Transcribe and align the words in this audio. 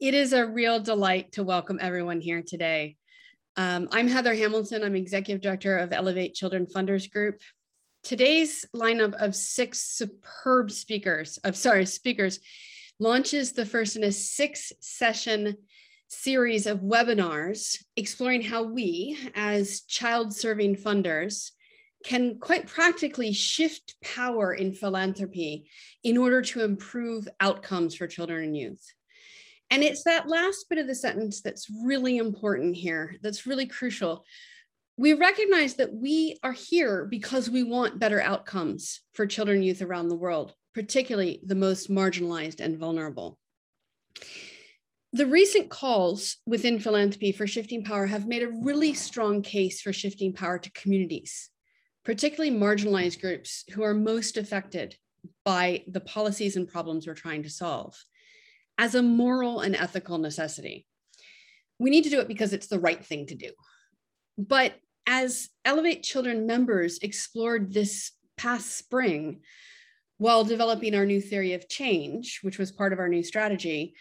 It 0.00 0.14
is 0.14 0.32
a 0.32 0.46
real 0.46 0.78
delight 0.78 1.32
to 1.32 1.42
welcome 1.42 1.80
everyone 1.82 2.20
here 2.20 2.40
today. 2.40 2.96
Um, 3.56 3.88
I'm 3.90 4.06
Heather 4.06 4.32
Hamilton. 4.32 4.84
I'm 4.84 4.94
Executive 4.94 5.42
Director 5.42 5.76
of 5.76 5.92
Elevate 5.92 6.34
Children 6.34 6.66
Funders 6.66 7.10
Group. 7.10 7.40
Today's 8.04 8.64
lineup 8.76 9.14
of 9.14 9.34
six 9.34 9.80
superb 9.80 10.70
speakers, 10.70 11.38
of 11.38 11.56
sorry, 11.56 11.84
speakers, 11.84 12.38
launches 13.00 13.54
the 13.54 13.66
first 13.66 13.96
in 13.96 14.04
a 14.04 14.12
six 14.12 14.72
session 14.78 15.56
series 16.06 16.68
of 16.68 16.78
webinars 16.78 17.82
exploring 17.96 18.42
how 18.42 18.62
we, 18.62 19.18
as 19.34 19.80
child 19.80 20.32
serving 20.32 20.76
funders, 20.76 21.50
can 22.04 22.38
quite 22.38 22.68
practically 22.68 23.32
shift 23.32 23.96
power 24.00 24.54
in 24.54 24.72
philanthropy 24.72 25.68
in 26.04 26.16
order 26.16 26.40
to 26.40 26.62
improve 26.62 27.26
outcomes 27.40 27.96
for 27.96 28.06
children 28.06 28.44
and 28.44 28.56
youth. 28.56 28.92
And 29.70 29.82
it's 29.82 30.04
that 30.04 30.28
last 30.28 30.66
bit 30.70 30.78
of 30.78 30.86
the 30.86 30.94
sentence 30.94 31.40
that's 31.42 31.68
really 31.84 32.16
important 32.16 32.74
here, 32.74 33.16
that's 33.22 33.46
really 33.46 33.66
crucial. 33.66 34.24
We 34.96 35.12
recognize 35.12 35.74
that 35.74 35.92
we 35.92 36.38
are 36.42 36.52
here 36.52 37.04
because 37.04 37.50
we 37.50 37.62
want 37.62 37.98
better 37.98 38.20
outcomes 38.20 39.00
for 39.12 39.26
children 39.26 39.58
and 39.58 39.66
youth 39.66 39.82
around 39.82 40.08
the 40.08 40.16
world, 40.16 40.54
particularly 40.74 41.40
the 41.44 41.54
most 41.54 41.90
marginalized 41.90 42.60
and 42.60 42.78
vulnerable. 42.78 43.38
The 45.12 45.26
recent 45.26 45.70
calls 45.70 46.36
within 46.46 46.80
philanthropy 46.80 47.32
for 47.32 47.46
shifting 47.46 47.84
power 47.84 48.06
have 48.06 48.26
made 48.26 48.42
a 48.42 48.50
really 48.62 48.94
strong 48.94 49.42
case 49.42 49.80
for 49.80 49.92
shifting 49.92 50.32
power 50.32 50.58
to 50.58 50.72
communities, 50.72 51.50
particularly 52.04 52.54
marginalized 52.54 53.20
groups 53.20 53.64
who 53.72 53.82
are 53.82 53.94
most 53.94 54.36
affected 54.36 54.96
by 55.44 55.84
the 55.86 56.00
policies 56.00 56.56
and 56.56 56.68
problems 56.68 57.06
we're 57.06 57.14
trying 57.14 57.42
to 57.42 57.50
solve 57.50 57.96
as 58.78 58.94
a 58.94 59.02
moral 59.02 59.60
and 59.60 59.74
ethical 59.74 60.18
necessity. 60.18 60.86
We 61.78 61.90
need 61.90 62.04
to 62.04 62.10
do 62.10 62.20
it 62.20 62.28
because 62.28 62.52
it's 62.52 62.68
the 62.68 62.78
right 62.78 63.04
thing 63.04 63.26
to 63.26 63.34
do. 63.34 63.50
But 64.38 64.74
as 65.06 65.48
Elevate 65.64 66.04
Children 66.04 66.46
members 66.46 66.98
explored 66.98 67.72
this 67.72 68.12
past 68.36 68.76
spring 68.76 69.40
while 70.18 70.44
developing 70.44 70.94
our 70.94 71.06
new 71.06 71.20
theory 71.20 71.54
of 71.54 71.68
change, 71.68 72.40
which 72.42 72.58
was 72.58 72.72
part 72.72 72.92
of 72.92 72.98
our 73.00 73.08
new 73.08 73.22
strategy, 73.22 73.94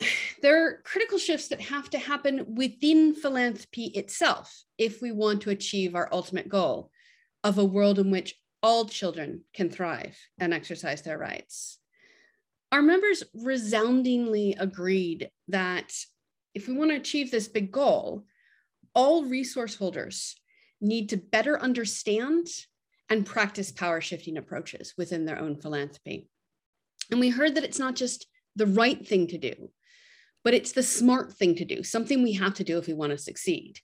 there 0.42 0.66
are 0.66 0.82
critical 0.82 1.18
shifts 1.18 1.48
that 1.48 1.60
have 1.60 1.88
to 1.90 1.98
happen 1.98 2.54
within 2.56 3.14
philanthropy 3.14 3.86
itself 3.86 4.64
if 4.78 5.00
we 5.00 5.12
want 5.12 5.42
to 5.42 5.50
achieve 5.50 5.94
our 5.94 6.08
ultimate 6.12 6.48
goal 6.48 6.90
of 7.44 7.58
a 7.58 7.64
world 7.64 7.98
in 7.98 8.10
which 8.10 8.34
all 8.64 8.84
children 8.84 9.42
can 9.54 9.68
thrive 9.68 10.16
and 10.38 10.54
exercise 10.54 11.02
their 11.02 11.18
rights 11.18 11.78
our 12.72 12.82
members 12.82 13.22
resoundingly 13.34 14.56
agreed 14.58 15.30
that 15.48 15.92
if 16.54 16.66
we 16.66 16.74
want 16.74 16.90
to 16.90 16.96
achieve 16.96 17.30
this 17.30 17.46
big 17.46 17.70
goal, 17.70 18.24
all 18.94 19.24
resource 19.24 19.74
holders 19.74 20.34
need 20.80 21.10
to 21.10 21.18
better 21.18 21.60
understand 21.60 22.46
and 23.10 23.26
practice 23.26 23.70
power 23.70 24.00
shifting 24.00 24.38
approaches 24.38 24.94
within 24.96 25.26
their 25.26 25.38
own 25.38 25.60
philanthropy. 25.60 26.28
And 27.10 27.20
we 27.20 27.28
heard 27.28 27.54
that 27.54 27.64
it's 27.64 27.78
not 27.78 27.94
just 27.94 28.26
the 28.56 28.66
right 28.66 29.06
thing 29.06 29.26
to 29.28 29.38
do, 29.38 29.70
but 30.42 30.54
it's 30.54 30.72
the 30.72 30.82
smart 30.82 31.34
thing 31.34 31.54
to 31.56 31.66
do, 31.66 31.82
something 31.82 32.22
we 32.22 32.32
have 32.34 32.54
to 32.54 32.64
do 32.64 32.78
if 32.78 32.86
we 32.86 32.94
want 32.94 33.12
to 33.12 33.18
succeed. 33.18 33.78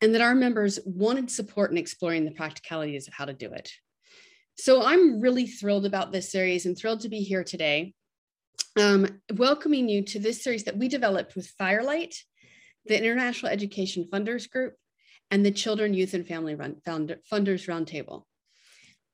And 0.00 0.14
that 0.14 0.22
our 0.22 0.36
members 0.36 0.78
wanted 0.86 1.30
support 1.30 1.72
in 1.72 1.76
exploring 1.76 2.24
the 2.24 2.30
practicalities 2.30 3.08
of 3.08 3.14
how 3.14 3.24
to 3.24 3.34
do 3.34 3.52
it. 3.52 3.70
So 4.56 4.82
I'm 4.84 5.20
really 5.20 5.46
thrilled 5.46 5.84
about 5.84 6.12
this 6.12 6.30
series 6.30 6.64
and 6.64 6.78
thrilled 6.78 7.00
to 7.00 7.08
be 7.08 7.20
here 7.20 7.44
today 7.44 7.94
um, 8.78 9.20
welcoming 9.34 9.88
you 9.88 10.02
to 10.04 10.18
this 10.18 10.42
series 10.42 10.64
that 10.64 10.76
we 10.76 10.88
developed 10.88 11.34
with 11.34 11.48
Firelight, 11.58 12.14
the 12.86 12.96
International 12.96 13.52
Education 13.52 14.08
Funders 14.10 14.48
Group, 14.48 14.74
and 15.30 15.44
the 15.44 15.50
Children, 15.50 15.94
Youth, 15.94 16.14
and 16.14 16.26
Family 16.26 16.54
Run, 16.54 16.76
Funders 16.86 17.20
Roundtable. 17.32 18.24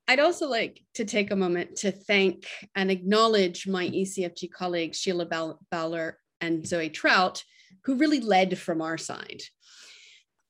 I'd 0.07 0.19
also 0.19 0.47
like 0.47 0.81
to 0.95 1.03
take 1.03 1.31
a 1.31 1.35
moment 1.35 1.75
to 1.77 1.91
thank 1.91 2.47
and 2.75 2.89
acknowledge 2.89 3.67
my 3.67 3.87
ECFG 3.89 4.51
colleagues, 4.51 4.97
Sheila 4.97 5.57
Bowler 5.69 6.17
and 6.39 6.65
Zoe 6.65 6.89
Trout, 6.89 7.43
who 7.83 7.95
really 7.95 8.21
led 8.21 8.57
from 8.57 8.81
our 8.81 8.97
side. 8.97 9.41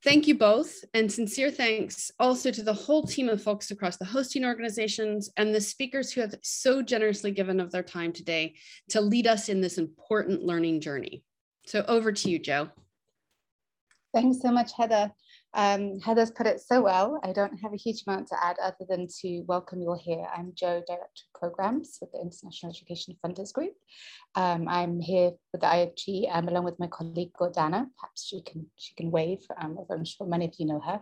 Thank 0.04 0.28
you 0.28 0.38
both, 0.38 0.86
and 0.94 1.12
sincere 1.12 1.50
thanks 1.50 2.12
also 2.20 2.52
to 2.52 2.62
the 2.62 2.74
whole 2.74 3.02
team 3.02 3.30
of 3.30 3.42
folks 3.42 3.72
across 3.72 3.98
the 3.98 4.06
hosting 4.06 4.46
organizations 4.46 5.32
and 5.38 5.54
the 5.54 5.60
speakers 5.60 6.12
who 6.12 6.22
have 6.22 6.36
so 6.44 6.84
generously 6.84 7.32
given 7.32 7.60
of 7.60 7.72
their 7.72 7.84
time 7.84 8.14
today 8.14 8.54
to 8.90 9.02
lead 9.02 9.26
us 9.26 9.50
in 9.50 9.60
this 9.60 9.80
important 9.80 10.44
learning 10.44 10.82
journey. 10.82 11.24
So 11.66 11.84
over 11.88 12.12
to 12.12 12.30
you, 12.30 12.38
Joe. 12.38 12.70
Thanks 14.14 14.40
so 14.40 14.52
much, 14.52 14.72
Heather. 14.78 15.12
Um, 15.56 16.00
Heather's 16.00 16.32
put 16.32 16.46
it 16.46 16.62
so 16.62 16.82
well. 16.82 17.20
I 17.24 17.34
don't 17.34 17.58
have 17.58 17.74
a 17.74 17.78
huge 17.78 18.04
amount 18.06 18.28
to 18.28 18.44
add 18.44 18.58
other 18.62 18.86
than 18.88 19.08
to 19.22 19.42
welcome 19.48 19.82
you 19.82 19.90
all 19.90 19.98
here. 19.98 20.28
I'm 20.36 20.52
Joe, 20.54 20.84
Director 20.88 21.24
Programs 21.40 21.98
with 22.02 22.12
the 22.12 22.20
International 22.20 22.72
Education 22.72 23.16
Funders 23.24 23.54
Group. 23.54 23.74
Um, 24.36 24.68
I'm 24.68 25.00
here 25.00 25.32
with 25.52 25.62
the 25.62 25.68
IEFG 25.68 26.36
um, 26.36 26.48
along 26.48 26.64
with 26.66 26.80
my 26.80 26.88
colleague 26.88 27.32
Gordana. 27.40 27.88
Perhaps 28.00 28.28
she 28.28 28.42
can 28.42 28.66
she 28.78 28.94
can 28.96 29.12
wave. 29.12 29.40
Um, 29.62 29.78
I'm 29.90 30.06
sure 30.06 30.28
many 30.28 30.46
of 30.46 30.54
you 30.58 30.66
know 30.66 30.80
her. 30.80 31.00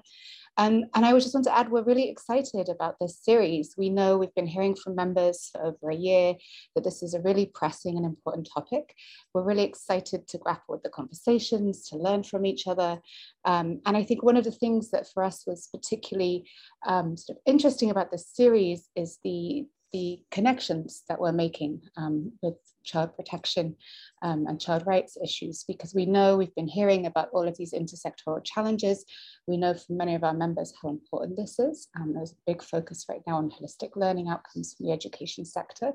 Um, 0.57 0.85
and 0.94 1.06
I 1.06 1.12
just 1.13 1.34
want 1.34 1.46
to 1.46 1.57
add, 1.57 1.69
we're 1.69 1.84
really 1.84 2.09
excited 2.09 2.69
about 2.69 2.96
this 3.00 3.19
series. 3.19 3.75
We 3.78 3.90
know 3.90 4.18
we've 4.18 4.34
been 4.35 4.47
hearing 4.47 4.75
from 4.75 4.96
members 4.96 5.50
for 5.51 5.62
over 5.66 5.90
a 5.90 5.96
year 5.96 6.35
that 6.75 6.84
this 6.84 7.03
is 7.03 7.13
a 7.13 7.22
really 7.22 7.47
pressing 7.47 7.97
and 7.97 8.06
important 8.06 8.47
topic. 8.53 8.96
We're 9.34 9.44
really 9.44 9.63
excited 9.63 10.28
to 10.29 10.38
grapple 10.38 10.75
with 10.75 10.84
the 10.84 10.90
conversations, 10.90 11.90
to 11.90 11.97
learn 11.97 12.23
from 12.23 12.46
each 12.46 12.67
other. 12.67 13.00
Um, 13.44 13.81
and 13.85 13.97
I 13.97 14.03
think 14.03 14.23
one 14.23 14.38
of 14.38 14.46
the 14.46 14.52
things 14.52 14.91
that 14.91 15.07
for 15.13 15.23
us 15.23 15.44
was 15.46 15.67
particularly 15.73 16.50
um, 16.85 17.17
sort 17.17 17.38
of 17.38 17.41
interesting 17.46 17.91
about 17.91 18.12
this 18.12 18.29
series 18.34 18.90
is 18.96 19.19
the, 19.25 19.66
the 19.95 20.19
connections 20.29 21.03
that 21.07 21.22
we're 21.22 21.31
making 21.31 21.81
um, 21.95 22.33
with 22.41 22.57
child 22.85 23.16
protection 23.16 23.75
um, 24.22 24.46
and 24.47 24.62
child 24.62 24.84
rights 24.85 25.18
issues 25.23 25.66
because 25.68 25.94
we 25.94 26.06
know 26.06 26.38
we've 26.38 26.56
been 26.56 26.68
hearing 26.68 27.06
about 27.06 27.29
all 27.34 27.47
of 27.47 27.57
these 27.57 27.73
intersectoral 27.73 28.44
challenges. 28.44 29.06
We 29.47 29.57
know 29.57 29.73
from 29.73 29.97
many 29.97 30.16
of 30.16 30.23
our 30.23 30.34
members 30.34 30.73
how 30.81 30.90
important 30.90 31.38
this 31.38 31.59
is. 31.59 31.88
Um, 32.00 32.13
there's 32.13 32.31
a 32.31 32.51
big 32.51 32.63
focus 32.63 33.06
right 33.09 33.22
now 33.28 33.38
on 33.38 33.51
holistic 33.51 33.96
learning 33.96 34.29
outcomes 34.29 34.73
from 34.73 34.88
the 34.88 34.94
education 34.94 35.46
sector. 35.46 35.91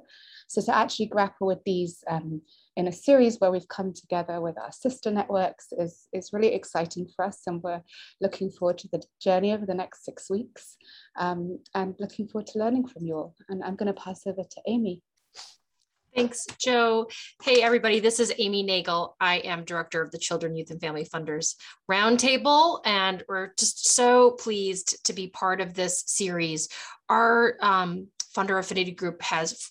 So 0.48 0.60
to 0.62 0.76
actually 0.76 1.06
grapple 1.06 1.46
with 1.46 1.62
these 1.64 2.04
um, 2.08 2.42
in 2.76 2.88
a 2.88 2.92
series 2.92 3.38
where 3.38 3.50
we've 3.50 3.68
come 3.68 3.92
together 3.92 4.40
with 4.40 4.58
our 4.58 4.72
sister 4.72 5.10
networks 5.10 5.66
is, 5.78 6.08
is 6.12 6.32
really 6.32 6.54
exciting 6.54 7.08
for 7.14 7.24
us 7.24 7.42
and 7.46 7.62
we're 7.62 7.82
looking 8.20 8.50
forward 8.50 8.78
to 8.78 8.88
the 8.92 9.02
journey 9.20 9.52
over 9.52 9.66
the 9.66 9.74
next 9.74 10.04
six 10.04 10.30
weeks 10.30 10.76
um, 11.18 11.58
and 11.74 11.94
looking 11.98 12.28
forward 12.28 12.46
to 12.46 12.58
learning 12.58 12.86
from 12.86 13.04
you 13.04 13.14
all. 13.14 13.34
And 13.48 13.62
I'm 13.62 13.76
going 13.76 13.92
to 13.92 14.00
pass 14.00 14.22
over 14.26 14.42
to 14.42 14.60
Amy. 14.66 15.02
Thanks, 16.14 16.44
Joe. 16.58 17.08
Hey, 17.42 17.62
everybody, 17.62 18.00
this 18.00 18.18
is 18.18 18.32
Amy 18.36 18.64
Nagel. 18.64 19.16
I 19.20 19.36
am 19.38 19.64
director 19.64 20.02
of 20.02 20.10
the 20.10 20.18
Children, 20.18 20.56
Youth, 20.56 20.72
and 20.72 20.80
Family 20.80 21.04
Funders 21.04 21.54
Roundtable, 21.88 22.80
and 22.84 23.22
we're 23.28 23.52
just 23.56 23.88
so 23.90 24.32
pleased 24.32 25.04
to 25.04 25.12
be 25.12 25.28
part 25.28 25.60
of 25.60 25.74
this 25.74 26.02
series. 26.06 26.68
Our 27.08 27.54
um, 27.60 28.08
funder 28.36 28.58
affinity 28.58 28.90
group 28.90 29.22
has 29.22 29.70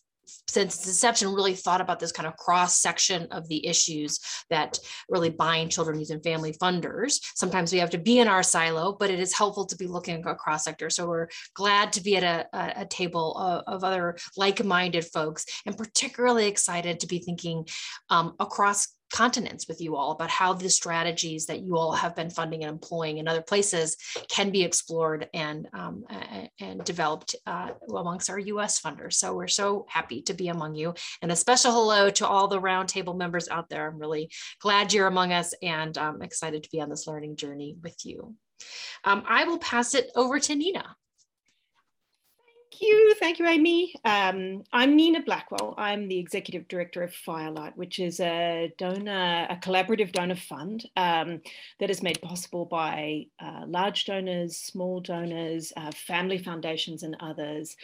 since 0.50 0.76
its 0.76 0.88
inception 0.88 1.34
really 1.34 1.56
thought 1.56 1.82
about 1.82 2.00
this 2.00 2.12
kind 2.12 2.28
of 2.28 2.36
cross 2.38 2.78
section 2.78 3.28
of 3.32 3.48
the 3.48 3.66
issues 3.66 4.20
that 4.50 4.80
really 5.10 5.30
bind 5.30 5.72
children 5.72 6.00
youth 6.00 6.12
and 6.12 6.24
family 6.24 6.54
funders. 6.54 7.20
Sometimes 7.36 7.72
we 7.72 7.80
have 7.80 7.90
to 7.92 7.98
be 7.98 8.20
in 8.20 8.28
our 8.28 8.44
silo 8.44 8.94
but 9.00 9.10
it 9.10 9.20
is 9.20 9.34
helpful 9.34 9.66
to 9.66 9.76
be 9.76 9.88
looking 9.88 10.26
across 10.26 10.64
sector 10.64 10.90
so 10.90 11.08
we're 11.08 11.28
glad 11.54 11.94
to 11.94 12.02
be 12.02 12.18
at 12.18 12.24
a, 12.24 12.82
a 12.82 12.86
table 12.86 13.36
of, 13.38 13.64
of, 13.68 13.84
other 13.84 14.18
like-minded 14.38 15.06
folks 15.06 15.46
and 15.66 15.78
particularly 15.78 16.48
excited 16.48 17.00
to 17.00 17.08
be 17.08 17.20
thinking 17.20 17.66
um, 18.10 18.36
across 18.40 18.88
continents 19.12 19.68
with 19.68 19.82
you 19.82 19.96
all 19.96 20.12
about 20.12 20.30
how 20.30 20.54
the 20.54 20.70
strategies 20.70 21.46
that 21.48 21.62
you 21.62 21.78
all 21.78 21.92
have 21.92 22.16
been 22.16 22.30
funding 22.30 22.64
and 22.64 22.72
employing 22.72 23.18
in 23.18 23.28
other 23.28 23.42
places 23.42 23.98
can 24.30 24.50
be 24.52 24.64
explored 24.64 25.28
and 25.34 25.68
um, 25.74 26.04
and 26.60 26.84
developed 26.84 27.36
uh, 27.46 27.70
amongst 27.90 28.30
our 28.30 28.40
U.S. 28.40 28.80
funders. 28.80 29.14
So 29.14 29.36
we're 29.36 29.48
so 29.48 29.86
happy 29.90 30.22
to 30.24 30.34
be 30.34 30.50
among 30.50 30.76
you, 30.76 30.94
and 31.22 31.32
a 31.32 31.36
special 31.36 31.72
hello 31.72 32.10
to 32.12 32.28
all 32.28 32.48
the 32.48 32.62
roundtable 32.62 33.18
members 33.18 33.50
out 33.50 33.70
there. 33.70 33.88
I'm 33.88 34.00
really 34.00 34.30
glad 34.60 34.94
you're 34.94 35.08
among 35.08 35.34
us, 35.34 35.54
and 35.62 35.98
I'm 35.98 36.16
um, 36.16 36.22
excited 36.22 36.64
to 36.64 36.70
be 36.72 36.82
on 36.82 36.90
this 36.90 37.08
learning 37.08 37.36
journey 37.36 37.76
with 37.82 37.98
you. 38.04 38.36
Um, 39.04 39.24
I 39.28 39.46
will 39.46 39.60
pass 39.60 39.96
it 39.96 40.12
over 40.16 40.40
to 40.40 40.56
Nina 40.56 40.96
you. 42.82 43.16
Thank 43.20 43.40
you, 43.40 43.48
Amy. 43.48 43.96
Um, 44.06 44.64
I'm 44.74 44.96
Nina 44.96 45.22
Blackwell. 45.22 45.76
I'm 45.78 46.08
the 46.08 46.18
executive 46.18 46.68
director 46.68 47.04
of 47.04 47.14
Firelight, 47.14 47.78
which 47.78 48.00
is 48.00 48.20
a 48.20 48.74
donor, 48.78 49.48
a 49.50 49.56
collaborative 49.58 50.12
donor 50.12 50.36
fund 50.36 50.86
um, 50.96 51.42
that 51.80 51.90
is 51.90 52.04
made 52.04 52.22
possible 52.22 52.66
by 52.66 53.26
uh, 53.40 53.64
large 53.68 54.06
donors, 54.06 54.58
small 54.58 55.00
donors, 55.00 55.74
uh, 55.78 55.92
family 55.92 56.38
foundations, 56.38 57.04
and 57.04 57.16
others. 57.20 57.76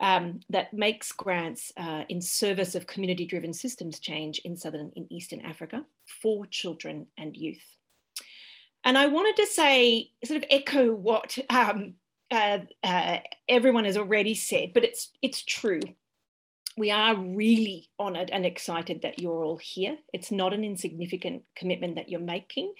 um, 0.00 0.40
that 0.50 0.74
makes 0.74 1.12
grants 1.12 1.72
uh, 1.76 2.04
in 2.08 2.20
service 2.20 2.74
of 2.74 2.86
community-driven 2.86 3.52
systems 3.52 3.98
change 3.98 4.40
in 4.44 4.56
Southern 4.56 4.92
and 4.96 5.10
Eastern 5.10 5.40
Africa 5.40 5.84
for 6.22 6.46
children 6.46 7.06
and 7.16 7.36
youth. 7.36 7.64
And 8.84 8.98
I 8.98 9.06
wanted 9.06 9.36
to 9.36 9.46
say, 9.46 10.10
sort 10.24 10.36
of 10.36 10.44
echo 10.50 10.92
what 10.92 11.38
um, 11.50 11.94
uh, 12.30 12.58
uh, 12.82 13.18
everyone 13.48 13.84
has 13.84 13.96
already 13.96 14.34
said, 14.34 14.72
but 14.74 14.84
it's 14.84 15.10
it's 15.22 15.42
true. 15.42 15.80
We 16.76 16.90
are 16.90 17.16
really 17.16 17.88
honoured 17.98 18.30
and 18.30 18.44
excited 18.44 19.02
that 19.02 19.18
you're 19.18 19.44
all 19.44 19.56
here. 19.56 19.96
It's 20.12 20.30
not 20.30 20.52
an 20.52 20.62
insignificant 20.62 21.44
commitment 21.54 21.94
that 21.94 22.10
you're 22.10 22.20
making. 22.20 22.74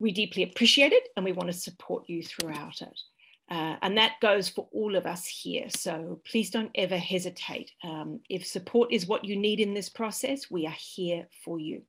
We 0.00 0.12
deeply 0.12 0.42
appreciate 0.42 0.92
it, 0.92 1.08
and 1.16 1.24
we 1.24 1.32
want 1.32 1.48
to 1.48 1.58
support 1.58 2.08
you 2.08 2.22
throughout 2.22 2.82
it. 2.82 3.00
Uh, 3.48 3.76
and 3.80 3.96
that 3.96 4.14
goes 4.20 4.48
for 4.48 4.66
all 4.72 4.96
of 4.96 5.06
us 5.06 5.24
here. 5.24 5.66
So 5.70 6.20
please 6.28 6.50
don't 6.50 6.70
ever 6.74 6.96
hesitate. 6.96 7.70
Um, 7.84 8.20
if 8.28 8.44
support 8.44 8.92
is 8.92 9.06
what 9.06 9.24
you 9.24 9.36
need 9.36 9.60
in 9.60 9.72
this 9.72 9.88
process, 9.88 10.50
we 10.50 10.66
are 10.66 10.74
here 10.76 11.28
for 11.44 11.60
you. 11.60 11.82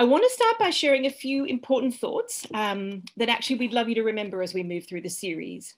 I 0.00 0.04
want 0.04 0.22
to 0.22 0.30
start 0.30 0.60
by 0.60 0.70
sharing 0.70 1.06
a 1.06 1.10
few 1.10 1.44
important 1.44 1.92
thoughts 1.92 2.46
um, 2.54 3.02
that 3.16 3.28
actually 3.28 3.56
we'd 3.56 3.72
love 3.72 3.88
you 3.88 3.96
to 3.96 4.04
remember 4.04 4.42
as 4.42 4.54
we 4.54 4.62
move 4.62 4.86
through 4.88 5.00
the 5.00 5.10
series. 5.10 5.74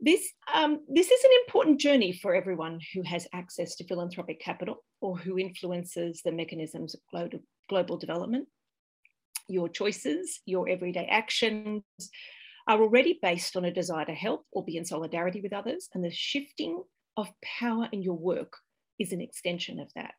This, 0.00 0.26
um, 0.54 0.80
this 0.88 1.10
is 1.10 1.22
an 1.22 1.30
important 1.46 1.78
journey 1.78 2.12
for 2.12 2.34
everyone 2.34 2.80
who 2.94 3.02
has 3.02 3.28
access 3.34 3.76
to 3.76 3.86
philanthropic 3.86 4.40
capital 4.40 4.82
or 5.02 5.18
who 5.18 5.38
influences 5.38 6.22
the 6.24 6.32
mechanisms 6.32 6.94
of 6.94 7.00
global, 7.10 7.40
global 7.68 7.98
development. 7.98 8.48
Your 9.48 9.68
choices, 9.68 10.40
your 10.46 10.66
everyday 10.70 11.04
actions, 11.04 11.82
are 12.66 12.80
already 12.80 13.18
based 13.20 13.54
on 13.54 13.66
a 13.66 13.70
desire 13.70 14.06
to 14.06 14.14
help 14.14 14.46
or 14.50 14.64
be 14.64 14.78
in 14.78 14.84
solidarity 14.86 15.42
with 15.42 15.52
others, 15.52 15.90
and 15.92 16.02
the 16.02 16.10
shifting 16.10 16.82
of 17.18 17.28
power 17.60 17.86
in 17.92 18.02
your 18.02 18.16
work 18.16 18.54
is 18.98 19.12
an 19.12 19.20
extension 19.20 19.78
of 19.78 19.92
that. 19.94 20.14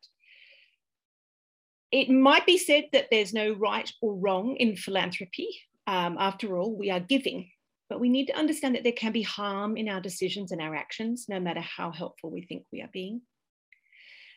It 1.92 2.10
might 2.10 2.46
be 2.46 2.58
said 2.58 2.84
that 2.92 3.08
there's 3.10 3.32
no 3.32 3.52
right 3.52 3.90
or 4.00 4.16
wrong 4.16 4.56
in 4.56 4.76
philanthropy. 4.76 5.48
Um, 5.86 6.16
after 6.18 6.58
all, 6.58 6.76
we 6.76 6.90
are 6.90 7.00
giving, 7.00 7.50
but 7.88 8.00
we 8.00 8.08
need 8.08 8.26
to 8.26 8.36
understand 8.36 8.74
that 8.74 8.82
there 8.82 8.92
can 8.92 9.12
be 9.12 9.22
harm 9.22 9.76
in 9.76 9.88
our 9.88 10.00
decisions 10.00 10.50
and 10.50 10.60
our 10.60 10.74
actions, 10.74 11.26
no 11.28 11.38
matter 11.38 11.60
how 11.60 11.92
helpful 11.92 12.30
we 12.30 12.42
think 12.42 12.64
we 12.72 12.82
are 12.82 12.90
being. 12.92 13.22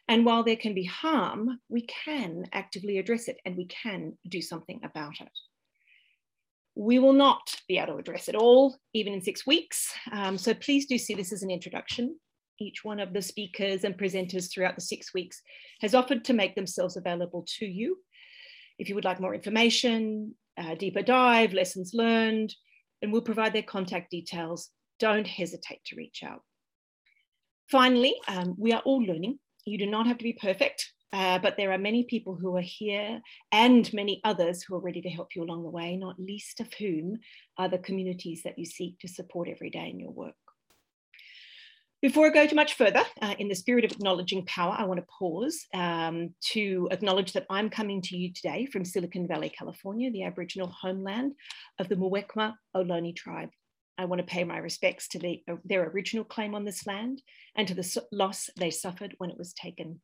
And 0.07 0.25
while 0.25 0.44
there 0.44 0.56
can 0.56 0.74
be 0.74 0.86
harm, 0.86 1.60
we 1.69 1.81
can 1.81 2.46
actively 2.51 2.98
address 2.98 3.28
it 3.28 3.38
and 3.46 3.56
we 3.56 3.66
can 3.66 4.18
do 4.28 4.42
something 4.42 4.80
about 4.84 5.22
it. 5.22 5.31
We 6.75 6.98
will 6.98 7.13
not 7.13 7.56
be 7.68 7.78
able 7.78 7.94
to 7.94 8.00
address 8.00 8.28
it 8.28 8.36
all, 8.36 8.78
even 8.94 9.13
in 9.13 9.22
six 9.22 9.46
weeks. 9.46 9.92
Um, 10.12 10.38
so 10.38 10.54
please 10.54 10.86
do 10.86 10.98
see 10.98 11.13
this 11.13 11.31
as 11.31 11.44
an 11.44 11.51
introduction. 11.51 12.16
Each 12.60 12.84
one 12.84 13.00
of 13.00 13.14
the 13.14 13.22
speakers 13.22 13.84
and 13.84 13.98
presenters 13.98 14.52
throughout 14.52 14.76
the 14.76 14.82
six 14.82 15.14
weeks 15.14 15.42
has 15.82 15.96
offered 15.96 16.26
to 16.26 16.34
make 16.34 16.56
themselves 16.56 16.98
available 16.98 17.46
to 17.60 17.66
you. 17.66 17.98
If 18.78 18.90
you 18.90 18.96
would 18.96 19.06
like 19.06 19.20
more 19.20 19.34
information, 19.34 20.36
a 20.58 20.76
deeper 20.76 21.02
dive, 21.02 21.54
lessons 21.54 21.92
learned, 21.94 22.54
and 23.02 23.12
we'll 23.12 23.22
provide 23.22 23.54
their 23.54 23.64
contact 23.64 24.12
details. 24.12 24.70
Don't 25.00 25.28
hesitate 25.28 25.84
to 25.86 25.96
reach 25.96 26.22
out. 26.24 26.42
Finally, 27.72 28.16
um, 28.28 28.56
we 28.58 28.74
are 28.74 28.82
all 28.82 29.02
learning. 29.02 29.40
You 29.66 29.78
do 29.78 29.86
not 29.86 30.08
have 30.08 30.18
to 30.18 30.24
be 30.24 30.34
perfect. 30.34 30.92
Uh, 31.12 31.40
but 31.40 31.58
there 31.58 31.72
are 31.72 31.78
many 31.78 32.04
people 32.04 32.36
who 32.36 32.56
are 32.56 32.62
here 32.62 33.20
and 33.52 33.92
many 33.94 34.22
others 34.24 34.62
who 34.62 34.76
are 34.76 34.82
ready 34.82 35.02
to 35.02 35.10
help 35.10 35.30
you 35.36 35.44
along 35.44 35.64
the 35.64 35.70
way, 35.70 35.96
not 35.96 36.20
least 36.20 36.60
of 36.60 36.72
whom 36.74 37.18
are 37.58 37.68
the 37.68 37.80
communities 37.80 38.44
that 38.44 38.60
you 38.60 38.66
seek 38.66 39.00
to 39.00 39.08
support 39.08 39.48
every 39.50 39.72
day 39.72 39.90
in 39.90 40.00
your 40.00 40.12
work. 40.12 40.36
Before 42.01 42.28
I 42.28 42.30
go 42.30 42.48
too 42.48 42.56
much 42.56 42.75
further, 42.75 43.04
uh, 43.22 43.36
in 43.40 43.50
the 43.50 43.56
spirit 43.56 43.84
of 43.84 43.92
acknowledging 43.92 44.46
power, 44.46 44.74
I 44.78 44.86
want 44.86 45.01
to 45.01 45.06
pause 45.19 45.66
um, 45.74 46.34
to 46.51 46.88
acknowledge 46.92 47.34
that 47.34 47.46
I'm 47.50 47.69
coming 47.69 48.01
to 48.04 48.16
you 48.16 48.31
today 48.31 48.68
from 48.68 48.86
Silicon 48.86 49.28
Valley, 49.28 49.50
California, 49.50 50.10
the 50.10 50.24
Aboriginal 50.24 50.69
homeland 50.69 51.34
of 51.78 51.90
the 51.90 51.96
Muwekma 51.96 52.54
Ohlone 52.74 53.13
tribe. 53.13 53.50
I 53.98 54.06
want 54.06 54.19
to 54.19 54.25
pay 54.25 54.46
my 54.46 54.60
respects 54.60 55.10
to 55.10 55.19
the, 55.19 55.44
uh, 55.51 55.56
their 55.66 55.90
original 55.90 56.24
claim 56.24 56.56
on 56.56 56.63
this 56.63 56.88
land 56.88 57.22
and 57.57 57.68
to 57.68 57.74
the 57.74 58.01
loss 58.13 58.50
they 58.56 58.72
suffered 58.72 59.16
when 59.18 59.30
it 59.30 59.38
was 59.38 59.51
taken. 59.51 60.00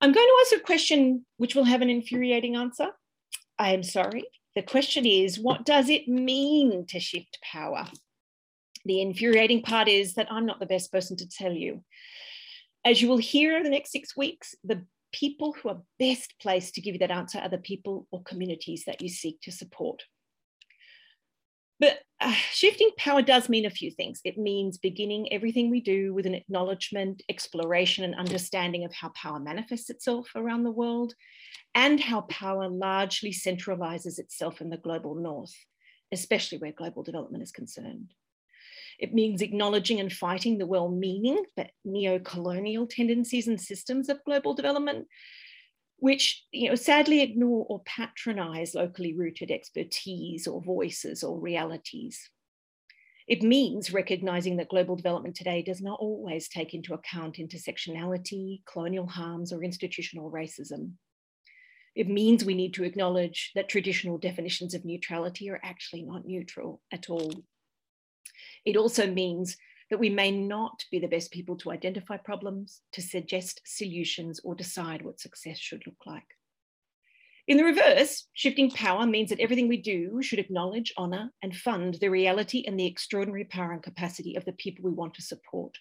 I'm 0.00 0.12
going 0.12 0.26
to 0.26 0.38
ask 0.40 0.56
a 0.56 0.64
question 0.64 1.26
which 1.36 1.54
will 1.54 1.64
have 1.64 1.82
an 1.82 1.90
infuriating 1.90 2.56
answer. 2.56 2.92
I 3.58 3.74
am 3.74 3.82
sorry. 3.82 4.24
The 4.56 4.62
question 4.62 5.04
is 5.04 5.38
what 5.38 5.66
does 5.66 5.90
it 5.90 6.08
mean 6.08 6.86
to 6.86 6.98
shift 6.98 7.38
power? 7.42 7.86
The 8.88 9.02
infuriating 9.02 9.62
part 9.62 9.86
is 9.86 10.14
that 10.14 10.32
I'm 10.32 10.46
not 10.46 10.60
the 10.60 10.66
best 10.66 10.90
person 10.90 11.16
to 11.18 11.28
tell 11.28 11.52
you. 11.52 11.84
As 12.86 13.02
you 13.02 13.08
will 13.08 13.18
hear 13.18 13.54
over 13.54 13.62
the 13.62 13.70
next 13.70 13.92
six 13.92 14.16
weeks, 14.16 14.54
the 14.64 14.86
people 15.12 15.52
who 15.52 15.68
are 15.68 15.82
best 15.98 16.34
placed 16.40 16.74
to 16.74 16.80
give 16.80 16.94
you 16.94 16.98
that 17.00 17.10
answer 17.10 17.38
are 17.38 17.50
the 17.50 17.58
people 17.58 18.06
or 18.10 18.22
communities 18.22 18.84
that 18.86 19.02
you 19.02 19.10
seek 19.10 19.42
to 19.42 19.52
support. 19.52 20.02
But 21.78 21.98
uh, 22.18 22.32
shifting 22.32 22.90
power 22.96 23.20
does 23.20 23.50
mean 23.50 23.66
a 23.66 23.70
few 23.70 23.90
things. 23.90 24.20
It 24.24 24.38
means 24.38 24.78
beginning 24.78 25.32
everything 25.32 25.70
we 25.70 25.82
do 25.82 26.14
with 26.14 26.24
an 26.24 26.34
acknowledgement, 26.34 27.22
exploration, 27.28 28.04
and 28.04 28.14
understanding 28.14 28.86
of 28.86 28.94
how 28.94 29.10
power 29.10 29.38
manifests 29.38 29.90
itself 29.90 30.30
around 30.34 30.64
the 30.64 30.70
world 30.70 31.14
and 31.74 32.00
how 32.00 32.22
power 32.22 32.68
largely 32.68 33.32
centralizes 33.32 34.18
itself 34.18 34.62
in 34.62 34.70
the 34.70 34.78
global 34.78 35.14
north, 35.14 35.54
especially 36.10 36.56
where 36.56 36.72
global 36.72 37.02
development 37.02 37.42
is 37.42 37.52
concerned. 37.52 38.14
It 38.98 39.14
means 39.14 39.42
acknowledging 39.42 40.00
and 40.00 40.12
fighting 40.12 40.58
the 40.58 40.66
well 40.66 40.88
meaning 40.88 41.42
but 41.56 41.70
neo 41.84 42.18
colonial 42.18 42.86
tendencies 42.86 43.46
and 43.46 43.60
systems 43.60 44.08
of 44.08 44.24
global 44.24 44.54
development 44.54 45.06
which 45.98 46.44
you 46.52 46.68
know, 46.68 46.74
sadly 46.74 47.22
ignore 47.22 47.66
or 47.68 47.82
patronize 47.84 48.74
locally 48.74 49.14
rooted 49.14 49.50
expertise 49.50 50.46
or 50.46 50.62
voices 50.62 51.22
or 51.24 51.40
realities. 51.40 52.30
It 53.26 53.42
means 53.42 53.92
recognizing 53.92 54.56
that 54.56 54.70
global 54.70 54.96
development 54.96 55.36
today 55.36 55.60
does 55.60 55.82
not 55.82 55.98
always 56.00 56.48
take 56.48 56.72
into 56.72 56.94
account 56.94 57.36
intersectionality, 57.36 58.62
colonial 58.64 59.06
harms, 59.06 59.52
or 59.52 59.62
institutional 59.62 60.30
racism. 60.30 60.92
It 61.94 62.08
means 62.08 62.44
we 62.44 62.54
need 62.54 62.74
to 62.74 62.84
acknowledge 62.84 63.50
that 63.54 63.68
traditional 63.68 64.18
definitions 64.18 64.72
of 64.72 64.84
neutrality 64.84 65.50
are 65.50 65.60
actually 65.62 66.04
not 66.04 66.24
neutral 66.24 66.80
at 66.92 67.10
all. 67.10 67.32
It 68.64 68.76
also 68.76 69.06
means 69.06 69.56
that 69.90 69.98
we 69.98 70.10
may 70.10 70.30
not 70.30 70.84
be 70.90 70.98
the 70.98 71.08
best 71.08 71.30
people 71.30 71.56
to 71.58 71.70
identify 71.70 72.16
problems, 72.16 72.82
to 72.92 73.02
suggest 73.02 73.60
solutions, 73.64 74.40
or 74.44 74.54
decide 74.54 75.02
what 75.02 75.20
success 75.20 75.58
should 75.58 75.82
look 75.86 76.06
like. 76.06 76.26
In 77.46 77.56
the 77.56 77.64
reverse, 77.64 78.26
shifting 78.34 78.70
power 78.70 79.06
means 79.06 79.30
that 79.30 79.40
everything 79.40 79.68
we 79.68 79.78
do 79.78 80.20
should 80.20 80.38
acknowledge, 80.38 80.92
honour, 80.98 81.32
and 81.42 81.56
fund 81.56 81.94
the 81.94 82.10
reality 82.10 82.62
and 82.66 82.78
the 82.78 82.84
extraordinary 82.84 83.46
power 83.46 83.72
and 83.72 83.82
capacity 83.82 84.36
of 84.36 84.44
the 84.44 84.52
people 84.52 84.84
we 84.84 84.94
want 84.94 85.14
to 85.14 85.22
support. 85.22 85.78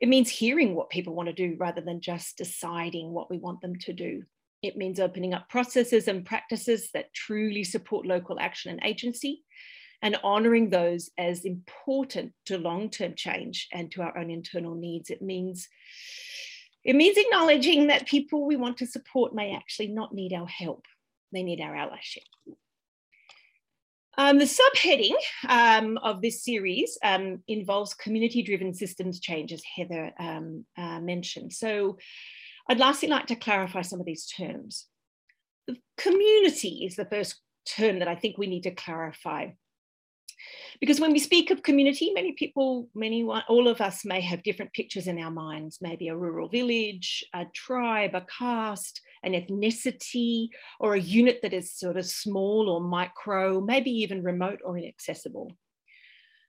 It 0.00 0.08
means 0.08 0.28
hearing 0.28 0.74
what 0.74 0.90
people 0.90 1.14
want 1.14 1.28
to 1.28 1.32
do 1.32 1.56
rather 1.58 1.80
than 1.80 2.00
just 2.00 2.36
deciding 2.36 3.12
what 3.12 3.30
we 3.30 3.38
want 3.38 3.60
them 3.60 3.76
to 3.76 3.92
do. 3.92 4.24
It 4.60 4.76
means 4.76 4.98
opening 4.98 5.34
up 5.34 5.48
processes 5.48 6.08
and 6.08 6.26
practices 6.26 6.90
that 6.92 7.14
truly 7.14 7.62
support 7.62 8.04
local 8.04 8.40
action 8.40 8.72
and 8.72 8.80
agency 8.82 9.44
and 10.02 10.16
honouring 10.22 10.70
those 10.70 11.10
as 11.18 11.44
important 11.44 12.32
to 12.46 12.58
long-term 12.58 13.14
change 13.16 13.68
and 13.72 13.90
to 13.92 14.02
our 14.02 14.16
own 14.16 14.30
internal 14.30 14.74
needs. 14.74 15.10
It 15.10 15.22
means 15.22 15.68
it 16.84 16.94
means 16.94 17.16
acknowledging 17.16 17.88
that 17.88 18.06
people 18.06 18.46
we 18.46 18.56
want 18.56 18.76
to 18.78 18.86
support 18.86 19.34
may 19.34 19.54
actually 19.56 19.88
not 19.88 20.14
need 20.14 20.32
our 20.32 20.46
help. 20.46 20.84
They 21.32 21.42
need 21.42 21.60
our 21.60 21.74
allyship. 21.74 22.22
Um, 24.18 24.38
the 24.38 24.44
subheading 24.44 25.16
um, 25.48 25.98
of 25.98 26.22
this 26.22 26.44
series 26.44 26.96
um, 27.02 27.42
involves 27.48 27.92
community-driven 27.92 28.72
systems 28.72 29.20
change, 29.20 29.52
as 29.52 29.62
Heather 29.64 30.12
um, 30.18 30.64
uh, 30.78 31.00
mentioned. 31.00 31.52
So 31.52 31.98
I'd 32.68 32.78
lastly 32.78 33.08
like 33.08 33.26
to 33.26 33.36
clarify 33.36 33.82
some 33.82 34.00
of 34.00 34.06
these 34.06 34.26
terms. 34.26 34.86
The 35.66 35.76
community 35.98 36.86
is 36.86 36.96
the 36.96 37.04
first 37.04 37.40
term 37.66 37.98
that 37.98 38.08
I 38.08 38.14
think 38.14 38.38
we 38.38 38.46
need 38.46 38.62
to 38.62 38.70
clarify. 38.70 39.48
Because 40.80 41.00
when 41.00 41.12
we 41.12 41.18
speak 41.18 41.50
of 41.50 41.62
community, 41.62 42.12
many 42.12 42.32
people, 42.32 42.88
many, 42.94 43.24
all 43.24 43.68
of 43.68 43.80
us 43.80 44.04
may 44.04 44.20
have 44.20 44.42
different 44.42 44.72
pictures 44.72 45.06
in 45.06 45.18
our 45.18 45.30
minds, 45.30 45.78
maybe 45.80 46.08
a 46.08 46.16
rural 46.16 46.48
village, 46.48 47.24
a 47.34 47.46
tribe, 47.54 48.14
a 48.14 48.26
caste, 48.38 49.00
an 49.22 49.32
ethnicity, 49.32 50.48
or 50.78 50.94
a 50.94 51.00
unit 51.00 51.40
that 51.42 51.54
is 51.54 51.72
sort 51.72 51.96
of 51.96 52.06
small 52.06 52.68
or 52.68 52.80
micro, 52.80 53.60
maybe 53.60 53.90
even 53.90 54.22
remote 54.22 54.60
or 54.64 54.76
inaccessible. 54.76 55.52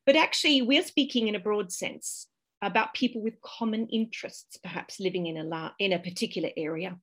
But 0.06 0.16
actually, 0.16 0.62
we're 0.62 0.84
speaking 0.84 1.28
in 1.28 1.36
a 1.36 1.40
broad 1.40 1.72
sense 1.72 2.28
about 2.62 2.94
people 2.94 3.22
with 3.22 3.42
common 3.42 3.88
interests, 3.88 4.58
perhaps 4.58 5.00
living 5.00 5.28
in 5.28 5.38
a, 5.38 5.74
in 5.80 5.94
a 5.94 6.00
particular 6.00 6.50
area, 6.58 6.98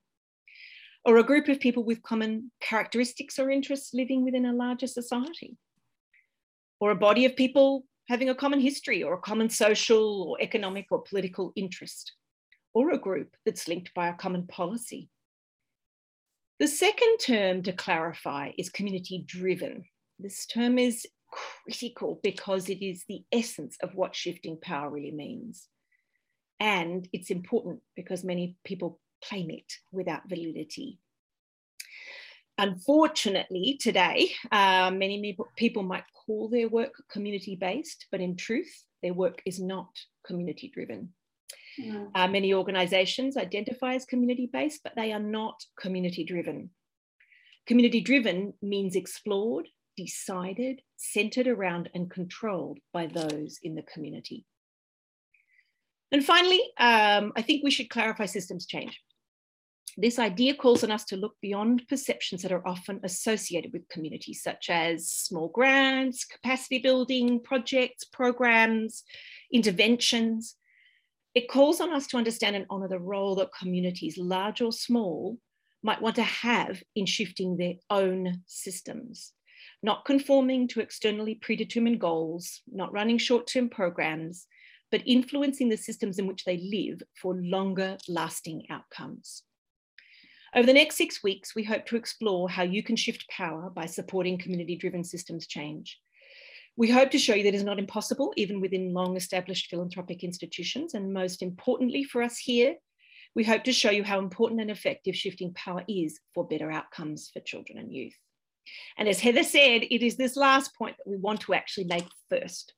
or 1.05 1.19
a 1.19 1.23
group 1.23 1.49
of 1.49 1.61
people 1.61 1.85
with 1.85 2.03
common 2.03 2.51
characteristics 2.61 3.39
or 3.39 3.51
interests 3.51 3.95
living 3.95 4.25
within 4.25 4.47
a 4.47 4.53
larger 4.53 4.87
society 4.87 5.57
or 6.85 6.91
a 6.91 6.95
body 6.95 7.25
of 7.25 7.35
people 7.35 7.87
having 8.11 8.29
a 8.29 8.35
common 8.35 8.61
history 8.61 9.03
or 9.03 9.15
a 9.15 9.19
common 9.19 9.49
social 9.49 10.25
or 10.29 10.37
economic 10.43 10.85
or 10.91 11.01
political 11.01 11.51
interest, 11.57 12.13
or 12.75 12.91
a 12.91 12.99
group 12.99 13.35
that's 13.47 13.67
linked 13.67 13.91
by 13.95 14.09
a 14.09 14.13
common 14.13 14.47
policy. 14.47 15.09
The 16.61 16.69
second 16.69 17.17
term 17.21 17.63
to 17.63 17.73
clarify 17.73 18.51
is 18.59 18.69
community 18.69 19.25
driven. 19.27 19.87
This 20.19 20.45
term 20.45 20.79
is 20.79 21.07
critical 21.67 22.21
because 22.23 22.69
it 22.69 22.85
is 22.85 23.07
the 23.09 23.25
essence 23.33 23.79
of 23.83 23.95
what 23.95 24.15
shifting 24.15 24.59
power 24.61 24.91
really 24.91 25.11
means. 25.11 25.67
And 26.61 27.09
it's 27.15 27.31
important 27.31 27.81
because 27.97 28.25
many 28.25 28.59
people 28.63 29.01
claim 29.27 29.49
it 29.49 29.73
without 29.91 30.29
validity. 30.29 30.99
Unfortunately, 32.59 33.79
today, 33.81 34.31
uh, 34.53 34.91
many 34.93 35.37
people 35.57 35.83
might 35.83 36.05
call 36.15 36.49
their 36.49 36.69
work 36.69 36.95
community 37.11 37.57
based, 37.57 38.07
but 38.13 38.21
in 38.21 38.37
truth, 38.37 38.85
their 39.03 39.15
work 39.15 39.43
is 39.45 39.61
not 39.61 39.89
community 40.25 40.71
driven. 40.73 41.13
Mm. 41.81 42.11
Uh, 42.15 42.29
many 42.29 42.55
organizations 42.55 43.37
identify 43.37 43.95
as 43.95 44.05
community 44.05 44.49
based, 44.53 44.83
but 44.85 44.95
they 44.95 45.13
are 45.13 45.19
not 45.21 45.65
community 45.81 46.25
driven. 46.25 46.71
Community 47.67 48.01
driven 48.01 48.55
means 48.63 48.95
explored, 48.95 49.67
decided, 49.97 50.81
centered 50.97 51.49
around, 51.49 51.91
and 51.95 52.11
controlled 52.11 52.79
by 52.93 53.07
those 53.07 53.59
in 53.63 53.75
the 53.75 53.83
community. 53.83 54.45
And 56.13 56.25
finally, 56.25 56.61
um, 56.79 57.33
I 57.37 57.43
think 57.43 57.65
we 57.65 57.73
should 57.73 57.91
clarify 57.91 58.27
systems 58.27 58.67
change. 58.67 59.01
This 59.97 60.19
idea 60.19 60.55
calls 60.55 60.83
on 60.83 60.91
us 60.91 61.05
to 61.07 61.17
look 61.17 61.37
beyond 61.41 61.87
perceptions 61.89 62.43
that 62.43 62.51
are 62.51 62.67
often 62.67 63.01
associated 63.05 63.73
with 63.73 63.89
communities, 63.89 64.43
such 64.43 64.69
as 64.69 65.09
small 65.09 65.49
grants, 65.49 66.25
capacity 66.25 66.79
building 66.79 67.41
projects, 67.41 68.05
programs, 68.05 69.05
interventions. 69.53 70.57
It 71.35 71.49
calls 71.49 71.81
on 71.81 71.93
us 71.93 72.09
to 72.09 72.17
understand 72.17 72.57
and 72.57 72.67
honour 72.71 72.89
the 72.89 72.99
role 72.99 73.37
that 73.37 73.51
communities, 73.57 74.19
large 74.19 74.61
or 74.61 74.73
small, 74.73 75.39
might 75.85 76.03
want 76.03 76.17
to 76.17 76.23
have 76.23 76.83
in 76.97 77.07
shifting 77.07 77.57
their 77.57 77.75
own 77.91 78.43
systems, 78.47 79.33
not 79.83 80.05
conforming 80.05 80.67
to 80.69 80.81
externally 80.81 81.37
predetermined 81.37 82.01
goals, 82.01 82.63
not 82.67 82.93
running 82.93 83.19
short 83.19 83.47
term 83.47 83.69
programs, 83.69 84.47
but 84.91 85.03
influencing 85.07 85.69
the 85.69 85.77
systems 85.77 86.19
in 86.19 86.27
which 86.27 86.45
they 86.45 86.57
live 86.57 87.03
for 87.21 87.37
longer 87.37 87.97
lasting 88.09 88.65
outcomes. 88.71 89.43
Over 90.57 90.67
the 90.67 90.73
next 90.73 90.97
six 90.97 91.21
weeks, 91.21 91.57
we 91.57 91.65
hope 91.65 91.85
to 91.87 91.97
explore 91.97 92.49
how 92.49 92.63
you 92.63 92.83
can 92.85 92.95
shift 92.95 93.29
power 93.29 93.71
by 93.71 93.87
supporting 93.87 94.39
community 94.39 94.77
driven 94.77 95.03
systems 95.03 95.49
change. 95.49 95.99
We 96.77 96.89
hope 96.89 97.11
to 97.11 97.19
show 97.19 97.35
you 97.35 97.43
that 97.43 97.49
it 97.49 97.57
is 97.57 97.65
not 97.65 97.81
impossible, 97.81 98.33
even 98.37 98.61
within 98.61 98.95
long 98.95 99.17
established 99.17 99.69
philanthropic 99.69 100.23
institutions. 100.23 100.95
And 100.95 101.13
most 101.13 101.43
importantly 101.43 102.05
for 102.05 102.23
us 102.23 102.39
here, 102.39 102.77
we 103.35 103.43
hope 103.43 103.65
to 103.65 103.73
show 103.73 103.91
you 103.91 104.05
how 104.05 104.21
important 104.21 104.61
and 104.61 104.71
effective 104.71 105.17
shifting 105.17 105.53
power 105.55 105.83
is 105.89 106.21
for 106.35 106.47
better 106.47 106.71
outcomes 106.71 107.31
for 107.33 107.41
children 107.41 107.79
and 107.79 107.93
youth. 107.93 108.15
And 108.97 109.09
as 109.09 109.19
Heather 109.19 109.43
said, 109.43 109.83
it 109.83 110.07
is 110.07 110.17
this 110.17 110.37
last 110.37 110.77
point 110.79 110.97
that 110.97 111.11
we 111.11 111.17
want 111.17 111.41
to 111.43 111.55
actually 111.55 111.87
make 111.87 112.07
first. 112.31 112.75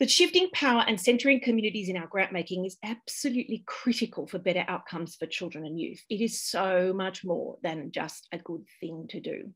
But 0.00 0.10
shifting 0.10 0.48
power 0.52 0.84
and 0.86 1.00
centering 1.00 1.40
communities 1.40 1.88
in 1.88 1.96
our 1.96 2.08
grant 2.08 2.32
making 2.32 2.64
is 2.64 2.76
absolutely 2.82 3.62
critical 3.66 4.26
for 4.26 4.38
better 4.38 4.64
outcomes 4.66 5.14
for 5.14 5.26
children 5.26 5.64
and 5.64 5.78
youth. 5.78 6.02
It 6.10 6.20
is 6.20 6.42
so 6.42 6.92
much 6.92 7.24
more 7.24 7.58
than 7.62 7.92
just 7.92 8.26
a 8.32 8.38
good 8.38 8.64
thing 8.80 9.06
to 9.10 9.20
do. 9.20 9.52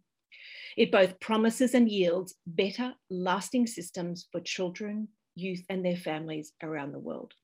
It 0.77 0.93
both 0.93 1.19
promises 1.19 1.75
and 1.75 1.89
yields 1.89 2.37
better, 2.47 2.95
lasting 3.11 3.67
systems 3.67 4.29
for 4.31 4.41
children, 4.41 5.09
youth, 5.35 5.65
and 5.69 5.85
their 5.85 5.97
families 5.97 6.53
around 6.63 6.93
the 6.93 7.01
world. 7.01 7.35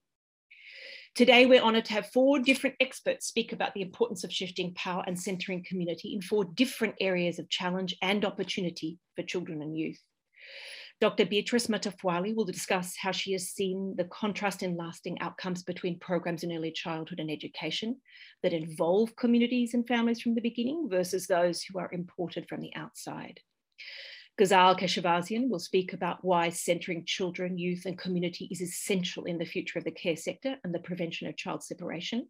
Today, 1.16 1.46
we're 1.46 1.62
honoured 1.62 1.84
to 1.86 1.92
have 1.94 2.10
four 2.12 2.38
different 2.38 2.76
experts 2.80 3.26
speak 3.26 3.52
about 3.52 3.74
the 3.74 3.82
importance 3.82 4.24
of 4.24 4.32
shifting 4.32 4.72
power 4.74 5.02
and 5.06 5.18
centering 5.18 5.64
community 5.64 6.14
in 6.14 6.20
four 6.20 6.44
different 6.44 6.94
areas 7.00 7.40
of 7.40 7.48
challenge 7.48 7.96
and 8.02 8.24
opportunity 8.24 8.98
for 9.16 9.22
children 9.22 9.62
and 9.62 9.76
youth. 9.76 10.00
Dr. 11.00 11.26
Beatrice 11.26 11.66
Matafwali 11.66 12.34
will 12.34 12.44
discuss 12.44 12.96
how 12.96 13.10
she 13.10 13.32
has 13.32 13.50
seen 13.50 13.94
the 13.96 14.04
contrast 14.04 14.62
in 14.62 14.76
lasting 14.76 15.20
outcomes 15.20 15.62
between 15.62 15.98
programs 15.98 16.44
in 16.44 16.52
early 16.52 16.70
childhood 16.70 17.18
and 17.18 17.30
education 17.30 18.00
that 18.42 18.52
involve 18.52 19.14
communities 19.16 19.74
and 19.74 19.86
families 19.86 20.20
from 20.20 20.34
the 20.34 20.40
beginning 20.40 20.88
versus 20.88 21.26
those 21.26 21.62
who 21.62 21.78
are 21.78 21.90
imported 21.92 22.48
from 22.48 22.60
the 22.60 22.74
outside. 22.76 23.40
Ghazal 24.38 24.76
Keshavarzian 24.76 25.48
will 25.48 25.58
speak 25.58 25.92
about 25.92 26.24
why 26.24 26.48
centering 26.48 27.04
children, 27.04 27.58
youth, 27.58 27.86
and 27.86 27.98
community 27.98 28.48
is 28.50 28.60
essential 28.60 29.24
in 29.24 29.38
the 29.38 29.44
future 29.44 29.78
of 29.78 29.84
the 29.84 29.92
care 29.92 30.16
sector 30.16 30.56
and 30.64 30.74
the 30.74 30.80
prevention 30.80 31.28
of 31.28 31.36
child 31.36 31.62
separation. 31.62 32.28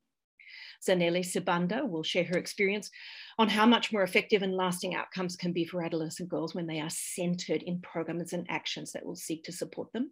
Zanele 0.86 1.24
Sibanda 1.24 1.88
will 1.88 2.02
share 2.02 2.24
her 2.24 2.38
experience 2.38 2.90
on 3.38 3.48
how 3.48 3.66
much 3.66 3.92
more 3.92 4.02
effective 4.02 4.42
and 4.42 4.54
lasting 4.54 4.94
outcomes 4.94 5.36
can 5.36 5.52
be 5.52 5.64
for 5.64 5.82
adolescent 5.82 6.28
girls 6.28 6.54
when 6.54 6.66
they 6.66 6.80
are 6.80 6.90
centered 6.90 7.62
in 7.62 7.80
programs 7.80 8.32
and 8.32 8.46
actions 8.48 8.92
that 8.92 9.04
will 9.04 9.16
seek 9.16 9.44
to 9.44 9.52
support 9.52 9.92
them. 9.92 10.10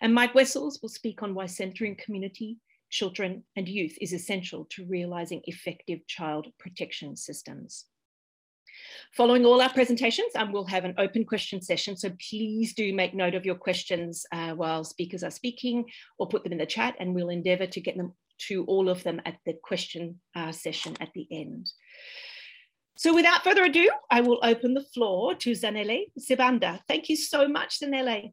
And 0.00 0.14
Mike 0.14 0.34
Wessels 0.34 0.80
will 0.82 0.88
speak 0.88 1.22
on 1.22 1.34
why 1.34 1.46
centering 1.46 1.96
community, 1.96 2.58
children, 2.90 3.44
and 3.56 3.68
youth 3.68 3.96
is 4.00 4.12
essential 4.12 4.66
to 4.70 4.86
realizing 4.86 5.42
effective 5.44 6.06
child 6.06 6.48
protection 6.58 7.16
systems. 7.16 7.86
Following 9.16 9.44
all 9.44 9.60
our 9.60 9.72
presentations, 9.72 10.34
um, 10.36 10.52
we'll 10.52 10.64
have 10.66 10.84
an 10.84 10.94
open 10.98 11.24
question 11.24 11.60
session. 11.60 11.96
So 11.96 12.10
please 12.28 12.74
do 12.74 12.92
make 12.94 13.14
note 13.14 13.34
of 13.34 13.44
your 13.44 13.54
questions 13.54 14.24
uh, 14.32 14.52
while 14.52 14.84
speakers 14.84 15.24
are 15.24 15.30
speaking 15.30 15.84
or 16.18 16.28
put 16.28 16.44
them 16.44 16.52
in 16.52 16.58
the 16.58 16.66
chat 16.66 16.94
and 17.00 17.14
we'll 17.14 17.30
endeavour 17.30 17.66
to 17.66 17.80
get 17.80 17.96
them 17.96 18.12
to 18.46 18.64
all 18.64 18.88
of 18.88 19.02
them 19.02 19.20
at 19.24 19.36
the 19.44 19.54
question 19.62 20.20
uh, 20.34 20.52
session 20.52 20.96
at 21.00 21.12
the 21.14 21.26
end. 21.30 21.70
So 22.96 23.14
without 23.14 23.44
further 23.44 23.64
ado, 23.64 23.90
I 24.10 24.22
will 24.22 24.40
open 24.42 24.74
the 24.74 24.82
floor 24.82 25.34
to 25.36 25.52
Zanele 25.52 26.06
Sibanda. 26.18 26.80
Thank 26.88 27.08
you 27.08 27.16
so 27.16 27.46
much, 27.46 27.78
Zanele. 27.80 28.32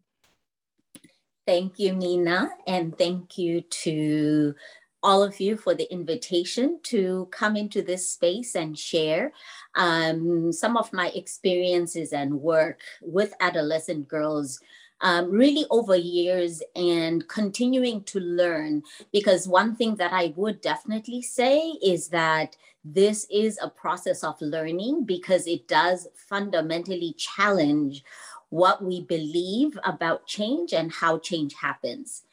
Thank 1.45 1.77
you, 1.77 1.93
Nina, 1.93 2.49
and 2.65 2.97
thank 2.97 3.37
you 3.37 3.61
to 3.61 4.55
all 5.03 5.21
of 5.21 5.39
you 5.39 5.55
for 5.55 5.75
the 5.75 5.91
invitation 5.93 6.79
to 6.81 7.27
come 7.31 7.55
into 7.55 7.83
this 7.83 8.09
space 8.09 8.55
and 8.55 8.75
share 8.75 9.31
um, 9.75 10.51
some 10.51 10.75
of 10.75 10.91
my 10.91 11.09
experiences 11.13 12.11
and 12.11 12.33
work 12.33 12.81
with 13.03 13.35
adolescent 13.39 14.07
girls 14.07 14.59
um, 15.01 15.29
really 15.29 15.65
over 15.69 15.95
years 15.95 16.61
and 16.75 17.27
continuing 17.27 18.03
to 18.03 18.19
learn. 18.19 18.83
Because 19.11 19.47
one 19.47 19.75
thing 19.75 19.95
that 19.95 20.13
I 20.13 20.33
would 20.35 20.61
definitely 20.61 21.21
say 21.21 21.71
is 21.83 22.09
that 22.09 22.55
this 22.83 23.25
is 23.31 23.57
a 23.61 23.69
process 23.69 24.23
of 24.23 24.39
learning 24.41 25.05
because 25.05 25.47
it 25.47 25.67
does 25.67 26.07
fundamentally 26.15 27.13
challenge 27.17 28.03
what 28.49 28.83
we 28.83 29.01
believe 29.01 29.77
about 29.83 30.27
change 30.27 30.71
and 30.71 30.91
how 30.91 31.17
change 31.17 31.55
happens. 31.55 32.23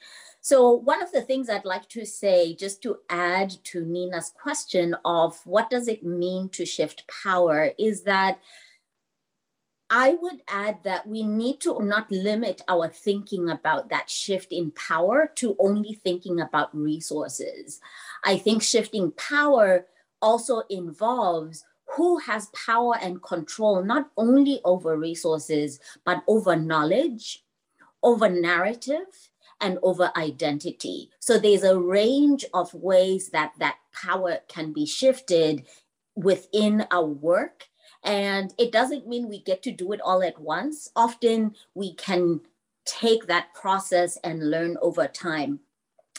So, 0.45 0.73
one 0.73 1.01
of 1.01 1.13
the 1.13 1.23
things 1.23 1.49
I'd 1.49 1.65
like 1.65 1.89
to 1.91 2.05
say, 2.05 2.55
just 2.55 2.83
to 2.83 2.99
add 3.09 3.55
to 3.65 3.85
Nina's 3.85 4.33
question 4.37 4.97
of 5.05 5.41
what 5.47 5.71
does 5.71 5.87
it 5.87 6.05
mean 6.05 6.49
to 6.51 6.67
shift 6.67 7.05
power, 7.23 7.71
is 7.79 8.03
that 8.03 8.41
I 9.95 10.17
would 10.23 10.41
add 10.49 10.79
that 10.85 11.07
we 11.07 11.23
need 11.23 11.61
to 11.61 11.79
not 11.83 12.11
limit 12.11 12.63
our 12.67 12.89
thinking 12.89 13.51
about 13.51 13.91
that 13.91 14.09
shift 14.09 14.51
in 14.51 14.71
power 14.71 15.31
to 15.35 15.55
only 15.59 15.93
thinking 15.93 16.41
about 16.41 16.75
resources. 16.75 17.79
I 18.25 18.39
think 18.39 18.63
shifting 18.63 19.11
power 19.13 19.85
also 20.23 20.63
involves 20.71 21.63
who 21.95 22.17
has 22.21 22.49
power 22.67 22.95
and 23.03 23.23
control 23.23 23.85
not 23.85 24.11
only 24.17 24.63
over 24.65 24.97
resources, 24.97 25.79
but 26.07 26.25
over 26.27 26.57
knowledge, 26.57 27.45
over 28.03 28.31
narrative, 28.31 29.29
and 29.61 29.79
over 29.83 30.11
identity. 30.17 31.11
So 31.21 31.39
there's 31.39 31.65
a 31.65 31.79
range 31.79 32.47
of 32.55 32.73
ways 32.73 33.29
that 33.33 33.53
that 33.59 33.77
power 33.93 34.39
can 34.49 34.73
be 34.73 34.87
shifted 34.87 35.67
within 36.17 36.87
our 36.91 37.05
work 37.05 37.69
and 38.05 38.53
it 38.59 38.73
doesn't 38.73 39.09
mean 39.09 39.29
we 39.29 39.41
get 39.41 39.63
to 39.63 39.73
do 39.73 39.93
it 39.93 40.01
all 40.01 40.23
at 40.23 40.41
once. 40.41 40.91
Often 40.97 41.55
we 41.75 41.95
can 41.95 42.41
take 42.85 43.27
that 43.27 43.55
process 43.55 44.17
and 44.25 44.51
learn 44.51 44.77
over 44.83 45.07
time. 45.07 45.61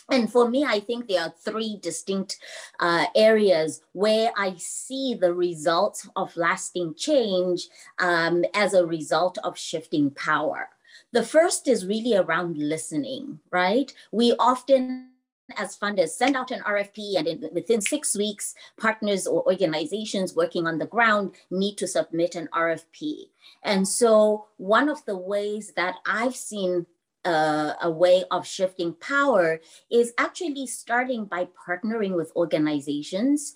And 0.10 0.32
for 0.32 0.50
me, 0.50 0.66
I 0.66 0.80
think 0.80 1.08
there 1.08 1.22
are 1.22 1.34
three 1.44 1.80
distinct 1.82 2.38
uh, 2.80 3.06
areas 3.16 3.82
where 3.94 4.32
I 4.38 4.56
see 4.58 5.16
the 5.16 5.34
results 5.34 6.08
of 6.16 6.36
lasting 6.36 6.96
change 6.96 7.68
um, 8.00 8.44
as 8.54 8.74
a 8.74 8.86
result 8.86 9.38
of 9.44 9.58
shifting 9.58 10.12
power. 10.12 10.70
The 11.14 11.24
first 11.24 11.68
is 11.68 11.86
really 11.86 12.16
around 12.16 12.58
listening, 12.58 13.40
right? 13.52 13.94
We 14.12 14.34
often 14.40 15.13
as 15.58 15.78
funders 15.78 16.10
send 16.10 16.36
out 16.36 16.52
an 16.52 16.62
RFP 16.62 17.18
and 17.18 17.28
in, 17.28 17.50
within 17.54 17.82
six 17.82 18.16
weeks, 18.16 18.56
partners 18.80 19.28
or 19.28 19.46
organizations 19.46 20.36
working 20.36 20.68
on 20.68 20.78
the 20.78 20.86
ground 20.86 21.36
need 21.52 21.78
to 21.78 21.88
submit 21.88 22.36
an 22.36 22.48
RFP. 22.54 23.30
And 23.64 23.88
so 23.88 24.48
one 24.58 24.90
of 24.90 25.04
the 25.06 25.18
ways 25.18 25.74
that 25.76 25.96
I've 26.06 26.36
seen 26.36 26.86
uh, 27.26 27.74
a 27.82 27.90
way 27.90 28.24
of 28.32 28.46
shifting 28.46 28.94
power 28.94 29.60
is 29.90 30.14
actually 30.18 30.68
starting 30.68 31.26
by 31.26 31.48
partnering 31.68 32.16
with 32.16 32.32
organizations, 32.36 33.56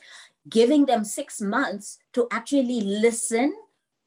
giving 0.49 0.85
them 0.85 1.03
six 1.03 1.41
months 1.41 1.99
to 2.13 2.27
actually 2.31 2.81
listen 2.81 3.53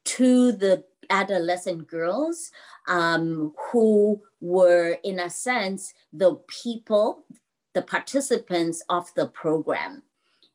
to 0.03 0.51
the 0.51 0.83
adolescent 1.11 1.87
girls 1.87 2.51
um, 2.87 3.53
who 3.71 4.19
were, 4.39 4.97
in 5.03 5.19
a 5.19 5.29
sense, 5.29 5.93
the 6.11 6.35
people, 6.63 7.25
the 7.73 7.81
participants 7.81 8.83
of 8.89 9.13
the 9.15 9.27
program. 9.27 10.03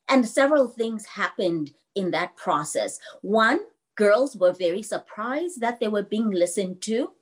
And 0.08 0.26
several 0.28 0.68
things 0.68 1.04
happened 1.04 1.72
in 1.94 2.10
that 2.12 2.36
process. 2.36 2.98
One, 3.22 3.60
girls 3.96 4.36
were 4.36 4.52
very 4.52 4.82
surprised 4.82 5.60
that 5.60 5.80
they 5.80 5.88
were 5.88 6.02
being 6.02 6.30
listened 6.30 6.82
to. 6.82 7.12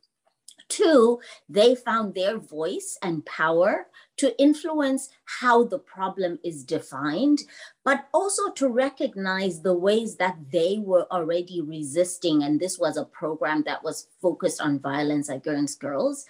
Two, 0.68 1.20
they 1.48 1.74
found 1.74 2.14
their 2.14 2.38
voice 2.38 2.98
and 3.02 3.24
power 3.26 3.86
to 4.16 4.38
influence 4.40 5.10
how 5.24 5.64
the 5.64 5.78
problem 5.78 6.38
is 6.44 6.64
defined, 6.64 7.40
but 7.84 8.06
also 8.14 8.50
to 8.52 8.68
recognize 8.68 9.60
the 9.60 9.74
ways 9.74 10.16
that 10.16 10.36
they 10.50 10.78
were 10.78 11.06
already 11.10 11.60
resisting. 11.60 12.42
And 12.42 12.58
this 12.60 12.78
was 12.78 12.96
a 12.96 13.04
program 13.04 13.62
that 13.66 13.82
was 13.82 14.08
focused 14.22 14.60
on 14.60 14.78
violence 14.78 15.28
against 15.28 15.80
girls, 15.80 16.26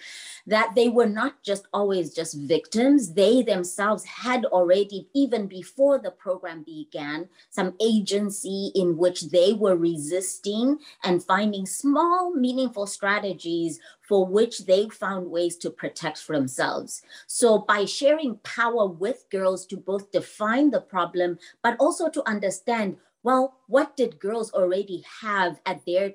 that 0.46 0.74
they 0.74 0.88
were 0.88 1.08
not 1.08 1.42
just 1.42 1.66
always 1.72 2.14
just 2.14 2.38
victims. 2.38 3.12
They 3.12 3.42
themselves 3.42 4.04
had 4.04 4.44
already, 4.46 5.08
even 5.14 5.46
before 5.46 5.98
the 5.98 6.10
program 6.10 6.62
began, 6.62 7.28
some 7.50 7.74
agency 7.80 8.72
in 8.74 8.96
which 8.96 9.30
they 9.30 9.52
were 9.52 9.76
resisting 9.76 10.78
and 11.04 11.22
finding 11.22 11.66
small, 11.66 12.32
meaningful 12.34 12.86
strategies 12.86 13.80
for 14.06 14.26
which 14.26 14.66
they 14.66 14.88
found 14.90 15.30
ways 15.30 15.56
to 15.56 15.70
protect 15.70 16.26
themselves. 16.26 17.02
So 17.26 17.58
by 17.58 17.73
sharing 17.82 18.38
power 18.46 18.86
with 18.86 19.26
girls 19.30 19.66
to 19.66 19.76
both 19.76 20.12
define 20.12 20.70
the 20.70 20.80
problem, 20.80 21.38
but 21.62 21.74
also 21.80 22.08
to 22.08 22.22
understand, 22.28 22.96
well, 23.24 23.58
what 23.66 23.96
did 23.96 24.20
girls 24.20 24.52
already 24.54 25.02
have 25.20 25.58
at 25.66 25.82
their 25.84 26.14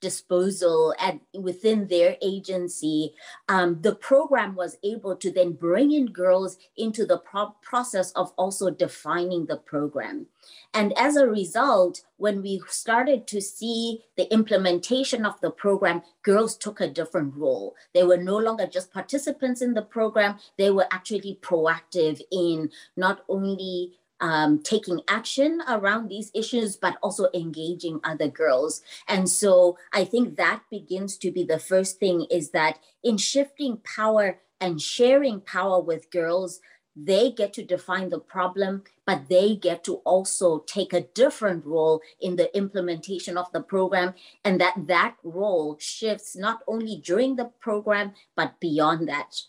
disposal 0.00 0.94
at 0.98 1.18
within 1.34 1.88
their 1.88 2.16
agency, 2.22 3.14
um, 3.48 3.80
the 3.82 3.94
program 3.94 4.54
was 4.54 4.76
able 4.82 5.16
to 5.16 5.30
then 5.30 5.52
bring 5.52 5.92
in 5.92 6.06
girls 6.06 6.58
into 6.76 7.04
the 7.04 7.18
pro- 7.18 7.54
process 7.62 8.12
of 8.12 8.32
also 8.36 8.70
defining 8.70 9.46
the 9.46 9.56
program. 9.56 10.26
And 10.74 10.96
as 10.98 11.16
a 11.16 11.26
result, 11.26 12.02
when 12.16 12.42
we 12.42 12.62
started 12.68 13.26
to 13.28 13.40
see 13.40 14.04
the 14.16 14.32
implementation 14.32 15.26
of 15.26 15.40
the 15.40 15.50
program, 15.50 16.02
girls 16.22 16.56
took 16.56 16.80
a 16.80 16.88
different 16.88 17.34
role. 17.34 17.74
They 17.94 18.04
were 18.04 18.16
no 18.16 18.38
longer 18.38 18.66
just 18.66 18.92
participants 18.92 19.62
in 19.62 19.74
the 19.74 19.82
program, 19.82 20.38
they 20.56 20.70
were 20.70 20.86
actually 20.90 21.38
proactive 21.42 22.20
in 22.30 22.70
not 22.96 23.24
only 23.28 23.98
um, 24.20 24.62
taking 24.62 25.00
action 25.08 25.62
around 25.68 26.08
these 26.08 26.30
issues, 26.34 26.76
but 26.76 26.96
also 27.02 27.28
engaging 27.34 28.00
other 28.04 28.28
girls. 28.28 28.82
And 29.06 29.28
so 29.28 29.78
I 29.92 30.04
think 30.04 30.36
that 30.36 30.62
begins 30.70 31.16
to 31.18 31.30
be 31.30 31.44
the 31.44 31.58
first 31.58 31.98
thing 31.98 32.26
is 32.30 32.50
that 32.50 32.78
in 33.02 33.16
shifting 33.16 33.78
power 33.78 34.38
and 34.60 34.80
sharing 34.80 35.40
power 35.40 35.80
with 35.80 36.10
girls, 36.10 36.60
they 37.00 37.30
get 37.30 37.52
to 37.52 37.64
define 37.64 38.08
the 38.08 38.18
problem, 38.18 38.82
but 39.06 39.28
they 39.28 39.54
get 39.54 39.84
to 39.84 39.96
also 39.98 40.60
take 40.66 40.92
a 40.92 41.02
different 41.02 41.64
role 41.64 42.00
in 42.20 42.34
the 42.34 42.54
implementation 42.56 43.38
of 43.38 43.50
the 43.52 43.60
program. 43.60 44.14
And 44.44 44.60
that 44.60 44.74
that 44.88 45.16
role 45.22 45.76
shifts 45.78 46.34
not 46.34 46.60
only 46.66 46.96
during 46.96 47.36
the 47.36 47.50
program, 47.60 48.14
but 48.34 48.58
beyond 48.58 49.08
that. 49.08 49.40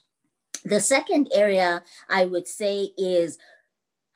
The 0.64 0.80
second 0.80 1.30
area 1.34 1.84
I 2.10 2.26
would 2.26 2.48
say 2.48 2.92
is 2.98 3.40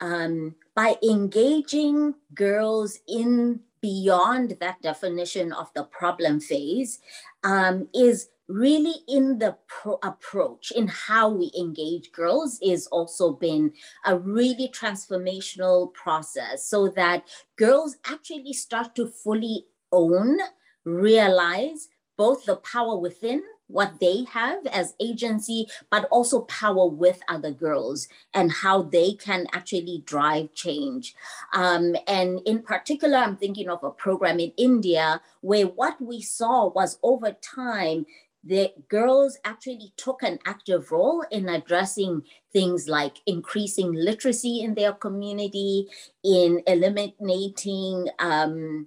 um, 0.04 0.54
by 0.74 0.96
engaging 1.02 2.14
girls 2.34 3.00
in 3.08 3.60
beyond 3.80 4.56
that 4.60 4.80
definition 4.82 5.52
of 5.52 5.72
the 5.74 5.84
problem 5.84 6.40
phase 6.40 7.00
um, 7.42 7.88
is 7.94 8.28
really 8.46 8.96
in 9.08 9.38
the 9.38 9.56
pro- 9.66 9.98
approach 10.02 10.70
in 10.72 10.86
how 10.88 11.30
we 11.30 11.50
engage 11.58 12.12
girls 12.12 12.58
is 12.62 12.86
also 12.88 13.32
been 13.32 13.72
a 14.04 14.18
really 14.18 14.68
transformational 14.68 15.92
process 15.94 16.66
so 16.68 16.88
that 16.88 17.26
girls 17.56 17.96
actually 18.06 18.52
start 18.52 18.94
to 18.94 19.06
fully 19.06 19.64
own 19.92 20.38
realize 20.84 21.88
both 22.18 22.44
the 22.44 22.56
power 22.56 22.98
within 22.98 23.42
what 23.68 24.00
they 24.00 24.24
have 24.24 24.66
as 24.66 24.94
agency, 25.00 25.66
but 25.90 26.04
also 26.10 26.42
power 26.42 26.86
with 26.86 27.20
other 27.28 27.50
girls 27.50 28.08
and 28.32 28.52
how 28.52 28.82
they 28.82 29.14
can 29.14 29.46
actually 29.52 30.02
drive 30.06 30.52
change. 30.54 31.14
Um, 31.54 31.96
and 32.06 32.40
in 32.44 32.62
particular, 32.62 33.18
I'm 33.18 33.36
thinking 33.36 33.68
of 33.68 33.82
a 33.82 33.90
program 33.90 34.38
in 34.38 34.52
India 34.56 35.20
where 35.40 35.66
what 35.66 36.00
we 36.00 36.20
saw 36.20 36.68
was 36.68 36.98
over 37.02 37.32
time, 37.32 38.06
the 38.46 38.72
girls 38.88 39.38
actually 39.44 39.94
took 39.96 40.22
an 40.22 40.38
active 40.44 40.92
role 40.92 41.24
in 41.30 41.48
addressing 41.48 42.22
things 42.52 42.88
like 42.88 43.16
increasing 43.26 43.92
literacy 43.94 44.60
in 44.60 44.74
their 44.74 44.92
community, 44.92 45.88
in 46.22 46.62
eliminating 46.66 48.08
um, 48.18 48.86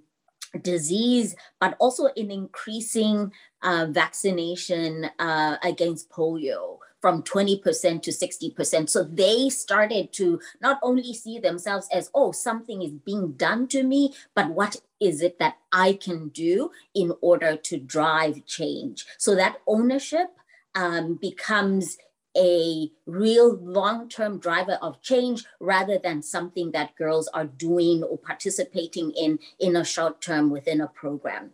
disease, 0.62 1.34
but 1.60 1.76
also 1.78 2.06
in 2.16 2.30
increasing 2.30 3.32
uh, 3.62 3.86
vaccination 3.90 5.10
uh, 5.18 5.56
against 5.62 6.10
polio 6.10 6.78
from 7.00 7.22
20% 7.22 8.02
to 8.02 8.10
60%. 8.10 8.90
So 8.90 9.04
they 9.04 9.48
started 9.50 10.12
to 10.14 10.40
not 10.60 10.78
only 10.82 11.14
see 11.14 11.38
themselves 11.38 11.88
as, 11.92 12.10
oh, 12.14 12.32
something 12.32 12.82
is 12.82 12.92
being 12.92 13.32
done 13.32 13.68
to 13.68 13.82
me, 13.82 14.14
but 14.34 14.50
what 14.50 14.76
is 15.00 15.22
it 15.22 15.38
that 15.38 15.58
I 15.72 15.92
can 15.92 16.28
do 16.28 16.70
in 16.94 17.12
order 17.20 17.56
to 17.56 17.78
drive 17.78 18.44
change? 18.46 19.06
So 19.16 19.34
that 19.36 19.58
ownership 19.66 20.30
um, 20.74 21.14
becomes 21.14 21.98
a 22.36 22.90
real 23.06 23.56
long 23.56 24.08
term 24.08 24.38
driver 24.38 24.78
of 24.82 25.00
change 25.02 25.44
rather 25.60 25.98
than 25.98 26.22
something 26.22 26.70
that 26.72 26.94
girls 26.96 27.28
are 27.28 27.46
doing 27.46 28.02
or 28.02 28.18
participating 28.18 29.10
in 29.12 29.38
in 29.58 29.76
a 29.76 29.84
short 29.84 30.20
term 30.20 30.50
within 30.50 30.80
a 30.80 30.86
program. 30.86 31.50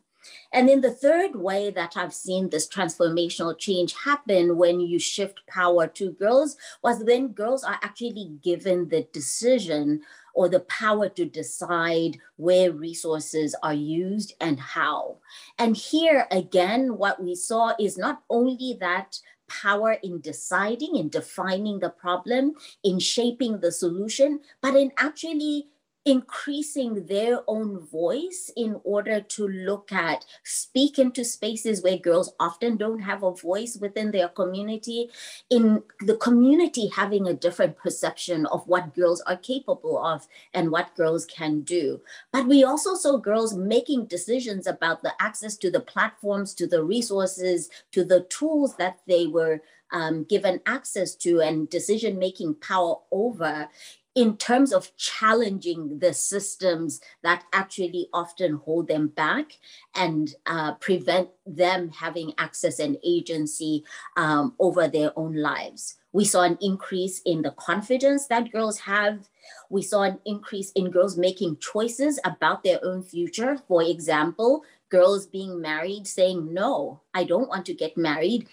And 0.52 0.68
then 0.68 0.80
the 0.80 0.90
third 0.90 1.36
way 1.36 1.70
that 1.70 1.96
I've 1.96 2.14
seen 2.14 2.50
this 2.50 2.68
transformational 2.68 3.58
change 3.58 3.94
happen 4.04 4.56
when 4.56 4.80
you 4.80 4.98
shift 4.98 5.46
power 5.46 5.86
to 5.88 6.12
girls 6.12 6.56
was 6.82 7.04
when 7.04 7.28
girls 7.28 7.64
are 7.64 7.78
actually 7.82 8.32
given 8.42 8.88
the 8.88 9.06
decision 9.12 10.02
or 10.34 10.48
the 10.48 10.60
power 10.60 11.08
to 11.08 11.24
decide 11.24 12.18
where 12.36 12.72
resources 12.72 13.54
are 13.62 13.74
used 13.74 14.34
and 14.40 14.58
how. 14.58 15.18
And 15.58 15.76
here 15.76 16.26
again, 16.30 16.98
what 16.98 17.22
we 17.22 17.34
saw 17.34 17.72
is 17.78 17.96
not 17.96 18.22
only 18.28 18.76
that 18.80 19.20
power 19.48 19.92
in 20.02 20.20
deciding, 20.20 20.96
in 20.96 21.08
defining 21.08 21.78
the 21.78 21.90
problem, 21.90 22.54
in 22.82 22.98
shaping 22.98 23.60
the 23.60 23.70
solution, 23.70 24.40
but 24.60 24.74
in 24.74 24.90
actually 24.98 25.68
increasing 26.04 27.06
their 27.06 27.40
own 27.48 27.80
voice 27.86 28.50
in 28.56 28.78
order 28.84 29.20
to 29.20 29.48
look 29.48 29.90
at, 29.90 30.24
speak 30.42 30.98
into 30.98 31.24
spaces 31.24 31.82
where 31.82 31.96
girls 31.96 32.34
often 32.38 32.76
don't 32.76 33.00
have 33.00 33.22
a 33.22 33.34
voice 33.34 33.78
within 33.80 34.10
their 34.10 34.28
community, 34.28 35.08
in 35.48 35.82
the 36.00 36.16
community 36.16 36.88
having 36.88 37.26
a 37.26 37.34
different 37.34 37.76
perception 37.76 38.44
of 38.46 38.66
what 38.68 38.94
girls 38.94 39.22
are 39.22 39.36
capable 39.36 39.98
of 39.98 40.26
and 40.52 40.70
what 40.70 40.94
girls 40.94 41.24
can 41.24 41.62
do. 41.62 42.00
But 42.32 42.46
we 42.46 42.64
also 42.64 42.94
saw 42.94 43.16
girls 43.16 43.56
making 43.56 44.06
decisions 44.06 44.66
about 44.66 45.02
the 45.02 45.14
access 45.20 45.56
to 45.58 45.70
the 45.70 45.80
platforms, 45.80 46.54
to 46.54 46.66
the 46.66 46.84
resources, 46.84 47.70
to 47.92 48.04
the 48.04 48.20
tools 48.24 48.76
that 48.76 48.98
they 49.06 49.26
were 49.26 49.62
um, 49.92 50.24
given 50.24 50.60
access 50.66 51.14
to 51.14 51.40
and 51.40 51.70
decision 51.70 52.18
making 52.18 52.54
power 52.54 52.96
over 53.12 53.68
in 54.14 54.36
terms 54.36 54.72
of 54.72 54.96
challenging 54.96 55.98
the 55.98 56.12
systems 56.12 57.00
that 57.22 57.44
actually 57.52 58.08
often 58.12 58.54
hold 58.64 58.86
them 58.86 59.08
back 59.08 59.58
and 59.94 60.34
uh, 60.46 60.74
prevent 60.74 61.28
them 61.46 61.90
having 61.90 62.32
access 62.38 62.78
and 62.78 62.96
agency 63.04 63.84
um, 64.16 64.54
over 64.58 64.86
their 64.86 65.10
own 65.16 65.34
lives. 65.34 65.96
We 66.12 66.24
saw 66.24 66.42
an 66.42 66.58
increase 66.60 67.20
in 67.22 67.42
the 67.42 67.50
confidence 67.50 68.28
that 68.28 68.52
girls 68.52 68.78
have. 68.80 69.28
We 69.68 69.82
saw 69.82 70.02
an 70.02 70.20
increase 70.24 70.70
in 70.72 70.92
girls 70.92 71.18
making 71.18 71.56
choices 71.56 72.20
about 72.24 72.62
their 72.62 72.78
own 72.84 73.02
future. 73.02 73.58
For 73.66 73.82
example, 73.82 74.62
girls 74.90 75.26
being 75.26 75.60
married 75.60 76.06
saying, 76.06 76.54
No, 76.54 77.00
I 77.14 77.24
don't 77.24 77.48
want 77.48 77.66
to 77.66 77.74
get 77.74 77.96
married 77.96 78.46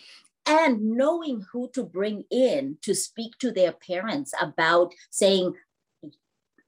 and 0.46 0.82
knowing 0.82 1.46
who 1.52 1.70
to 1.74 1.84
bring 1.84 2.24
in 2.32 2.78
to 2.82 2.94
speak 2.94 3.38
to 3.40 3.52
their 3.52 3.72
parents 3.72 4.34
about 4.42 4.94
saying, 5.10 5.54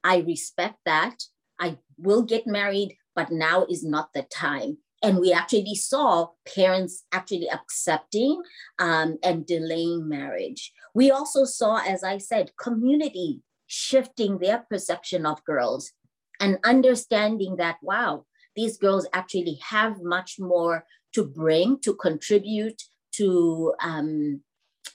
I 0.02 0.18
respect 0.18 0.78
that. 0.84 1.24
I 1.58 1.78
will 1.96 2.22
get 2.22 2.46
married, 2.46 2.96
but 3.14 3.30
now 3.30 3.64
is 3.68 3.84
not 3.84 4.12
the 4.12 4.22
time. 4.22 4.78
And 5.02 5.18
we 5.18 5.32
actually 5.32 5.74
saw 5.74 6.28
parents 6.54 7.04
actually 7.12 7.48
accepting 7.50 8.42
um, 8.78 9.18
and 9.22 9.46
delaying 9.46 10.08
marriage. 10.08 10.72
We 10.94 11.10
also 11.10 11.44
saw, 11.44 11.76
as 11.76 12.02
I 12.02 12.18
said, 12.18 12.52
community 12.56 13.42
shifting 13.66 14.38
their 14.38 14.64
perception 14.70 15.26
of 15.26 15.44
girls 15.44 15.92
and 16.40 16.58
understanding 16.64 17.56
that, 17.56 17.76
wow, 17.82 18.24
these 18.56 18.78
girls 18.78 19.06
actually 19.12 19.58
have 19.68 20.02
much 20.02 20.36
more 20.38 20.84
to 21.12 21.24
bring, 21.24 21.80
to 21.80 21.94
contribute, 21.94 22.82
to 23.16 23.74
um, 23.80 24.40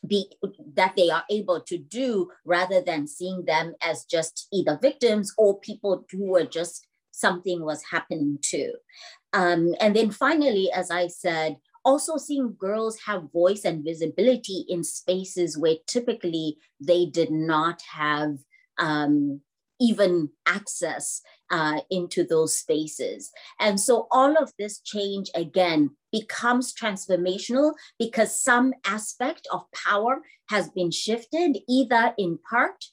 be 0.07 0.31
that 0.75 0.95
they 0.95 1.09
are 1.09 1.23
able 1.29 1.61
to 1.61 1.77
do 1.77 2.29
rather 2.45 2.81
than 2.81 3.07
seeing 3.07 3.45
them 3.45 3.73
as 3.81 4.05
just 4.05 4.47
either 4.53 4.79
victims 4.81 5.33
or 5.37 5.59
people 5.59 6.05
who 6.11 6.31
were 6.31 6.45
just 6.45 6.87
something 7.11 7.63
was 7.63 7.83
happening 7.91 8.37
to. 8.41 8.73
Um, 9.33 9.75
and 9.79 9.95
then 9.95 10.11
finally, 10.11 10.71
as 10.71 10.89
I 10.89 11.07
said, 11.07 11.57
also 11.83 12.17
seeing 12.17 12.55
girls 12.57 12.97
have 13.05 13.31
voice 13.31 13.65
and 13.65 13.83
visibility 13.83 14.65
in 14.67 14.83
spaces 14.83 15.57
where 15.57 15.75
typically 15.87 16.57
they 16.79 17.05
did 17.05 17.31
not 17.31 17.81
have 17.93 18.37
um, 18.77 19.41
even 19.79 20.29
access 20.45 21.21
uh, 21.51 21.81
into 21.89 22.23
those 22.23 22.57
spaces. 22.57 23.31
And 23.59 23.79
so 23.79 24.07
all 24.11 24.35
of 24.41 24.51
this 24.57 24.79
change 24.79 25.29
again 25.35 25.91
becomes 26.11 26.73
transformational 26.73 27.73
because 27.97 28.41
some 28.41 28.73
aspect 28.85 29.47
of 29.51 29.63
power 29.71 30.21
has 30.49 30.69
been 30.69 30.91
shifted 30.91 31.59
either 31.67 32.13
in 32.17 32.39
part 32.49 32.85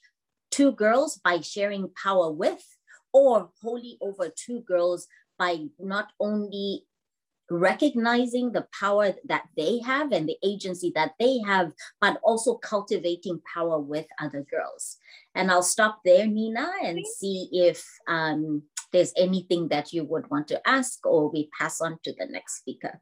to 0.53 0.73
girls 0.73 1.21
by 1.23 1.40
sharing 1.40 1.90
power 2.03 2.31
with 2.31 2.64
or 3.12 3.51
wholly 3.62 3.99
over 4.01 4.29
to 4.47 4.61
girls 4.61 5.07
by 5.38 5.66
not 5.79 6.12
only 6.21 6.85
recognizing 7.50 8.52
the 8.52 8.66
power 8.78 9.14
that 9.24 9.44
they 9.56 9.78
have 9.80 10.12
and 10.12 10.28
the 10.28 10.37
agency 10.44 10.92
that 10.94 11.12
they 11.18 11.38
have, 11.46 11.72
but 12.00 12.18
also 12.22 12.56
cultivating 12.56 13.40
power 13.52 13.78
with 13.78 14.06
other 14.20 14.44
girls. 14.50 14.96
And 15.35 15.50
I'll 15.50 15.62
stop 15.62 16.00
there, 16.04 16.26
Nina, 16.26 16.70
and 16.82 17.06
see 17.06 17.48
if 17.52 17.85
um, 18.09 18.62
there's 18.92 19.12
anything 19.16 19.68
that 19.68 19.92
you 19.92 20.04
would 20.04 20.28
want 20.30 20.48
to 20.48 20.68
ask 20.68 21.04
or 21.06 21.30
we 21.30 21.48
pass 21.59 21.80
on 21.80 21.98
to 22.04 22.14
the 22.18 22.26
next 22.26 22.59
speaker. 22.59 23.00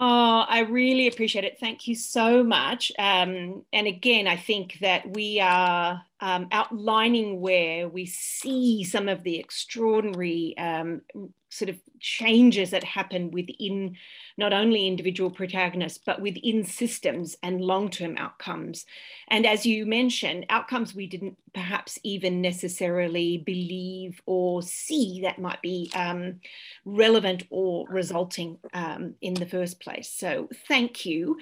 Oh, 0.00 0.44
I 0.48 0.60
really 0.60 1.08
appreciate 1.08 1.44
it. 1.44 1.58
Thank 1.58 1.88
you 1.88 1.96
so 1.96 2.44
much. 2.44 2.92
Um, 2.98 3.64
and 3.72 3.86
again, 3.88 4.28
I 4.28 4.36
think 4.36 4.78
that 4.80 5.12
we 5.12 5.40
are 5.40 6.02
um, 6.20 6.48
outlining 6.52 7.40
where 7.40 7.88
we 7.88 8.06
see 8.06 8.84
some 8.84 9.08
of 9.08 9.22
the 9.22 9.38
extraordinary 9.38 10.56
um, 10.58 11.02
sort 11.50 11.70
of 11.70 11.76
changes 11.98 12.70
that 12.70 12.84
happen 12.84 13.30
within 13.30 13.96
not 14.36 14.52
only 14.52 14.86
individual 14.86 15.30
protagonists, 15.30 15.98
but 16.04 16.20
within 16.20 16.64
systems 16.64 17.36
and 17.42 17.60
long 17.60 17.88
term 17.88 18.16
outcomes. 18.18 18.84
And 19.28 19.46
as 19.46 19.64
you 19.64 19.86
mentioned, 19.86 20.46
outcomes 20.50 20.94
we 20.94 21.06
didn't 21.06 21.38
perhaps 21.54 21.98
even 22.02 22.42
necessarily 22.42 23.38
believe 23.38 24.20
or 24.26 24.62
see 24.62 25.20
that 25.22 25.38
might 25.38 25.62
be 25.62 25.90
um, 25.94 26.40
relevant 26.84 27.44
or 27.50 27.86
resulting 27.88 28.58
um, 28.74 29.14
in 29.20 29.34
the 29.34 29.46
first 29.46 29.80
place. 29.80 30.10
So, 30.10 30.48
thank 30.68 31.06
you. 31.06 31.38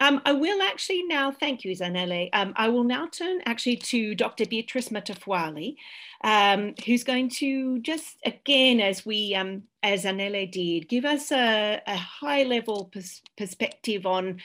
Um, 0.00 0.22
I 0.24 0.32
will 0.32 0.62
actually 0.62 1.02
now, 1.02 1.30
thank 1.30 1.62
you, 1.62 1.76
Zanele. 1.76 2.30
Um, 2.32 2.54
I 2.56 2.68
will 2.68 2.84
now 2.84 3.06
turn 3.06 3.40
actually 3.44 3.76
to 3.76 4.14
Dr. 4.14 4.46
Beatrice 4.46 4.88
Matafwali, 4.88 5.76
um, 6.24 6.74
who's 6.86 7.04
going 7.04 7.28
to 7.30 7.80
just, 7.80 8.16
again, 8.24 8.80
as 8.80 9.04
we, 9.04 9.34
um, 9.34 9.64
as 9.82 10.04
Zanele 10.04 10.50
did, 10.50 10.88
give 10.88 11.04
us 11.04 11.30
a, 11.30 11.82
a 11.86 11.96
high 11.96 12.44
level 12.44 12.86
pers 12.92 13.20
perspective 13.36 14.06
on 14.06 14.40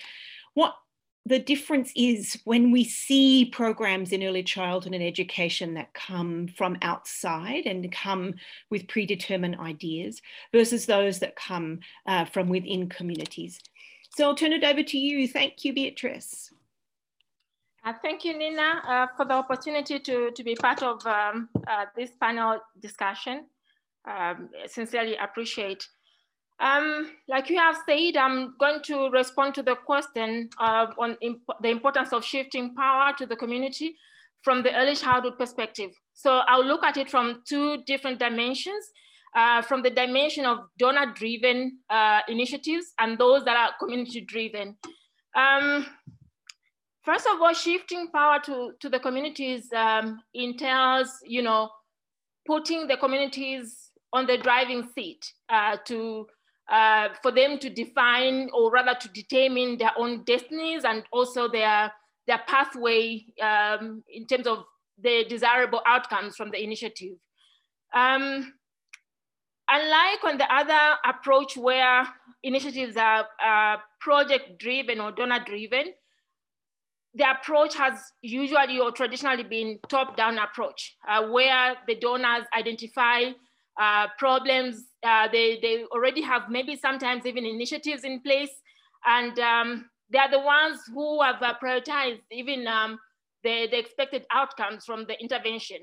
what 0.56 0.76
the 1.28 1.40
difference 1.40 1.92
is 1.96 2.40
when 2.44 2.70
we 2.72 2.84
see 2.84 3.46
programs 3.46 4.12
in 4.12 4.24
early 4.24 4.44
childhood 4.44 4.94
and 4.94 5.04
education 5.04 5.74
that 5.74 5.94
come 5.94 6.48
from 6.48 6.78
outside 6.84 7.66
and 7.66 7.92
come 7.92 8.36
with 8.70 8.88
predetermined 8.88 9.58
ideas 9.60 10.22
versus 10.52 10.86
those 10.86 11.20
that 11.20 11.36
come 11.36 11.80
uh, 12.06 12.26
from 12.26 12.48
within 12.48 12.88
communities. 12.90 13.60
So 14.16 14.24
I'll 14.24 14.36
turn 14.36 14.54
it 14.54 14.64
over 14.64 14.82
to 14.82 14.98
you. 14.98 15.28
Thank 15.28 15.66
you, 15.66 15.74
Beatrice. 15.74 16.54
Uh, 17.84 17.92
thank 18.02 18.24
you, 18.24 18.38
Nina, 18.38 18.82
uh, 18.88 19.08
for 19.18 19.26
the 19.26 19.34
opportunity 19.34 20.00
to, 20.00 20.32
to 20.32 20.44
be 20.44 20.56
part 20.56 20.82
of 20.82 21.06
um, 21.06 21.50
uh, 21.68 21.86
this 21.98 22.12
panel 22.22 22.60
discussion. 22.80 23.46
Um, 24.08 24.50
sincerely 24.68 25.18
appreciate. 25.18 25.86
Um, 26.62 27.12
like 27.28 27.50
you 27.50 27.58
have 27.58 27.76
said, 27.86 28.16
I'm 28.16 28.56
going 28.58 28.82
to 28.84 29.10
respond 29.10 29.54
to 29.56 29.64
the 29.64 29.76
question 29.76 30.50
on 30.62 31.18
imp 31.22 31.42
the 31.62 31.70
importance 31.70 32.14
of 32.14 32.24
shifting 32.24 32.74
power 32.74 33.12
to 33.18 33.26
the 33.26 33.36
community 33.36 33.98
from 34.44 34.64
the 34.64 34.74
early 34.78 34.96
childhood 34.96 35.38
perspective. 35.38 35.92
So 36.14 36.40
I'll 36.48 36.66
look 36.66 36.84
at 36.84 36.96
it 36.96 37.10
from 37.10 37.42
two 37.46 37.84
different 37.84 38.20
dimensions 38.20 38.92
uh, 39.36 39.62
from 39.62 39.84
the 39.84 39.90
dimension 39.90 40.46
of 40.46 40.60
donor-driven 40.78 41.78
uh, 41.90 42.22
initiatives 42.28 42.94
and 43.00 43.18
those 43.18 43.44
that 43.44 43.58
are 43.58 43.74
community-driven. 43.80 44.76
Um, 45.36 45.86
first 47.04 47.28
of 47.28 47.42
all, 47.42 47.54
shifting 47.54 48.08
power 48.08 48.40
to, 48.46 48.72
to 48.80 48.90
the 48.90 49.00
communities 49.00 49.72
um, 49.74 50.22
entails, 50.34 51.10
you 51.24 51.42
know, 51.42 51.70
putting 52.48 52.88
the 52.88 52.96
communities 52.96 53.92
on 54.14 54.26
the 54.26 54.38
driving 54.38 54.88
seat 54.96 55.34
uh, 55.50 55.78
to 55.86 56.28
uh, 56.72 57.10
for 57.22 57.32
them 57.32 57.60
to 57.60 57.70
define 57.70 58.50
or 58.52 58.72
rather 58.72 58.96
to 59.00 59.08
determine 59.10 59.78
their 59.78 59.92
own 59.98 60.24
destinies 60.24 60.84
and 60.84 61.04
also 61.12 61.48
their 61.48 61.92
their 62.26 62.42
pathway 62.48 63.24
um, 63.42 64.04
in 64.10 64.26
terms 64.26 64.48
of 64.48 64.64
the 65.00 65.26
desirable 65.30 65.82
outcomes 65.86 66.36
from 66.36 66.50
the 66.50 66.64
initiative. 66.64 67.18
Um, 67.94 68.54
Unlike 69.70 70.24
on 70.24 70.38
the 70.38 70.54
other 70.54 70.98
approach 71.06 71.58
where 71.58 72.08
initiatives 72.44 72.98
are 72.98 73.28
project 74.00 74.60
driven 74.60 75.00
or 75.00 75.12
donor 75.12 75.40
driven, 75.44 75.94
the 77.16 77.32
approach 77.32 77.76
has 77.76 78.12
usually 78.22 78.80
or 78.80 78.92
traditionally 78.92 79.44
been 79.44 79.80
top 79.88 80.18
down 80.18 80.38
approach 80.38 80.96
uh, 81.08 81.26
where 81.30 81.76
the 81.88 81.96
donors 81.96 82.44
identify 82.56 83.32
uh, 83.80 84.08
problems. 84.20 84.84
Uh, 85.02 85.28
they, 85.32 85.60
they 85.62 85.86
already 85.86 86.22
have 86.22 86.50
maybe 86.50 86.76
sometimes 86.76 87.26
even 87.26 87.46
initiatives 87.46 88.04
in 88.04 88.20
place 88.20 88.52
and 89.06 89.40
um, 89.40 89.90
they 90.10 90.20
are 90.20 90.30
the 90.30 90.40
ones 90.40 90.80
who 90.94 91.22
have 91.22 91.42
uh, 91.42 91.54
prioritized 91.64 92.22
even 92.32 92.68
um, 92.68 93.00
the, 93.44 93.68
the 93.72 93.80
expected 93.80 94.26
outcomes 94.32 94.86
from 94.86 95.06
the 95.08 95.20
intervention 95.22 95.78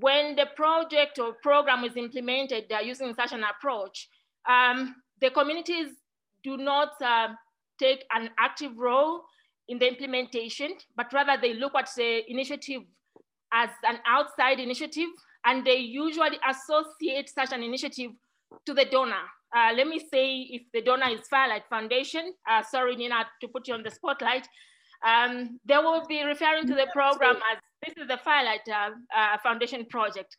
when 0.00 0.36
the 0.36 0.46
project 0.56 1.18
or 1.18 1.34
program 1.42 1.84
is 1.84 1.96
implemented 1.96 2.64
uh, 2.72 2.78
using 2.80 3.14
such 3.14 3.32
an 3.32 3.44
approach, 3.44 4.08
um, 4.48 4.96
the 5.20 5.30
communities 5.30 5.88
do 6.44 6.56
not 6.56 6.90
uh, 7.02 7.28
take 7.78 8.04
an 8.12 8.30
active 8.38 8.76
role 8.76 9.22
in 9.68 9.78
the 9.78 9.88
implementation, 9.88 10.72
but 10.96 11.12
rather 11.12 11.36
they 11.40 11.54
look 11.54 11.74
at 11.74 11.88
the 11.96 12.30
initiative 12.30 12.82
as 13.52 13.70
an 13.84 13.98
outside 14.06 14.60
initiative, 14.60 15.08
and 15.44 15.66
they 15.66 15.76
usually 15.76 16.38
associate 16.48 17.28
such 17.28 17.52
an 17.52 17.62
initiative 17.62 18.10
to 18.66 18.74
the 18.74 18.84
donor. 18.84 19.24
Uh, 19.54 19.72
let 19.74 19.86
me 19.86 19.98
say 19.98 20.40
if 20.50 20.62
the 20.74 20.82
donor 20.82 21.08
is 21.08 21.26
Firelight 21.28 21.64
Foundation, 21.70 22.34
uh, 22.48 22.62
sorry 22.62 22.96
Nina 22.96 23.26
to 23.40 23.48
put 23.48 23.66
you 23.66 23.74
on 23.74 23.82
the 23.82 23.90
spotlight, 23.90 24.46
um, 25.06 25.58
they 25.64 25.78
will 25.78 26.04
be 26.06 26.22
referring 26.22 26.66
to 26.66 26.74
the 26.74 26.86
program 26.92 27.36
as 27.36 27.58
this 27.84 27.94
is 27.96 28.08
the 28.08 28.18
Firelight 28.18 28.68
uh, 28.68 28.90
uh, 29.16 29.38
Foundation 29.42 29.86
project. 29.86 30.36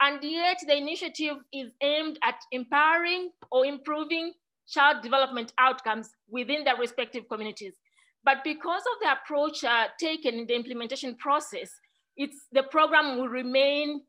And 0.00 0.22
yet 0.22 0.58
the 0.66 0.76
initiative 0.76 1.36
is 1.52 1.72
aimed 1.82 2.18
at 2.22 2.36
empowering 2.52 3.30
or 3.52 3.66
improving 3.66 4.32
child 4.66 5.02
development 5.02 5.52
outcomes 5.58 6.08
within 6.28 6.64
their 6.64 6.76
respective 6.76 7.28
communities. 7.28 7.74
But 8.24 8.38
because 8.44 8.82
of 8.82 9.00
the 9.02 9.12
approach 9.12 9.64
uh, 9.64 9.88
taken 9.98 10.34
in 10.34 10.46
the 10.46 10.54
implementation 10.54 11.16
process, 11.16 11.70
it's, 12.16 12.46
the 12.52 12.62
program 12.64 13.18
will 13.18 13.28
remain 13.28 14.02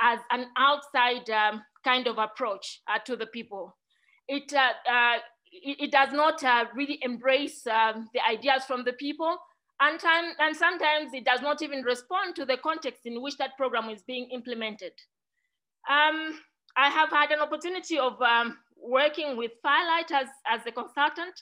as 0.00 0.18
an 0.30 0.46
outside 0.56 1.28
um, 1.30 1.62
kind 1.84 2.06
of 2.06 2.18
approach 2.18 2.80
uh, 2.88 2.98
to 3.06 3.16
the 3.16 3.26
people. 3.26 3.76
It, 4.28 4.52
uh, 4.52 4.72
uh, 4.90 5.18
it, 5.52 5.80
it, 5.80 5.92
does 5.92 6.12
not 6.12 6.42
really 6.74 6.98
embrace 7.02 7.66
um, 7.66 8.08
the 8.14 8.20
ideas 8.26 8.64
from 8.64 8.84
the 8.84 8.94
people, 8.94 9.36
and, 9.80 10.00
and 10.38 10.56
sometimes 10.56 11.12
it 11.12 11.24
does 11.24 11.42
not 11.42 11.62
even 11.62 11.82
respond 11.82 12.36
to 12.36 12.44
the 12.44 12.56
context 12.56 13.02
in 13.04 13.20
which 13.20 13.36
that 13.38 13.56
program 13.56 13.90
is 13.90 14.02
being 14.02 14.28
implemented. 14.30 14.92
Um, 15.88 16.40
I 16.76 16.90
have 16.90 17.10
had 17.10 17.30
an 17.30 17.40
opportunity 17.40 17.98
of 17.98 18.20
um, 18.22 18.58
working 18.80 19.36
with 19.36 19.52
Firelight 19.62 20.10
as, 20.12 20.28
as 20.48 20.60
a 20.66 20.72
consultant 20.72 21.34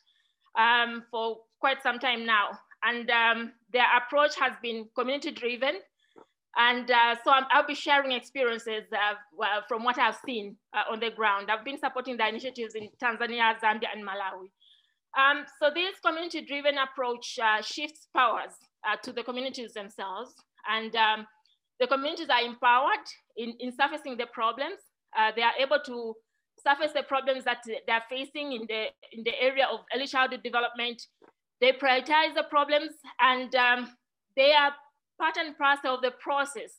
um, 0.59 1.05
for 1.11 1.39
quite 1.61 1.83
some 1.83 1.99
time 1.99 2.27
now. 2.27 2.59
And 2.85 3.11
um, 3.11 3.53
their 3.73 3.87
approach 3.97 4.35
has 4.39 4.53
been 4.63 4.89
community 4.97 5.31
driven. 5.31 5.77
And 6.57 6.91
uh, 6.91 7.17
so 7.25 7.31
i 7.31 7.61
will 7.61 7.67
be 7.67 7.75
sharing 7.75 8.13
experiences 8.13 8.85
uh, 8.93 9.61
from 9.69 9.85
what 9.85 9.99
I've 9.99 10.19
seen 10.27 10.57
uh, 10.75 10.93
on 10.93 11.01
the 11.01 11.11
ground. 11.11 11.51
I've 11.51 11.65
been 11.65 11.79
supporting 11.79 12.19
the 12.19 12.29
initiatives 12.29 12.75
in 12.75 12.91
Tanzania, 13.03 13.59
Zambia, 13.61 13.89
and 13.95 14.07
Malawi. 14.07 14.51
Um, 15.19 15.45
so 15.61 15.71
this 15.75 15.99
community 16.05 16.41
driven 16.43 16.77
approach 16.79 17.39
uh, 17.43 17.63
shifts 17.63 18.09
powers 18.15 18.53
uh, 18.87 18.97
to 19.03 19.13
the 19.13 19.23
communities 19.23 19.75
themselves. 19.75 20.33
And 20.69 20.95
um, 20.97 21.27
the 21.81 21.87
communities 21.87 22.29
are 22.31 22.43
empowered 22.43 23.07
in, 23.37 23.55
in 23.61 23.73
surfacing 23.73 24.17
the 24.17 24.27
problems. 24.27 24.79
Uh, 25.17 25.33
they 25.35 25.43
are 25.43 25.53
able 25.61 25.79
to 25.85 26.15
surface 26.65 26.93
the 26.93 27.03
problems 27.03 27.45
that 27.45 27.59
they're 27.87 28.05
facing 28.09 28.53
in 28.53 28.63
the, 28.69 28.87
in 29.13 29.25
the 29.25 29.33
area 29.41 29.67
of 29.71 29.81
early 29.95 30.07
childhood 30.07 30.43
development. 30.43 31.03
They 31.61 31.73
prioritize 31.73 32.35
the 32.35 32.45
problems 32.49 32.93
and 33.21 33.55
um, 33.55 33.97
they 34.37 34.53
are 34.53 34.73
part 35.21 35.37
and 35.37 35.57
parcel 35.57 35.97
of 35.97 36.03
the 36.03 36.13
process 36.13 36.79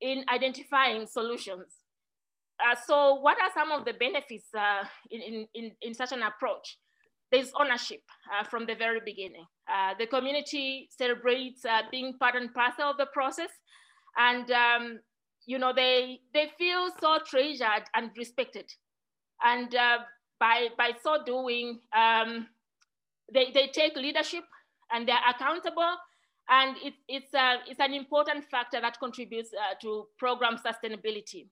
in 0.00 0.24
identifying 0.32 1.06
solutions. 1.06 1.66
Uh, 2.60 2.76
so 2.86 3.14
what 3.14 3.38
are 3.40 3.50
some 3.54 3.72
of 3.72 3.84
the 3.84 3.94
benefits 3.94 4.46
uh, 4.56 4.84
in, 5.10 5.46
in, 5.54 5.72
in, 5.80 5.94
such 5.94 6.12
an 6.12 6.22
approach? 6.22 6.78
There's 7.30 7.52
ownership 7.58 8.02
uh, 8.32 8.44
from 8.44 8.66
the 8.66 8.74
very 8.74 9.00
beginning. 9.04 9.46
Uh, 9.68 9.94
the 9.98 10.06
community 10.06 10.88
celebrates 10.90 11.64
uh, 11.64 11.82
being 11.90 12.14
part 12.18 12.34
and 12.34 12.52
parcel 12.52 12.90
of 12.90 12.96
the 12.96 13.06
process 13.06 13.50
and 14.16 14.50
um, 14.50 15.00
you 15.46 15.58
know, 15.58 15.72
they, 15.74 16.20
they 16.32 16.50
feel 16.58 16.90
so 17.00 17.18
treasured 17.26 17.84
and 17.94 18.10
respected. 18.16 18.70
And 19.42 19.74
uh, 19.74 19.98
by, 20.38 20.68
by 20.76 20.92
so 21.02 21.18
doing, 21.24 21.80
um, 21.96 22.46
they, 23.32 23.50
they 23.52 23.68
take 23.68 23.96
leadership 23.96 24.44
and 24.92 25.08
they're 25.08 25.16
accountable. 25.28 25.96
And 26.48 26.76
it, 26.82 26.94
it's, 27.08 27.32
a, 27.34 27.56
it's 27.66 27.80
an 27.80 27.94
important 27.94 28.44
factor 28.44 28.80
that 28.80 28.98
contributes 28.98 29.50
uh, 29.52 29.74
to 29.82 30.06
program 30.18 30.56
sustainability. 30.56 31.46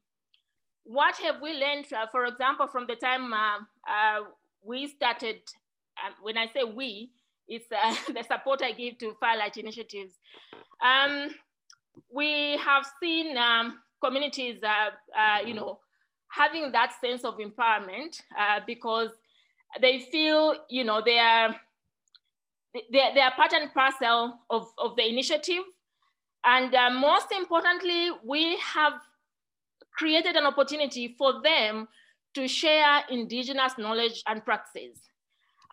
What 0.85 1.17
have 1.17 1.41
we 1.43 1.53
learned, 1.53 1.87
uh, 1.93 2.07
for 2.11 2.27
example, 2.27 2.67
from 2.67 2.87
the 2.87 2.97
time 2.97 3.33
uh, 3.33 3.59
uh, 3.89 4.21
we 4.63 4.87
started, 4.87 5.41
um, 6.05 6.15
when 6.23 6.39
I 6.39 6.47
say 6.47 6.65
we, 6.65 7.11
it's 7.47 7.67
uh, 7.73 7.95
the 8.13 8.23
support 8.23 8.63
I 8.63 8.73
give 8.73 8.99
to 8.99 9.15
Firelight 9.21 9.57
initiatives. 9.57 10.15
Um, 10.83 11.31
we 12.13 12.57
have 12.59 12.87
seen 13.01 13.37
um, 13.37 13.79
communities, 14.03 14.61
uh, 14.63 15.39
you 15.45 15.55
know, 15.55 15.81
having 16.29 16.71
that 16.73 16.93
sense 17.01 17.25
of 17.25 17.39
empowerment 17.39 18.21
uh, 18.39 18.61
because 18.67 19.11
they 19.81 20.01
feel, 20.13 20.55
you 20.69 20.85
know, 20.85 21.03
they 21.05 21.19
are, 21.19 21.57
they, 22.75 23.11
they 23.15 23.21
are 23.21 23.33
part 23.33 23.53
and 23.53 23.73
parcel 23.73 24.39
of, 24.51 24.69
of 24.79 24.97
the 24.97 25.09
initiative. 25.09 25.63
And 26.45 26.75
uh, 26.75 26.91
most 26.91 27.33
importantly, 27.33 28.11
we 28.25 28.59
have 28.59 28.95
created 29.97 30.37
an 30.37 30.45
opportunity 30.45 31.15
for 31.19 31.43
them 31.43 31.89
to 32.35 32.47
share 32.47 33.01
indigenous 33.11 33.73
knowledge 33.79 34.23
and 34.27 34.45
practices. 34.45 35.01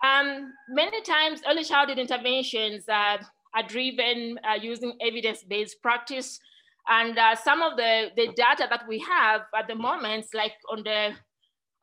Um, 0.04 0.54
many 0.70 1.02
times 1.02 1.42
early 1.48 1.64
childhood 1.64 2.00
interventions 2.00 2.88
uh, 2.90 3.18
are 3.56 3.68
driven 3.68 4.38
uh, 4.48 4.56
using 4.62 4.98
evidence-based 5.02 5.82
practice 5.82 6.40
and 6.88 7.18
uh, 7.18 7.36
some 7.36 7.62
of 7.62 7.78
the, 7.78 8.10
the 8.16 8.28
data 8.36 8.68
that 8.70 8.84
we 8.88 9.00
have 9.00 9.42
at 9.58 9.68
the 9.68 9.76
moment, 9.76 10.26
like 10.34 10.54
on 10.72 10.84
the 10.84 11.14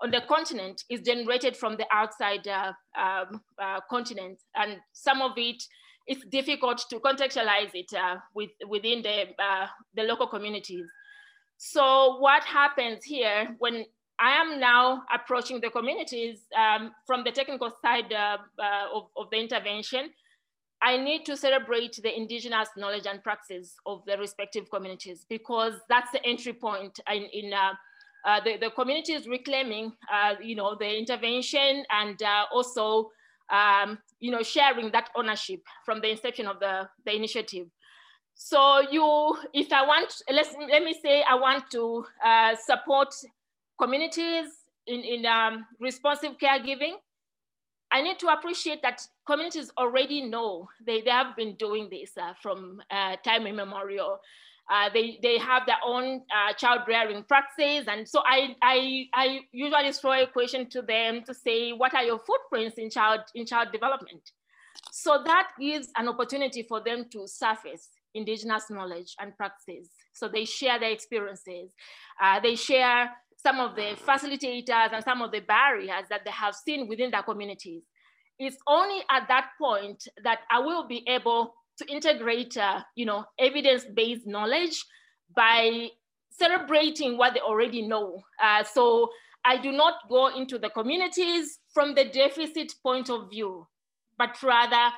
on 0.01 0.11
the 0.11 0.21
continent, 0.29 0.83
is 0.91 1.01
generated 1.03 1.57
from 1.57 1.77
the 1.77 1.87
outside 1.93 2.47
uh, 2.49 2.73
um, 3.01 3.41
uh, 3.61 3.81
continent, 3.89 4.39
and 4.57 4.79
some 4.93 5.23
of 5.23 5.33
it 5.37 5.63
it's 6.07 6.25
difficult 6.27 6.85
to 6.91 6.99
contextualize 6.99 7.71
it 7.75 7.93
uh, 7.95 8.17
with, 8.35 8.51
within 8.69 9.03
the 9.03 9.27
the 9.95 10.03
local 10.03 10.27
communities. 10.27 10.85
So 11.59 12.19
what 12.19 12.43
happens 12.43 13.05
here 13.05 13.55
when 13.59 13.85
I 14.23 14.31
am 14.41 14.61
now 14.61 15.03
approaching 15.13 15.61
the 15.61 15.69
communities 15.69 16.47
um, 16.57 16.93
from 17.09 17.25
the 17.25 17.33
technical 17.33 17.73
side 17.83 18.13
uh, 18.13 18.39
of, 18.95 19.09
of 19.17 19.31
the 19.31 19.39
intervention, 19.39 20.11
I 20.81 20.97
need 20.97 21.25
to 21.27 21.37
celebrate 21.37 21.99
the 22.01 22.17
indigenous 22.17 22.69
knowledge 22.77 23.07
and 23.07 23.21
practices 23.23 23.75
of 23.85 24.05
the 24.07 24.17
respective 24.17 24.71
communities 24.71 25.27
because 25.29 25.75
that's 25.89 26.13
the 26.13 26.25
entry 26.25 26.53
point 26.53 27.01
in, 27.13 27.25
in 27.33 27.53
uh, 27.53 27.73
uh, 28.25 28.41
the, 28.45 28.59
the 28.59 28.71
community 28.71 29.13
is 29.13 29.27
reclaiming, 29.27 29.93
uh, 30.13 30.35
you 30.41 30.55
know, 30.55 30.77
the 30.79 30.99
intervention 30.99 31.85
and 31.91 32.23
uh, 32.23 32.45
also, 32.53 33.11
um, 33.51 33.99
you 34.21 34.31
know, 34.31 34.43
sharing 34.43 34.93
that 34.93 35.11
ownership 35.17 35.61
from 35.85 36.01
the 36.01 36.09
inception 36.09 36.47
of 36.47 36.61
the, 36.61 36.89
the 37.05 37.13
initiative. 37.13 37.67
So 38.35 38.81
you, 38.89 39.37
if 39.53 39.73
I 39.73 39.85
want, 39.85 40.15
let's, 40.31 40.55
let 40.71 40.85
me 40.85 40.97
say 41.03 41.25
I 41.29 41.35
want 41.35 41.71
to 41.73 42.05
uh, 42.25 42.55
support 42.55 43.13
communities 43.83 44.47
in, 44.87 45.01
in 45.01 45.27
um, 45.27 45.67
responsive 45.81 46.33
caregiving, 46.39 46.95
I 47.91 48.01
need 48.01 48.19
to 48.21 48.29
appreciate 48.29 48.81
that 48.83 49.03
communities 49.27 49.71
already 49.77 50.23
know 50.23 50.69
they, 50.87 51.01
they 51.03 51.11
have 51.11 51.37
been 51.37 51.57
doing 51.57 51.89
this 51.91 52.13
uh, 52.17 52.33
from 52.41 52.81
uh, 52.91 53.17
time 53.25 53.47
immemorial. 53.47 54.21
Uh, 54.73 54.89
they, 54.95 55.19
they 55.23 55.37
have 55.39 55.67
their 55.67 55.83
own 55.85 56.23
uh, 56.35 56.53
child 56.55 56.83
rearing 56.87 57.25
practices. 57.25 57.87
And 57.89 58.09
so 58.09 58.23
I, 58.25 58.57
I, 58.63 59.07
I 59.13 59.41
usually 59.51 59.93
throw 59.93 60.13
a 60.13 60.27
question 60.27 60.71
to 60.71 60.83
them 60.83 61.25
to 61.25 61.35
say, 61.35 61.73
what 61.73 61.93
are 61.95 62.05
your 62.05 62.21
footprints 62.21 62.79
in 62.79 62.89
child, 62.89 63.21
in 63.35 63.45
child 63.45 63.69
development? 63.73 64.31
So 64.93 65.23
that 65.27 65.49
gives 65.61 65.89
an 65.97 66.09
opportunity 66.09 66.63
for 66.63 66.81
them 66.81 67.07
to 67.11 67.27
surface 67.27 67.89
indigenous 68.15 68.71
knowledge 68.71 69.17
and 69.19 69.37
practices. 69.37 69.91
So 70.13 70.29
they 70.29 70.45
share 70.45 70.79
their 70.79 70.91
experiences. 70.91 71.73
Uh, 72.23 72.41
they 72.41 72.55
share 72.55 73.11
some 73.43 73.59
of 73.61 73.75
the 73.75 73.97
facilitators 74.07 74.93
and 74.93 75.05
some 75.05 75.21
of 75.21 75.33
the 75.33 75.41
barriers 75.41 76.05
that 76.09 76.25
they 76.25 76.31
have 76.31 76.55
seen 76.55 76.89
within 76.89 77.11
their 77.11 77.23
communities. 77.23 77.83
It's 78.39 78.57
only 78.67 79.03
at 79.11 79.29
that 79.29 79.51
point 79.61 80.07
that 80.25 80.41
I 80.51 80.61
will 80.61 80.87
be 80.87 81.05
able 81.09 81.55
to 81.79 81.87
integrate, 81.93 82.57
uh, 82.57 82.81
you 82.95 83.07
know, 83.07 83.25
evidence-based 83.39 84.27
knowledge 84.27 84.85
by 85.35 85.89
celebrating 86.31 87.19
what 87.19 87.35
they 87.35 87.41
already 87.41 87.83
know. 87.83 88.23
Uh, 88.43 88.65
so 88.65 89.11
I 89.45 89.59
do 89.59 89.73
not 89.73 89.95
go 90.09 90.29
into 90.29 90.59
the 90.59 90.71
communities 90.71 91.59
from 91.73 91.95
the 91.95 92.05
deficit 92.05 92.73
point 92.83 93.11
of 93.11 93.31
view, 93.31 93.67
but 94.19 94.41
rather 94.43 94.93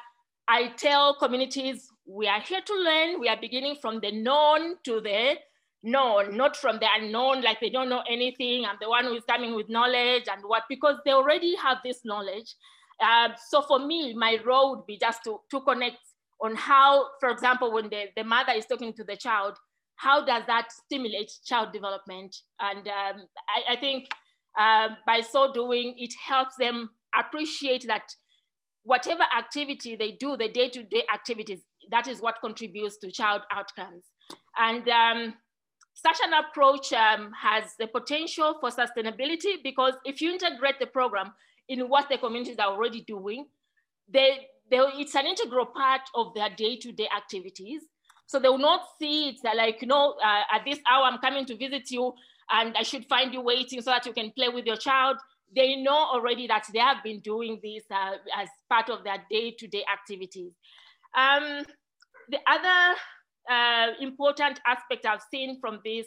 I 0.48 0.68
tell 0.76 1.14
communities 1.14 1.88
we 2.06 2.28
are 2.28 2.40
here 2.40 2.60
to 2.60 2.74
learn. 2.74 3.20
We 3.20 3.28
are 3.28 3.40
beginning 3.40 3.76
from 3.80 4.00
the 4.00 4.12
known 4.12 4.76
to 4.84 5.00
the 5.00 5.36
known, 5.84 6.36
not 6.36 6.56
from 6.56 6.78
the 6.78 6.86
unknown, 6.98 7.42
like 7.42 7.60
they 7.60 7.70
don't 7.70 7.88
know 7.88 8.02
anything. 8.10 8.64
I'm 8.64 8.78
the 8.80 8.88
one 8.88 9.04
who 9.04 9.14
is 9.14 9.24
coming 9.28 9.54
with 9.54 9.68
knowledge 9.68 10.24
and 10.32 10.42
what, 10.44 10.64
because 10.68 10.96
they 11.04 11.12
already 11.12 11.54
have 11.56 11.78
this 11.84 12.00
knowledge. 12.04 12.54
Uh, 13.00 13.28
so 13.48 13.62
for 13.62 13.78
me, 13.78 14.14
my 14.14 14.38
role 14.44 14.76
would 14.76 14.86
be 14.86 14.98
just 14.98 15.22
to, 15.24 15.40
to 15.50 15.60
connect 15.60 15.98
on 16.42 16.56
how, 16.56 17.06
for 17.20 17.28
example, 17.28 17.72
when 17.72 17.90
the, 17.90 18.06
the 18.16 18.24
mother 18.24 18.52
is 18.52 18.66
talking 18.66 18.92
to 18.94 19.04
the 19.04 19.16
child, 19.16 19.56
how 19.96 20.24
does 20.24 20.42
that 20.46 20.72
stimulate 20.72 21.30
child 21.44 21.72
development? 21.72 22.34
And 22.60 22.88
um, 22.88 23.26
I, 23.48 23.74
I, 23.74 23.76
think 23.76 24.08
uh, 24.58 24.88
by 25.06 25.20
so 25.20 25.52
doing, 25.52 25.94
it 25.98 26.12
helps 26.26 26.56
them 26.56 26.90
appreciate 27.18 27.86
that 27.86 28.02
whatever 28.82 29.22
activity 29.36 29.96
they 29.96 30.12
do, 30.12 30.36
the 30.36 30.48
day-to-day 30.48 31.04
-day 31.06 31.14
activities, 31.14 31.62
that 31.90 32.06
is 32.06 32.20
what 32.20 32.40
contributes 32.40 32.98
to 32.98 33.10
child 33.10 33.42
outcomes. 33.50 34.04
And 34.56 34.88
um, 34.88 35.34
such 35.94 36.18
an 36.26 36.32
approach 36.32 36.92
um, 36.92 37.32
has 37.40 37.76
the 37.78 37.86
potential 37.86 38.56
for 38.60 38.70
sustainability 38.70 39.62
because 39.62 39.94
if 40.04 40.20
you 40.20 40.32
integrate 40.32 40.78
the 40.80 40.86
program 40.86 41.32
in 41.68 41.88
what 41.88 42.08
the 42.08 42.18
communities 42.18 42.58
are 42.58 42.68
already 42.68 43.02
doing, 43.02 43.46
they, 44.08 44.48
they, 44.70 44.78
it's 44.78 45.14
an 45.14 45.26
integral 45.26 45.66
part 45.66 46.02
of 46.14 46.34
their 46.34 46.50
day-to-day 46.50 47.08
-day 47.08 47.16
activities. 47.16 47.82
So 48.26 48.38
they 48.40 48.48
will 48.48 48.66
not 48.72 48.82
see 48.98 49.28
it 49.28 49.36
like, 49.44 49.80
you 49.82 49.88
know, 49.88 50.14
uh, 50.28 50.54
at 50.54 50.64
this 50.64 50.80
hour 50.90 51.04
I'm 51.04 51.18
coming 51.18 51.46
to 51.46 51.56
visit 51.56 51.90
you 51.90 52.14
and 52.50 52.76
I 52.76 52.82
should 52.82 53.06
find 53.06 53.32
you 53.34 53.40
waiting 53.40 53.80
so 53.82 53.90
that 53.90 54.06
you 54.06 54.12
can 54.12 54.30
play 54.32 54.48
with 54.48 54.66
your 54.66 54.80
child. 54.88 55.16
They 55.54 55.76
know 55.76 56.00
already 56.14 56.46
that 56.48 56.64
they 56.72 56.80
have 56.90 57.02
been 57.02 57.20
doing 57.20 57.60
this 57.62 57.84
uh, 57.90 58.16
as 58.42 58.48
part 58.68 58.88
of 58.94 58.98
their 59.04 59.20
day-to-day 59.30 59.84
-day 59.84 59.92
activities. 59.96 60.52
Um, 61.24 61.46
the 62.32 62.40
other 62.54 62.80
uh, 63.50 63.88
important 64.00 64.60
aspect 64.66 65.06
I've 65.06 65.22
seen 65.30 65.60
from 65.60 65.80
this 65.84 66.06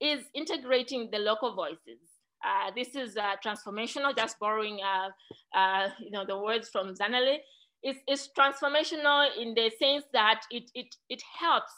is 0.00 0.24
integrating 0.34 1.08
the 1.10 1.18
local 1.18 1.54
voices. 1.54 1.98
Uh, 2.44 2.70
this 2.74 2.94
is 2.94 3.16
uh, 3.16 3.34
transformational, 3.44 4.16
just 4.16 4.38
borrowing 4.38 4.78
uh, 4.80 5.58
uh, 5.58 5.88
you 5.98 6.10
know, 6.10 6.24
the 6.24 6.38
words 6.38 6.68
from 6.68 6.94
Zanele. 6.94 7.38
It's, 7.82 7.98
it's, 8.06 8.28
transformational 8.36 9.28
in 9.36 9.54
the 9.54 9.70
sense 9.78 10.04
that 10.12 10.42
it, 10.50 10.70
it, 10.74 10.94
it 11.08 11.22
helps 11.38 11.72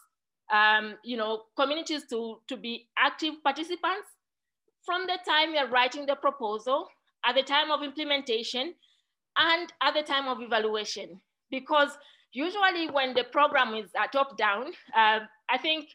um, 0.52 0.96
you 1.04 1.16
know, 1.16 1.42
communities 1.56 2.04
to, 2.10 2.40
to 2.48 2.56
be 2.56 2.88
active 2.98 3.34
participants 3.42 4.08
from 4.84 5.06
the 5.06 5.18
time 5.28 5.54
you're 5.54 5.68
writing 5.68 6.06
the 6.06 6.16
proposal, 6.16 6.88
at 7.24 7.34
the 7.34 7.42
time 7.42 7.70
of 7.70 7.82
implementation, 7.82 8.74
and 9.38 9.72
at 9.82 9.94
the 9.94 10.02
time 10.02 10.26
of 10.26 10.40
evaluation. 10.40 11.20
because 11.50 11.98
usually 12.32 12.88
when 12.90 13.14
the 13.14 13.24
program 13.24 13.74
is 13.74 13.90
uh, 13.98 14.06
top 14.06 14.36
down, 14.36 14.66
uh, 14.96 15.20
I 15.48 15.58
think 15.58 15.88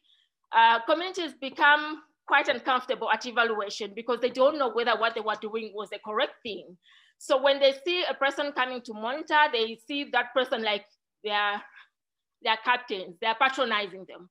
uh, 0.56 0.80
communities 0.86 1.34
become 1.40 2.02
quite 2.28 2.48
uncomfortable 2.48 3.12
at 3.12 3.26
evaluation 3.26 3.94
because 3.96 4.20
they 4.20 4.30
don't 4.30 4.58
know 4.58 4.72
whether 4.72 4.96
what 4.98 5.14
they 5.16 5.22
were 5.22 5.38
doing 5.42 5.72
was 5.74 5.90
the 5.90 6.00
correct 6.04 6.34
thing. 6.44 6.78
So 7.18 7.42
when 7.42 7.60
they 7.60 7.74
see 7.86 8.04
a 8.10 8.14
person 8.14 8.52
coming 8.52 8.82
to 8.82 8.94
monitor, 8.94 9.40
they 9.52 9.80
see 9.88 10.10
that 10.12 10.34
person 10.34 10.64
like 10.64 10.86
they're, 11.24 11.62
they're 12.42 12.58
captains, 12.64 13.16
they're 13.22 13.36
patronizing 13.36 14.06
them. 14.08 14.30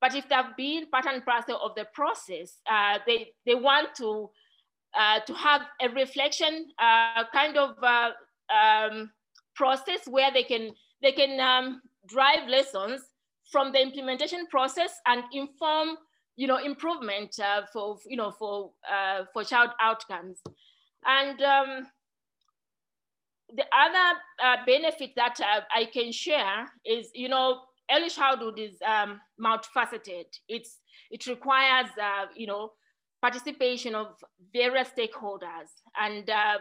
But 0.00 0.14
if 0.14 0.28
they've 0.28 0.56
been 0.56 0.86
part 0.90 1.06
and 1.06 1.24
parcel 1.24 1.58
of 1.62 1.74
the 1.74 1.86
process, 1.92 2.58
uh, 2.70 2.98
they, 3.06 3.32
they 3.44 3.54
want 3.54 3.94
to, 3.96 4.30
uh, 4.98 5.20
to 5.20 5.34
have 5.34 5.62
a 5.82 5.88
reflection 5.90 6.68
uh, 6.78 7.24
kind 7.32 7.56
of 7.58 7.76
uh, 7.82 8.10
um, 8.52 9.10
process 9.54 10.00
where 10.06 10.32
they 10.32 10.44
can, 10.44 10.70
they 11.02 11.12
can 11.12 11.40
um, 11.40 11.82
drive 12.06 12.48
lessons 12.48 13.02
from 13.50 13.72
the 13.72 13.80
implementation 13.80 14.46
process 14.46 14.92
and 15.06 15.24
inform 15.32 15.96
you 16.40 16.46
know, 16.46 16.56
improvement 16.56 17.38
uh, 17.38 17.62
for, 17.70 17.98
you 18.06 18.16
know, 18.16 18.30
for, 18.30 18.70
uh, 18.90 19.24
for 19.30 19.44
child 19.44 19.70
outcomes. 19.78 20.40
And 21.04 21.38
um, 21.42 21.86
the 23.54 23.64
other 23.76 24.18
uh, 24.42 24.56
benefit 24.64 25.10
that 25.16 25.38
uh, 25.38 25.60
I 25.74 25.84
can 25.84 26.10
share 26.12 26.66
is, 26.82 27.10
you 27.14 27.28
know, 27.28 27.60
early 27.90 28.08
childhood 28.08 28.58
is 28.58 28.76
um, 28.86 29.20
multifaceted. 29.38 30.24
It's, 30.48 30.78
it 31.10 31.26
requires, 31.26 31.90
uh, 32.00 32.26
you 32.34 32.46
know, 32.46 32.70
participation 33.20 33.94
of 33.94 34.06
various 34.50 34.88
stakeholders. 34.88 35.68
And 36.00 36.30
um, 36.30 36.60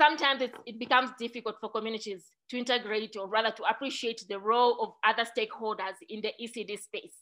sometimes 0.00 0.42
it, 0.42 0.54
it 0.64 0.78
becomes 0.78 1.10
difficult 1.18 1.56
for 1.60 1.70
communities 1.70 2.30
to 2.50 2.58
integrate 2.58 3.16
or 3.16 3.28
rather 3.28 3.50
to 3.50 3.64
appreciate 3.64 4.24
the 4.28 4.38
role 4.38 4.80
of 4.80 4.92
other 5.04 5.28
stakeholders 5.28 5.96
in 6.08 6.20
the 6.20 6.32
ECD 6.40 6.80
space. 6.80 7.14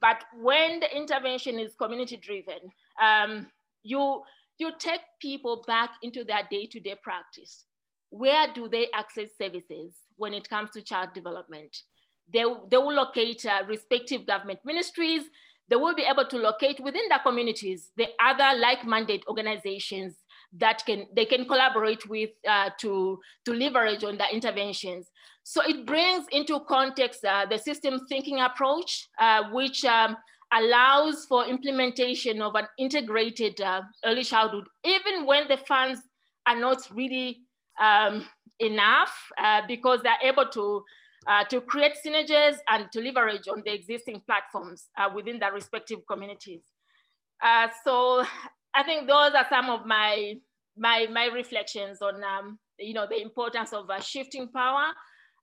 But 0.00 0.24
when 0.40 0.80
the 0.80 0.96
intervention 0.96 1.58
is 1.58 1.74
community 1.74 2.16
driven, 2.16 2.70
um, 3.02 3.48
you, 3.82 4.22
you 4.58 4.72
take 4.78 5.00
people 5.20 5.64
back 5.66 5.90
into 6.02 6.24
their 6.24 6.46
day-to-day 6.50 6.94
-day 6.94 7.02
practice. 7.02 7.66
Where 8.10 8.52
do 8.54 8.68
they 8.68 8.86
access 8.92 9.30
services 9.36 9.90
when 10.16 10.32
it 10.34 10.48
comes 10.48 10.70
to 10.70 10.82
child 10.82 11.12
development? 11.14 11.72
They, 12.32 12.44
they 12.70 12.80
will 12.84 12.96
locate 13.04 13.44
uh, 13.44 13.66
respective 13.66 14.24
government 14.24 14.60
ministries. 14.64 15.24
They 15.68 15.76
will 15.76 15.94
be 15.94 16.08
able 16.12 16.26
to 16.28 16.38
locate 16.38 16.78
within 16.80 17.06
their 17.08 17.22
communities 17.28 17.80
the 17.96 18.08
other 18.28 18.50
like-minded 18.66 19.20
organizations 19.26 20.14
that 20.56 20.84
can 20.86 21.06
they 21.14 21.24
can 21.24 21.44
collaborate 21.44 22.08
with 22.08 22.30
uh, 22.48 22.70
to, 22.80 23.18
to 23.44 23.52
leverage 23.52 24.04
on 24.04 24.16
the 24.16 24.24
interventions. 24.32 25.10
So 25.44 25.62
it 25.62 25.86
brings 25.86 26.26
into 26.30 26.60
context 26.60 27.24
uh, 27.24 27.46
the 27.48 27.58
system 27.58 28.00
thinking 28.08 28.40
approach, 28.40 29.08
uh, 29.20 29.44
which 29.50 29.84
um, 29.84 30.16
allows 30.52 31.26
for 31.26 31.46
implementation 31.46 32.40
of 32.42 32.54
an 32.54 32.66
integrated 32.78 33.60
uh, 33.60 33.82
early 34.04 34.24
childhood, 34.24 34.66
even 34.84 35.26
when 35.26 35.48
the 35.48 35.56
funds 35.56 36.00
are 36.46 36.58
not 36.58 36.78
really 36.94 37.40
um, 37.80 38.26
enough 38.60 39.14
uh, 39.42 39.62
because 39.68 40.00
they're 40.02 40.30
able 40.30 40.46
to, 40.46 40.82
uh, 41.26 41.44
to 41.44 41.60
create 41.60 41.92
synergies 42.04 42.56
and 42.68 42.90
to 42.92 43.00
leverage 43.00 43.48
on 43.48 43.62
the 43.64 43.72
existing 43.72 44.22
platforms 44.26 44.88
uh, 44.98 45.08
within 45.14 45.38
their 45.38 45.52
respective 45.52 46.00
communities. 46.10 46.62
Uh, 47.42 47.68
so 47.84 48.24
I 48.78 48.84
think 48.84 49.08
those 49.08 49.32
are 49.34 49.46
some 49.50 49.70
of 49.70 49.86
my, 49.86 50.34
my, 50.76 51.06
my 51.12 51.26
reflections 51.26 52.00
on 52.00 52.22
um, 52.22 52.58
you 52.78 52.94
know, 52.94 53.06
the 53.08 53.20
importance 53.20 53.72
of 53.72 53.86
shifting 54.02 54.48
power 54.48 54.92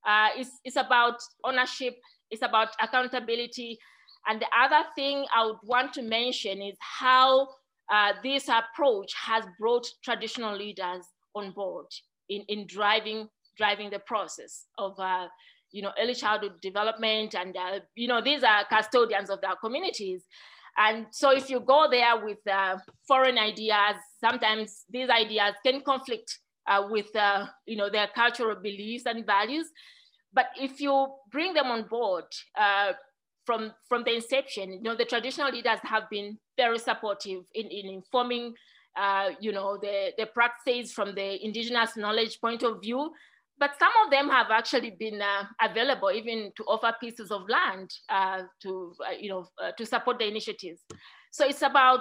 uh, 0.06 0.28
it's, 0.36 0.60
it's 0.64 0.76
about 0.76 1.16
ownership, 1.44 1.96
it's 2.30 2.42
about 2.42 2.68
accountability. 2.80 3.78
And 4.28 4.40
the 4.40 4.46
other 4.56 4.86
thing 4.94 5.26
I 5.34 5.44
would 5.44 5.58
want 5.64 5.92
to 5.94 6.02
mention 6.02 6.62
is 6.62 6.76
how 6.80 7.48
uh, 7.92 8.12
this 8.22 8.48
approach 8.48 9.12
has 9.24 9.44
brought 9.58 9.86
traditional 10.04 10.56
leaders 10.56 11.04
on 11.34 11.50
board 11.52 11.86
in, 12.28 12.42
in 12.48 12.66
driving, 12.66 13.28
driving 13.56 13.90
the 13.90 13.98
process 14.00 14.66
of 14.78 14.98
uh, 14.98 15.26
you 15.72 15.82
know, 15.82 15.92
early 16.00 16.14
childhood 16.14 16.60
development. 16.62 17.34
And 17.34 17.56
uh, 17.56 17.80
you 17.96 18.06
know, 18.08 18.22
these 18.22 18.44
are 18.44 18.64
custodians 18.70 19.28
of 19.28 19.40
their 19.40 19.56
communities. 19.62 20.24
And 20.78 21.06
so 21.10 21.30
if 21.30 21.48
you 21.48 21.60
go 21.60 21.86
there 21.90 22.24
with 22.24 22.38
uh, 22.46 22.76
foreign 23.08 23.38
ideas, 23.38 23.96
sometimes 24.20 24.84
these 24.90 25.08
ideas 25.08 25.54
can 25.64 25.80
conflict 25.80 26.38
uh, 26.66 26.86
with 26.90 27.14
uh, 27.16 27.46
you 27.66 27.76
know, 27.76 27.88
their 27.90 28.08
cultural 28.14 28.56
beliefs 28.56 29.04
and 29.06 29.24
values. 29.24 29.68
But 30.32 30.46
if 30.60 30.80
you 30.80 31.14
bring 31.30 31.54
them 31.54 31.66
on 31.66 31.84
board 31.88 32.24
uh, 32.58 32.92
from, 33.44 33.72
from 33.88 34.04
the 34.04 34.14
inception, 34.14 34.72
you 34.72 34.82
know, 34.82 34.96
the 34.96 35.04
traditional 35.04 35.50
leaders 35.50 35.78
have 35.82 36.10
been 36.10 36.38
very 36.56 36.78
supportive 36.78 37.44
in, 37.54 37.66
in 37.68 37.88
informing, 37.88 38.54
uh, 38.96 39.30
you 39.40 39.52
know, 39.52 39.78
the, 39.80 40.12
the 40.18 40.26
practices 40.26 40.92
from 40.92 41.14
the 41.14 41.42
indigenous 41.44 41.96
knowledge 41.96 42.38
point 42.40 42.62
of 42.62 42.82
view. 42.82 43.12
But 43.58 43.78
some 43.78 43.92
of 44.04 44.10
them 44.10 44.28
have 44.28 44.48
actually 44.50 44.90
been 44.90 45.22
uh, 45.22 45.44
available 45.62 46.10
even 46.10 46.52
to 46.56 46.64
offer 46.64 46.94
pieces 47.00 47.30
of 47.30 47.48
land 47.48 47.90
uh, 48.10 48.42
to, 48.62 48.92
uh, 49.06 49.16
you 49.18 49.30
know, 49.30 49.48
uh, 49.62 49.72
to 49.78 49.86
support 49.86 50.18
the 50.18 50.28
initiatives. 50.28 50.82
So 51.30 51.46
it's 51.46 51.62
about 51.62 52.00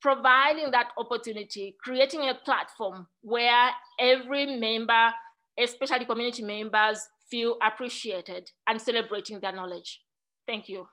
providing 0.00 0.70
that 0.70 0.88
opportunity, 0.96 1.76
creating 1.82 2.28
a 2.28 2.34
platform 2.44 3.06
where 3.22 3.70
every 3.98 4.58
member 4.58 5.10
especially 5.58 6.04
community 6.04 6.42
members, 6.42 7.08
feel 7.30 7.56
appreciated 7.62 8.50
and 8.66 8.80
celebrating 8.80 9.40
their 9.40 9.52
knowledge. 9.52 10.00
Thank 10.46 10.68
you. 10.68 10.88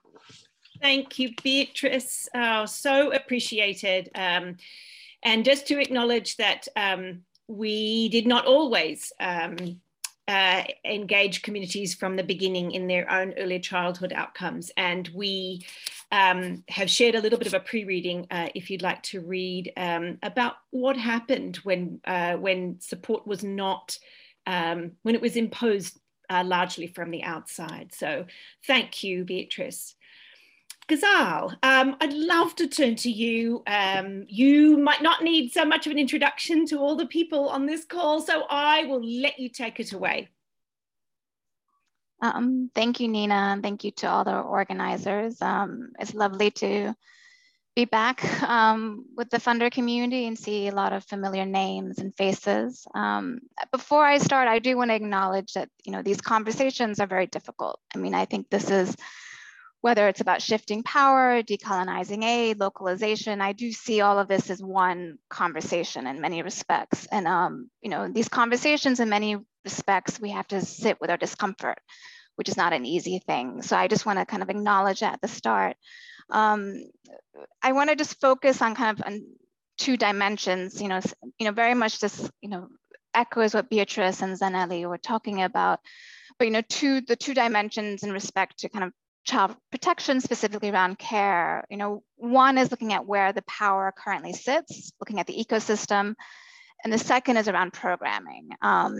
Thank 0.82 1.18
you, 1.18 1.32
Beatrice. 1.42 2.30
Oh, 2.36 2.66
so 2.66 3.12
appreciated. 3.12 4.10
Um, 4.14 4.58
and 5.24 5.44
just 5.44 5.66
to 5.68 5.80
acknowledge 5.80 6.38
that 6.38 6.68
um, 6.76 7.24
we 7.48 8.10
did 8.10 8.28
not 8.28 8.46
always 8.46 9.12
um, 9.20 9.82
uh, 10.28 10.64
engage 10.84 11.42
communities 11.42 11.96
from 11.96 12.16
the 12.16 12.24
beginning 12.24 12.72
in 12.72 12.88
their 12.88 13.10
own 13.12 13.34
early 13.38 13.60
childhood 13.60 14.12
outcomes. 14.14 14.72
And 14.76 15.08
we 15.14 15.66
um, 16.12 16.64
have 16.68 16.90
shared 16.90 17.16
a 17.16 17.22
little 17.22 17.40
bit 17.40 17.48
of 17.48 17.54
a 17.54 17.60
pre-reading, 17.60 18.28
uh, 18.32 18.50
if 18.54 18.70
you'd 18.70 18.82
like 18.82 19.04
to 19.04 19.22
read, 19.22 19.72
um, 19.78 20.18
about 20.24 20.56
what 20.72 20.98
happened 20.98 21.58
when, 21.58 22.02
uh, 22.06 22.34
when 22.34 22.80
support 22.82 23.26
was 23.26 23.44
not 23.44 23.98
um, 24.48 24.94
when 25.04 25.14
it 25.14 25.22
was 25.22 25.36
imposed 25.36 26.00
uh, 26.30 26.44
largely 26.44 26.88
from 26.88 27.12
the 27.12 27.24
outside. 27.24 27.94
So 27.94 28.26
thank 28.66 29.04
you, 29.04 29.26
Beatrice. 29.26 29.94
Ghazal, 30.88 31.54
um, 31.64 31.98
I'd 32.00 32.14
love 32.14 32.56
to 32.56 32.68
turn 32.68 32.96
to 32.98 33.12
you. 33.12 33.62
Um, 33.68 34.26
you 34.30 34.78
might 34.78 35.02
not 35.02 35.22
need 35.22 35.52
so 35.52 35.66
much 35.66 35.86
of 35.86 35.92
an 35.92 36.00
introduction 36.00 36.66
to 36.68 36.80
all 36.80 36.96
the 36.96 37.08
people 37.08 37.50
on 37.50 37.66
this 37.66 37.84
call, 37.84 38.22
so 38.22 38.44
I 38.50 38.86
will 38.86 39.04
let 39.04 39.38
you 39.38 39.50
take 39.50 39.82
it 39.82 39.92
away. 39.92 40.30
Um, 42.22 42.72
thank 42.74 43.02
you, 43.02 43.10
Nina, 43.10 43.34
and 43.34 43.62
thank 43.62 43.84
you 43.84 43.92
to 43.92 44.08
all 44.08 44.24
the 44.24 44.40
organizers. 44.40 45.42
Um, 45.42 45.92
it's 46.00 46.14
lovely 46.14 46.52
to 46.52 46.96
be 47.76 47.86
back 47.86 48.42
um, 48.42 49.06
with 49.16 49.30
the 49.30 49.38
funder 49.38 49.70
community 49.70 50.26
and 50.26 50.40
see 50.40 50.68
a 50.68 50.74
lot 50.74 50.94
of 50.94 51.04
familiar 51.04 51.46
names 51.46 52.00
and 52.00 52.16
faces. 52.16 52.88
Um, 52.96 53.42
before 53.72 54.04
I 54.04 54.18
start, 54.18 54.48
I 54.48 54.60
do 54.60 54.78
want 54.78 54.90
to 54.90 54.96
acknowledge 54.96 55.54
that 55.54 55.70
you 55.84 55.92
know 55.92 56.02
these 56.02 56.22
conversations 56.22 57.00
are 57.00 57.08
very 57.08 57.28
difficult. 57.28 57.80
I 57.94 58.00
mean, 58.00 58.16
I 58.16 58.26
think 58.26 58.50
this 58.50 58.72
is 58.72 58.96
whether 59.82 60.08
it's 60.08 60.22
about 60.22 60.42
shifting 60.42 60.84
power, 60.84 61.44
decolonizing 61.44 62.24
aid, 62.24 62.60
localization, 62.60 63.42
I 63.42 63.54
do 63.54 63.72
see 63.72 64.02
all 64.02 64.20
of 64.20 64.28
this 64.28 64.50
as 64.50 64.62
one 64.62 65.18
conversation 65.30 66.08
in 66.08 66.20
many 66.22 66.42
respects. 66.42 67.08
And 67.12 67.28
um, 67.28 67.70
you 67.82 67.90
know, 67.90 68.08
these 68.12 68.30
conversations 68.30 69.00
in 69.00 69.10
many 69.10 69.38
respects, 69.64 70.20
we 70.20 70.32
have 70.32 70.48
to 70.48 70.62
sit 70.62 71.00
with 71.00 71.10
our 71.10 71.18
discomfort, 71.18 71.80
which 72.36 72.50
is 72.50 72.58
not 72.58 72.74
an 72.74 72.86
easy 72.86 73.20
thing. 73.20 73.62
So 73.62 73.78
I 73.78 73.88
just 73.88 74.06
want 74.06 74.20
to 74.20 74.26
kind 74.26 74.44
of 74.44 74.50
acknowledge 74.50 75.04
at 75.04 75.22
the 75.22 75.28
start. 75.28 75.76
Um, 76.30 76.84
I 77.62 77.72
want 77.74 77.90
to 77.90 77.96
just 77.96 78.20
focus 78.20 78.62
on 78.62 78.76
kind 78.76 79.00
of 79.00 79.06
on 79.06 79.22
two 79.78 79.96
dimensions, 79.96 80.82
you 80.82 80.88
know, 80.88 81.00
you 81.38 81.46
know, 81.46 81.52
very 81.52 81.76
much 81.76 82.00
just, 82.02 82.32
you 82.42 82.50
know, 82.50 82.68
echoes 83.14 83.54
what 83.54 83.70
Beatrice 83.70 84.22
and 84.22 84.38
Zanele 84.38 84.88
were 84.90 84.98
talking 84.98 85.44
about, 85.44 85.80
but, 86.38 86.46
you 86.46 86.52
know, 86.52 86.62
two, 86.68 87.02
the 87.02 87.16
two 87.16 87.34
dimensions 87.34 88.04
in 88.04 88.12
respect 88.12 88.60
to 88.60 88.70
kind 88.70 88.86
of 88.86 88.94
child 89.28 89.56
protection, 89.72 90.22
specifically 90.22 90.70
around 90.70 90.98
care, 90.98 91.66
you 91.70 91.78
know, 91.78 92.02
one 92.16 92.58
is 92.58 92.72
looking 92.72 92.94
at 92.94 93.06
where 93.06 93.34
the 93.34 93.44
power 93.44 93.94
currently 93.96 94.34
sits, 94.34 94.94
looking 95.00 95.20
at 95.20 95.28
the 95.28 95.46
ecosystem, 95.46 96.16
and 96.84 96.94
the 96.94 96.98
second 96.98 97.38
is 97.38 97.48
around 97.48 97.74
programming. 97.74 98.50
Um, 98.62 98.96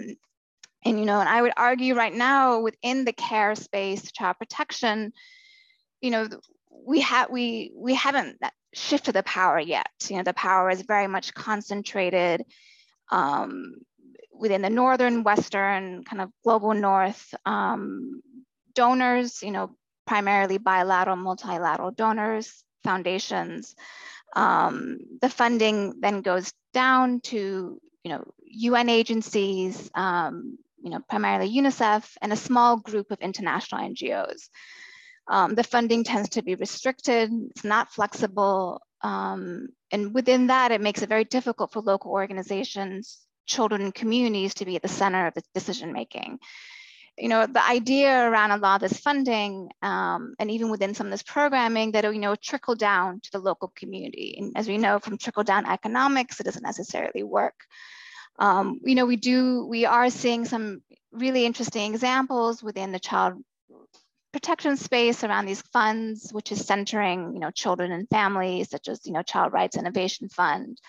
and, 0.84 1.00
you 1.00 1.06
know, 1.06 1.20
and 1.20 1.30
I 1.30 1.42
would 1.42 1.54
argue 1.56 1.96
right 1.96 2.14
now 2.14 2.60
within 2.60 3.06
the 3.06 3.14
care 3.14 3.56
space, 3.56 4.12
child 4.12 4.36
protection, 4.38 5.14
you 6.02 6.12
know, 6.12 6.28
we 6.86 7.00
have 7.02 7.30
we 7.32 7.72
we 7.76 7.96
haven't 7.96 8.38
shifted 8.74 9.14
the 9.14 9.24
power 9.24 9.60
yet. 9.60 9.90
You 10.10 10.18
know, 10.18 10.24
the 10.24 10.34
power 10.34 10.70
is 10.70 10.82
very 10.82 11.08
much 11.08 11.34
concentrated 11.34 12.44
um, 13.12 13.76
within 14.32 14.62
the 14.62 14.70
northern, 14.70 15.24
western, 15.24 16.04
kind 16.04 16.22
of 16.22 16.30
global 16.44 16.74
north, 16.74 17.34
um, 17.46 18.22
donors, 18.76 19.42
you 19.42 19.52
know, 19.52 19.76
primarily 20.08 20.58
bilateral, 20.58 21.18
multilateral 21.18 21.92
donors, 21.92 22.64
foundations. 22.84 23.76
Um, 24.36 25.00
the 25.22 25.30
funding 25.30 26.00
then 26.00 26.22
goes 26.22 26.52
down 26.74 27.20
to, 27.22 27.80
you 28.04 28.12
know, 28.12 28.24
UN 28.44 28.90
agencies, 28.90 29.92
um, 29.94 30.58
you 30.82 30.90
know, 30.90 31.02
primarily 31.10 31.52
UNICEF, 31.54 32.18
and 32.22 32.32
a 32.32 32.38
small 32.38 32.78
group 32.78 33.12
of 33.12 33.20
international 33.20 33.82
NGOs. 33.82 34.50
Um, 35.28 35.56
the 35.56 35.64
funding 35.64 36.04
tends 36.06 36.30
to 36.30 36.42
be 36.42 36.56
restricted, 36.56 37.30
it's 37.52 37.66
not 37.66 37.92
flexible, 37.92 38.82
um, 39.02 39.68
and 39.92 40.14
within 40.14 40.48
that, 40.48 40.72
it 40.72 40.82
makes 40.82 41.02
it 41.02 41.10
very 41.10 41.26
difficult 41.26 41.72
for 41.72 41.82
local 41.82 42.12
organizations, 42.12 43.20
children 43.46 43.82
and 43.82 43.94
communities 43.94 44.54
to 44.56 44.66
be 44.66 44.76
at 44.76 44.82
the 44.82 44.88
center 44.88 45.28
of 45.28 45.34
the 45.34 45.44
decision 45.54 45.92
making. 45.92 46.40
You 47.18 47.30
know, 47.30 47.48
the 47.48 47.66
idea 47.66 48.30
around 48.30 48.52
a 48.52 48.58
lot 48.58 48.84
of 48.84 48.90
this 48.90 49.00
funding, 49.00 49.70
um, 49.82 50.36
and 50.40 50.52
even 50.52 50.70
within 50.70 50.94
some 50.94 51.08
of 51.08 51.12
this 51.12 51.24
programming, 51.24 51.92
that 51.94 52.04
you 52.04 52.20
know 52.20 52.36
trickle 52.36 52.76
down 52.76 53.22
to 53.22 53.32
the 53.32 53.40
local 53.40 53.72
community. 53.76 54.36
And 54.38 54.54
as 54.56 54.68
we 54.68 54.78
know 54.78 55.00
from 55.00 55.18
trickle 55.18 55.44
down 55.44 55.66
economics, 55.66 56.40
it 56.40 56.44
doesn't 56.44 56.64
necessarily 56.64 57.24
work. 57.24 57.56
Um, 58.40 58.80
you 58.84 58.96
know, 58.96 59.06
we 59.06 59.16
do, 59.16 59.66
we 59.66 59.86
are 59.86 60.10
seeing 60.10 60.46
some 60.46 60.84
really 61.12 61.46
interesting 61.46 61.92
examples 61.92 62.62
within 62.62 62.92
the 62.92 63.00
child 63.00 63.44
protection 64.32 64.78
space 64.78 65.24
around 65.24 65.48
these 65.48 65.64
funds, 65.74 66.30
which 66.32 66.52
is 66.52 66.66
centering, 66.66 67.34
you 67.34 67.40
know, 67.40 67.50
children 67.50 67.92
and 67.92 68.08
families, 68.10 68.70
such 68.70 68.88
as, 68.88 69.06
you 69.06 69.14
know, 69.14 69.24
Child 69.24 69.54
Rights 69.54 69.78
Innovation 69.78 70.30
Fund, 70.30 70.80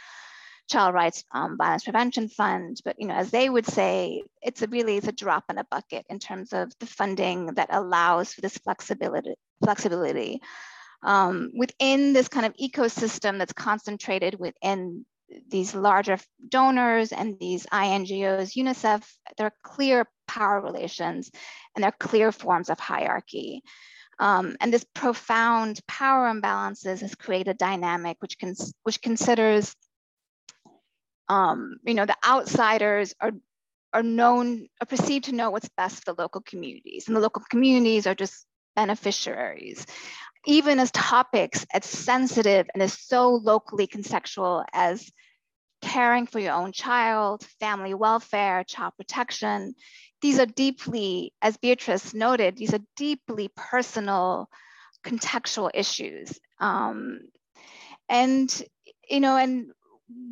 Child 0.69 0.95
Rights 0.95 1.25
um, 1.33 1.57
Violence 1.57 1.85
Prevention 1.85 2.29
Fund. 2.29 2.81
But, 2.85 2.97
you 2.99 3.07
know, 3.07 3.14
as 3.14 3.31
they 3.31 3.49
would 3.49 3.66
say, 3.66 4.23
it's 4.43 4.62
a 4.62 4.69
really, 4.69 4.97
it's 4.97 5.09
a 5.09 5.12
drop 5.12 5.45
in 5.51 5.59
a 5.59 5.64
bucket 5.64 6.07
in 6.09 6.19
terms 6.19 6.53
of 6.53 6.73
the 6.79 6.87
funding 6.87 7.47
that 7.55 7.69
allows 7.71 8.33
for 8.33 8.41
this 8.41 8.59
flexibility, 8.59 9.35
flexibility. 9.64 10.41
Um, 11.03 11.53
within 11.57 12.12
this 12.12 12.29
kind 12.29 12.45
of 12.45 12.55
ecosystem 12.57 13.39
that's 13.39 13.53
concentrated 13.53 14.39
within 14.39 15.05
these 15.49 15.75
larger 15.75 16.19
donors 16.49 17.12
and 17.12 17.39
these 17.39 17.66
INGOs, 17.66 18.57
UNICEF, 18.57 19.05
there 19.37 19.47
are 19.47 19.55
clear 19.62 20.07
power 20.27 20.61
relations 20.61 21.31
and 21.75 21.83
there 21.83 21.91
are 21.91 22.07
clear 22.07 22.33
forms 22.33 22.71
of 22.71 22.81
hierarchy. 22.81 23.62
Um, 24.19 24.57
and 24.61 24.73
this 24.73 24.85
profound 24.95 25.81
power 25.87 26.33
imbalances 26.33 27.01
has 27.01 27.14
created 27.14 27.51
a 27.53 27.55
dynamic 27.55 28.16
which, 28.21 28.39
cons 28.39 28.73
which 28.83 29.01
considers, 29.01 29.75
um, 31.29 31.76
you 31.85 31.95
know, 31.95 32.07
the 32.07 32.16
outsiders 32.26 33.14
are, 33.20 33.33
are 33.93 34.03
known, 34.03 34.68
are 34.81 34.87
perceived 34.87 35.26
to 35.26 35.33
know 35.33 35.51
what's 35.51 35.68
best 35.76 36.05
for 36.05 36.12
the 36.12 36.22
local 36.22 36.41
communities. 36.41 37.07
And 37.07 37.16
the 37.16 37.20
local 37.20 37.43
communities 37.51 38.07
are 38.07 38.14
just 38.14 38.47
beneficiaries 38.76 39.87
even 40.47 40.79
as 40.79 40.91
topics 40.93 41.66
as 41.74 41.85
sensitive 41.85 42.68
and 42.72 42.83
as 42.83 42.99
so 42.99 43.35
locally 43.35 43.87
contextual 43.87 44.64
as 44.72 45.11
caring 45.83 46.26
for 46.26 46.39
your 46.39 46.55
own 46.55 46.72
child, 46.72 47.45
family 47.61 47.95
welfare, 47.95 48.64
child 48.64 48.93
protection. 48.97 49.74
These 50.22 50.39
are 50.41 50.47
deeply, 50.47 51.33
as 51.43 51.57
Beatrice 51.57 52.14
noted, 52.14 52.57
these 52.57 52.74
are 52.74 52.81
deeply 52.97 53.51
personal, 53.55 54.49
contextual 55.05 55.70
issues. 55.74 56.39
Um, 56.61 57.20
and, 58.09 58.51
you 59.09 59.20
know, 59.20 59.37
and 59.37 59.70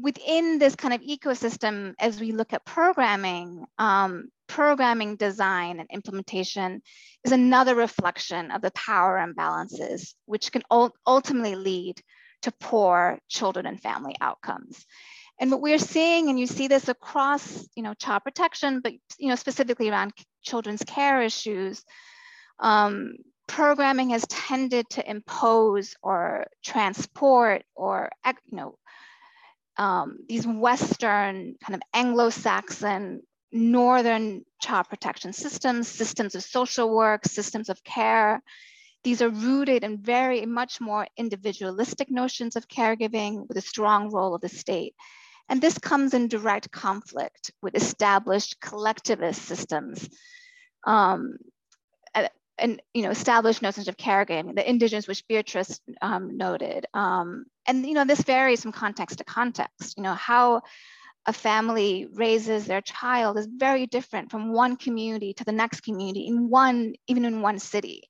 within 0.01 0.59
this 0.59 0.75
kind 0.75 0.95
of 0.95 1.03
ecosystem, 1.03 1.95
as 1.99 2.21
we 2.21 2.33
look 2.33 2.53
at 2.53 2.65
programming, 2.65 3.65
um, 3.79 4.29
programming 4.47 5.17
design 5.17 5.81
and 5.81 5.89
implementation 5.93 6.83
is 7.25 7.33
another 7.33 7.75
reflection 7.75 8.51
of 8.51 8.63
the 8.63 8.71
power 8.73 9.17
imbalances, 9.19 10.15
which 10.25 10.53
can 10.53 10.63
ultimately 10.71 11.57
lead 11.57 12.01
to 12.43 12.53
poor 12.61 13.19
children 13.29 13.67
and 13.67 13.81
family 13.81 14.17
outcomes. 14.21 14.87
And 15.39 15.51
what 15.51 15.61
we're 15.61 15.79
seeing, 15.79 16.31
and 16.31 16.41
you 16.41 16.47
see 16.47 16.69
this 16.69 16.89
across, 16.89 17.69
you 17.75 17.83
know, 17.83 17.93
child 17.95 18.23
protection, 18.23 18.81
but 18.81 18.95
you 19.19 19.29
know, 19.29 19.35
specifically 19.35 19.91
around 19.91 20.13
children's 20.43 20.83
care 20.85 21.21
issues, 21.21 21.85
um, 22.59 23.17
programming 23.47 24.11
has 24.11 24.27
tended 24.29 24.89
to 24.91 25.09
impose 25.09 25.95
or 26.03 26.47
transport 26.65 27.65
or, 27.75 28.11
you 28.25 28.57
know, 28.57 28.79
um, 29.77 30.19
these 30.29 30.47
Western 30.47 31.55
kind 31.63 31.75
of 31.75 31.83
Anglo-Saxon 31.93 33.23
Northern 33.53 34.45
child 34.61 34.89
protection 34.89 35.33
systems, 35.33 35.89
systems 35.89 36.35
of 36.35 36.43
social 36.43 36.95
work, 36.95 37.25
systems 37.25 37.69
of 37.69 37.83
care. 37.85 38.43
These 39.05 39.23
are 39.23 39.29
rooted 39.29 39.85
in 39.85 40.03
very 40.03 40.45
much 40.47 40.81
more 40.81 41.07
individualistic 41.17 42.11
notions 42.11 42.57
of 42.57 42.69
caregiving 42.69 43.47
with 43.49 43.57
a 43.57 43.61
strong 43.61 44.11
role 44.11 44.35
of 44.35 44.41
the 44.41 44.49
state. 44.49 44.95
And 45.49 45.63
this 45.63 45.79
comes 45.79 46.13
in 46.13 46.27
direct 46.29 46.73
conflict 46.73 47.53
with 47.63 47.77
established 47.77 48.61
collectivist 48.61 49.43
systems 49.43 50.09
um, 50.85 51.37
and 52.59 52.81
you 52.95 53.03
know 53.03 53.11
established 53.11 53.63
notions 53.63 53.89
of 53.89 53.97
caregiving, 53.97 54.55
the 54.55 54.69
indigenous, 54.69 55.07
which 55.07 55.27
Beatrice 55.29 55.81
um, 56.03 56.37
noted. 56.37 56.87
Um, 56.95 57.47
and 57.67 57.87
you 57.87 57.95
know 57.95 58.05
this 58.05 58.23
varies 58.23 58.63
from 58.63 58.73
context 58.73 59.19
to 59.19 59.25
context. 59.25 59.97
You 59.97 60.03
know 60.03 60.15
how 60.15 60.63
a 61.27 61.33
family 61.33 62.07
raises 62.13 62.67
their 62.67 62.81
child 62.81 63.37
is 63.37 63.49
very 63.51 63.87
different 63.87 64.31
from 64.31 64.53
one 64.53 64.77
community 64.77 65.35
to 65.35 65.45
the 65.45 65.53
next 65.53 65.81
community 65.81 66.29
in 66.29 66.49
one, 66.49 66.95
even 67.09 67.25
in 67.25 67.43
one 67.43 67.59
city. 67.59 68.05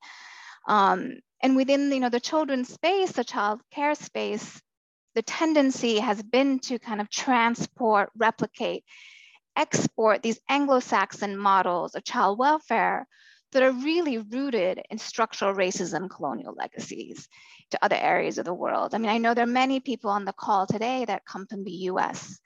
Um, 0.68 1.20
and 1.42 1.56
within 1.56 1.90
you 1.90 2.00
know, 2.00 2.10
the 2.10 2.20
children's 2.20 2.68
space, 2.68 3.12
the 3.12 3.24
child 3.24 3.60
care 3.72 3.94
space, 3.94 4.60
the 5.14 5.22
tendency 5.22 5.98
has 5.98 6.22
been 6.22 6.58
to 6.60 6.78
kind 6.78 7.00
of 7.00 7.08
transport, 7.08 8.10
replicate, 8.16 8.84
export 9.56 10.22
these 10.22 10.38
Anglo-Saxon 10.48 11.38
models 11.38 11.94
of 11.94 12.04
child 12.04 12.38
welfare 12.38 13.06
that 13.52 13.62
are 13.62 13.72
really 13.72 14.18
rooted 14.18 14.82
in 14.90 14.98
structural 14.98 15.54
racism 15.54 16.10
colonial 16.10 16.54
legacies 16.54 17.28
to 17.70 17.78
other 17.82 17.96
areas 17.96 18.38
of 18.38 18.44
the 18.44 18.54
world. 18.54 18.94
I 18.94 18.98
mean, 18.98 19.10
I 19.10 19.18
know 19.18 19.34
there 19.34 19.44
are 19.44 19.46
many 19.46 19.80
people 19.80 20.10
on 20.10 20.24
the 20.24 20.32
call 20.32 20.66
today 20.66 21.04
that 21.04 21.24
come 21.24 21.46
from 21.46 21.64
the 21.64 21.72
US. 21.90 22.38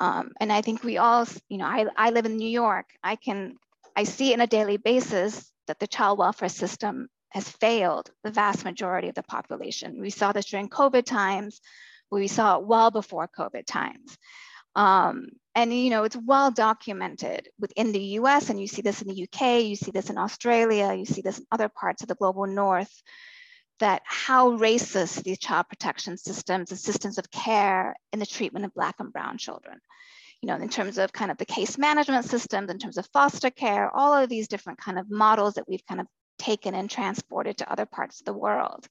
Um, 0.00 0.32
and 0.40 0.52
I 0.52 0.62
think 0.62 0.82
we 0.82 0.98
all, 0.98 1.26
you 1.48 1.58
know, 1.58 1.66
I, 1.66 1.86
I 1.96 2.10
live 2.10 2.26
in 2.26 2.36
New 2.36 2.48
York. 2.48 2.86
I 3.02 3.16
can, 3.16 3.56
I 3.96 4.04
see 4.04 4.32
on 4.32 4.40
a 4.40 4.46
daily 4.46 4.76
basis 4.76 5.50
that 5.66 5.78
the 5.78 5.86
child 5.86 6.18
welfare 6.18 6.48
system 6.48 7.08
has 7.30 7.48
failed 7.48 8.10
the 8.24 8.30
vast 8.30 8.64
majority 8.64 9.08
of 9.08 9.14
the 9.14 9.22
population. 9.22 10.00
We 10.00 10.10
saw 10.10 10.32
this 10.32 10.46
during 10.46 10.68
COVID 10.68 11.04
times, 11.04 11.60
we 12.10 12.28
saw 12.28 12.58
it 12.58 12.66
well 12.66 12.90
before 12.90 13.28
COVID 13.28 13.64
times. 13.66 14.18
Um, 14.74 15.28
and 15.54 15.72
you 15.72 15.90
know, 15.90 16.04
it's 16.04 16.16
well 16.16 16.50
documented 16.50 17.48
within 17.58 17.92
the 17.92 18.00
US, 18.18 18.48
and 18.50 18.60
you 18.60 18.66
see 18.66 18.82
this 18.82 19.02
in 19.02 19.08
the 19.08 19.24
UK, 19.24 19.62
you 19.64 19.76
see 19.76 19.90
this 19.90 20.10
in 20.10 20.18
Australia, 20.18 20.94
you 20.94 21.04
see 21.04 21.20
this 21.20 21.38
in 21.38 21.46
other 21.52 21.68
parts 21.68 22.02
of 22.02 22.08
the 22.08 22.14
global 22.14 22.46
north, 22.46 23.02
that 23.80 24.02
how 24.04 24.56
racist 24.56 25.22
these 25.24 25.38
child 25.38 25.66
protection 25.68 26.16
systems 26.16 26.70
and 26.70 26.80
systems 26.80 27.18
of 27.18 27.30
care 27.30 27.94
in 28.12 28.18
the 28.18 28.26
treatment 28.26 28.64
of 28.64 28.74
Black 28.74 28.96
and 28.98 29.12
Brown 29.12 29.38
children. 29.38 29.78
You 30.40 30.48
know, 30.48 30.56
in 30.56 30.68
terms 30.68 30.98
of 30.98 31.12
kind 31.12 31.30
of 31.30 31.36
the 31.36 31.44
case 31.44 31.78
management 31.78 32.24
systems, 32.24 32.70
in 32.70 32.78
terms 32.78 32.98
of 32.98 33.06
foster 33.12 33.50
care, 33.50 33.94
all 33.94 34.14
of 34.14 34.28
these 34.28 34.48
different 34.48 34.80
kind 34.80 34.98
of 34.98 35.10
models 35.10 35.54
that 35.54 35.68
we've 35.68 35.86
kind 35.86 36.00
of 36.00 36.06
taken 36.38 36.74
and 36.74 36.90
transported 36.90 37.58
to 37.58 37.70
other 37.70 37.86
parts 37.86 38.20
of 38.20 38.26
the 38.26 38.32
world. 38.32 38.88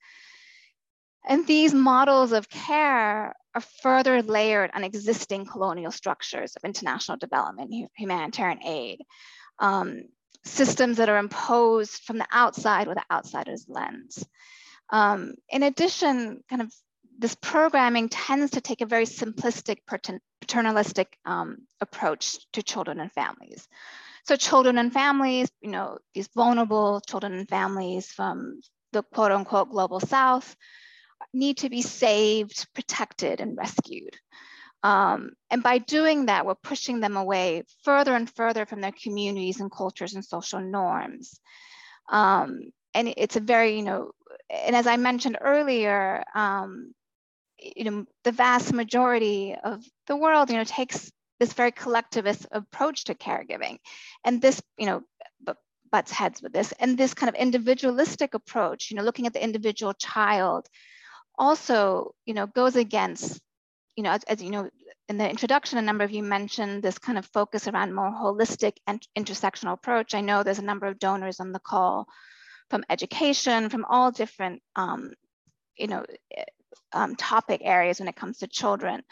And 1.27 1.45
these 1.45 1.73
models 1.73 2.31
of 2.31 2.49
care 2.49 3.35
are 3.53 3.61
further 3.81 4.21
layered 4.21 4.71
on 4.73 4.83
existing 4.83 5.45
colonial 5.45 5.91
structures 5.91 6.55
of 6.55 6.63
international 6.63 7.17
development, 7.17 7.73
humanitarian 7.95 8.63
aid, 8.65 9.01
um, 9.59 10.03
systems 10.43 10.97
that 10.97 11.09
are 11.09 11.17
imposed 11.17 12.03
from 12.03 12.17
the 12.17 12.27
outside 12.31 12.87
with 12.87 12.97
the 12.97 13.13
outsider's 13.13 13.65
lens. 13.67 14.25
Um, 14.89 15.35
in 15.49 15.63
addition, 15.63 16.43
kind 16.49 16.61
of 16.61 16.73
this 17.17 17.35
programming 17.35 18.09
tends 18.09 18.51
to 18.51 18.61
take 18.61 18.81
a 18.81 18.85
very 18.85 19.05
simplistic 19.05 19.77
paternalistic 20.41 21.17
um, 21.25 21.57
approach 21.79 22.37
to 22.53 22.63
children 22.63 22.99
and 22.99 23.11
families. 23.11 23.67
So 24.25 24.35
children 24.35 24.77
and 24.77 24.91
families, 24.91 25.49
you 25.61 25.69
know, 25.69 25.99
these 26.13 26.29
vulnerable 26.35 27.01
children 27.01 27.33
and 27.33 27.47
families 27.47 28.07
from 28.07 28.61
the 28.91 29.03
quote 29.03 29.31
unquote 29.31 29.69
global 29.69 29.99
south 29.99 30.55
need 31.33 31.57
to 31.57 31.69
be 31.69 31.81
saved, 31.81 32.67
protected, 32.73 33.41
and 33.41 33.57
rescued. 33.57 34.17
Um, 34.83 35.31
and 35.49 35.61
by 35.61 35.77
doing 35.77 36.25
that, 36.25 36.45
we're 36.45 36.55
pushing 36.55 36.99
them 36.99 37.15
away 37.15 37.63
further 37.83 38.15
and 38.15 38.29
further 38.29 38.65
from 38.65 38.81
their 38.81 38.91
communities 38.91 39.59
and 39.59 39.71
cultures 39.71 40.15
and 40.15 40.25
social 40.25 40.59
norms. 40.59 41.39
Um, 42.09 42.71
and 42.93 43.13
it's 43.15 43.35
a 43.35 43.41
very, 43.41 43.77
you 43.77 43.83
know, 43.83 44.11
and 44.49 44.75
as 44.75 44.87
I 44.87 44.97
mentioned 44.97 45.37
earlier, 45.39 46.23
um, 46.33 46.93
you 47.59 47.83
know, 47.83 48.05
the 48.23 48.31
vast 48.31 48.73
majority 48.73 49.55
of 49.63 49.83
the 50.07 50.15
world, 50.15 50.49
you 50.49 50.57
know, 50.57 50.63
takes 50.63 51.11
this 51.39 51.53
very 51.53 51.71
collectivist 51.71 52.47
approach 52.51 53.05
to 53.05 53.15
caregiving. 53.15 53.77
And 54.25 54.41
this, 54.41 54.61
you 54.77 54.87
know, 54.87 55.03
butts 55.91 56.11
heads 56.11 56.41
with 56.41 56.53
this. 56.53 56.71
And 56.79 56.97
this 56.97 57.13
kind 57.13 57.29
of 57.29 57.35
individualistic 57.35 58.33
approach, 58.33 58.89
you 58.89 58.97
know, 58.97 59.03
looking 59.03 59.27
at 59.27 59.33
the 59.33 59.43
individual 59.43 59.93
child 59.93 60.67
also, 61.37 62.13
you 62.25 62.33
know, 62.33 62.47
goes 62.47 62.75
against, 62.75 63.39
you 63.95 64.03
know, 64.03 64.11
as, 64.11 64.23
as 64.23 64.41
you 64.41 64.49
know, 64.49 64.69
in 65.09 65.17
the 65.17 65.29
introduction, 65.29 65.77
a 65.77 65.81
number 65.81 66.03
of 66.03 66.11
you 66.11 66.23
mentioned 66.23 66.81
this 66.81 66.97
kind 66.97 67.17
of 67.17 67.25
focus 67.25 67.67
around 67.67 67.93
more 67.93 68.11
holistic 68.11 68.77
and 68.87 69.05
intersectional 69.17 69.73
approach. 69.73 70.15
I 70.15 70.21
know 70.21 70.43
there's 70.43 70.59
a 70.59 70.63
number 70.63 70.87
of 70.87 70.99
donors 70.99 71.39
on 71.39 71.51
the 71.51 71.59
call 71.59 72.07
from 72.69 72.85
education, 72.89 73.69
from 73.69 73.85
all 73.85 74.11
different, 74.11 74.61
um, 74.77 75.11
you 75.77 75.87
know, 75.87 76.05
eh, 76.35 76.45
um, 76.93 77.15
topic 77.15 77.61
areas 77.63 77.99
when 77.99 78.07
it 78.07 78.15
comes 78.15 78.39
to 78.39 78.47
children. 78.47 79.03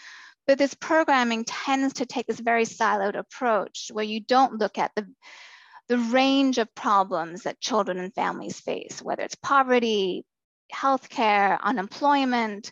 But 0.48 0.58
this 0.58 0.74
programming 0.74 1.44
tends 1.44 1.96
to 1.96 2.06
take 2.06 2.28
this 2.28 2.40
very 2.40 2.64
siloed 2.64 3.18
approach 3.18 3.92
where 3.92 4.06
you 4.06 4.22
don't 4.22 4.60
look 4.60 4.78
at 4.78 4.92
the, 4.96 5.06
the 5.90 5.98
range 5.98 6.58
of 6.58 6.74
problems 6.74 7.44
that 7.44 7.60
children 7.60 8.00
and 8.00 8.14
families 8.14 8.60
face, 8.60 9.02
whether 9.02 9.24
it's 9.24 9.36
poverty, 9.36 10.26
healthcare, 10.74 11.60
unemployment, 11.62 12.72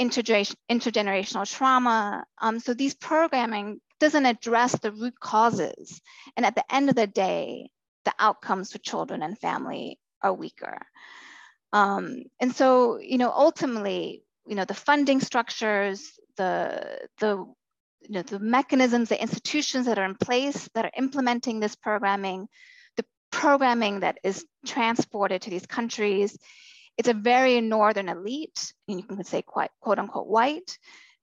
intergenerational 0.00 1.50
trauma. 1.50 2.24
Um, 2.40 2.60
so 2.60 2.74
these 2.74 2.94
programming 2.94 3.80
doesn't 4.00 4.26
address 4.26 4.78
the 4.78 4.92
root 4.92 5.18
causes. 5.20 6.00
And 6.36 6.44
at 6.44 6.54
the 6.54 6.74
end 6.74 6.88
of 6.88 6.96
the 6.96 7.06
day, 7.06 7.70
the 8.04 8.14
outcomes 8.18 8.72
for 8.72 8.78
children 8.78 9.22
and 9.22 9.38
family 9.38 9.98
are 10.22 10.32
weaker. 10.32 10.78
Um, 11.72 12.24
and 12.40 12.54
so, 12.54 12.98
you 12.98 13.18
know, 13.18 13.30
ultimately, 13.30 14.22
you 14.46 14.54
know, 14.54 14.64
the 14.64 14.74
funding 14.74 15.20
structures, 15.20 16.12
the, 16.36 17.08
the, 17.18 17.36
you 18.02 18.10
know, 18.10 18.22
the 18.22 18.38
mechanisms, 18.38 19.08
the 19.08 19.20
institutions 19.20 19.86
that 19.86 19.98
are 19.98 20.04
in 20.04 20.14
place 20.14 20.68
that 20.74 20.84
are 20.84 20.90
implementing 20.96 21.60
this 21.60 21.74
programming, 21.74 22.48
the 22.96 23.04
programming 23.32 24.00
that 24.00 24.18
is 24.22 24.44
transported 24.66 25.42
to 25.42 25.50
these 25.50 25.66
countries, 25.66 26.36
it's 26.96 27.08
a 27.08 27.14
very 27.14 27.60
northern 27.60 28.08
elite, 28.08 28.72
and 28.88 28.98
you 28.98 29.06
can 29.06 29.24
say 29.24 29.42
quite 29.42 29.70
quote 29.80 29.98
unquote 29.98 30.26
white, 30.26 30.78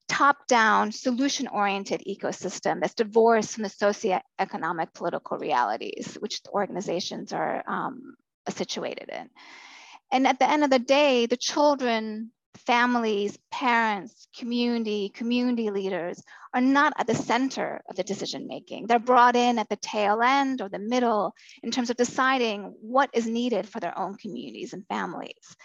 top-down, 0.10 0.92
solution-oriented 0.92 2.04
ecosystem 2.08 2.82
that's 2.82 2.94
divorced 2.94 3.54
from 3.54 3.64
the 3.64 3.70
socioeconomic 3.70 4.94
political 4.94 5.38
realities, 5.38 6.18
which 6.20 6.44
the 6.44 6.50
organizations 6.50 7.32
are 7.32 7.64
um, 7.66 8.16
situated 8.50 9.10
in. 9.10 9.30
And 10.12 10.28
at 10.28 10.40
the 10.40 10.50
end 10.50 10.66
of 10.66 10.70
the 10.70 10.80
day, 10.80 11.26
the 11.28 11.38
children, 11.38 12.32
families, 12.58 13.38
parents, 13.52 14.28
community, 14.38 15.10
community 15.10 15.70
leaders 15.70 16.22
are 16.54 16.62
not 16.62 16.94
at 16.98 17.08
the 17.08 17.16
center 17.16 17.82
of 17.90 17.96
the 17.96 18.04
decision 18.04 18.48
making. 18.48 18.88
They're 18.88 19.00
brought 19.00 19.36
in 19.36 19.60
at 19.60 19.70
the 19.70 19.78
tail 19.78 20.22
end 20.22 20.62
or 20.62 20.70
the 20.70 20.80
middle 20.80 21.34
in 21.64 21.72
terms 21.72 21.90
of 21.90 21.98
deciding 21.98 22.76
what 22.82 23.10
is 23.14 23.28
needed 23.28 23.68
for 23.68 23.80
their 23.80 23.98
own 23.98 24.16
communities 24.16 24.74
and 24.74 24.86
families. 24.88 25.56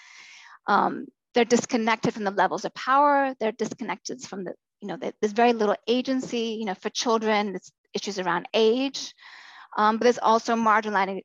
Um, 0.67 1.07
they're 1.35 1.45
disconnected 1.45 2.15
from 2.15 2.25
the 2.25 2.31
levels 2.31 2.65
of 2.65 2.75
power. 2.75 3.35
They're 3.39 3.53
disconnected 3.53 4.23
from 4.23 4.45
the, 4.45 4.55
you 4.81 4.89
know, 4.89 4.97
the, 4.97 5.13
there's 5.21 5.33
very 5.33 5.53
little 5.53 5.77
agency, 5.87 6.57
you 6.59 6.65
know, 6.65 6.75
for 6.75 6.91
children, 6.91 7.57
it's 7.57 7.73
issues 7.93 8.19
around 8.19 8.47
age, 8.55 9.15
um, 9.77 9.97
but 9.97 10.05
there's 10.05 10.19
also 10.19 10.55
marginalizing 10.55 11.23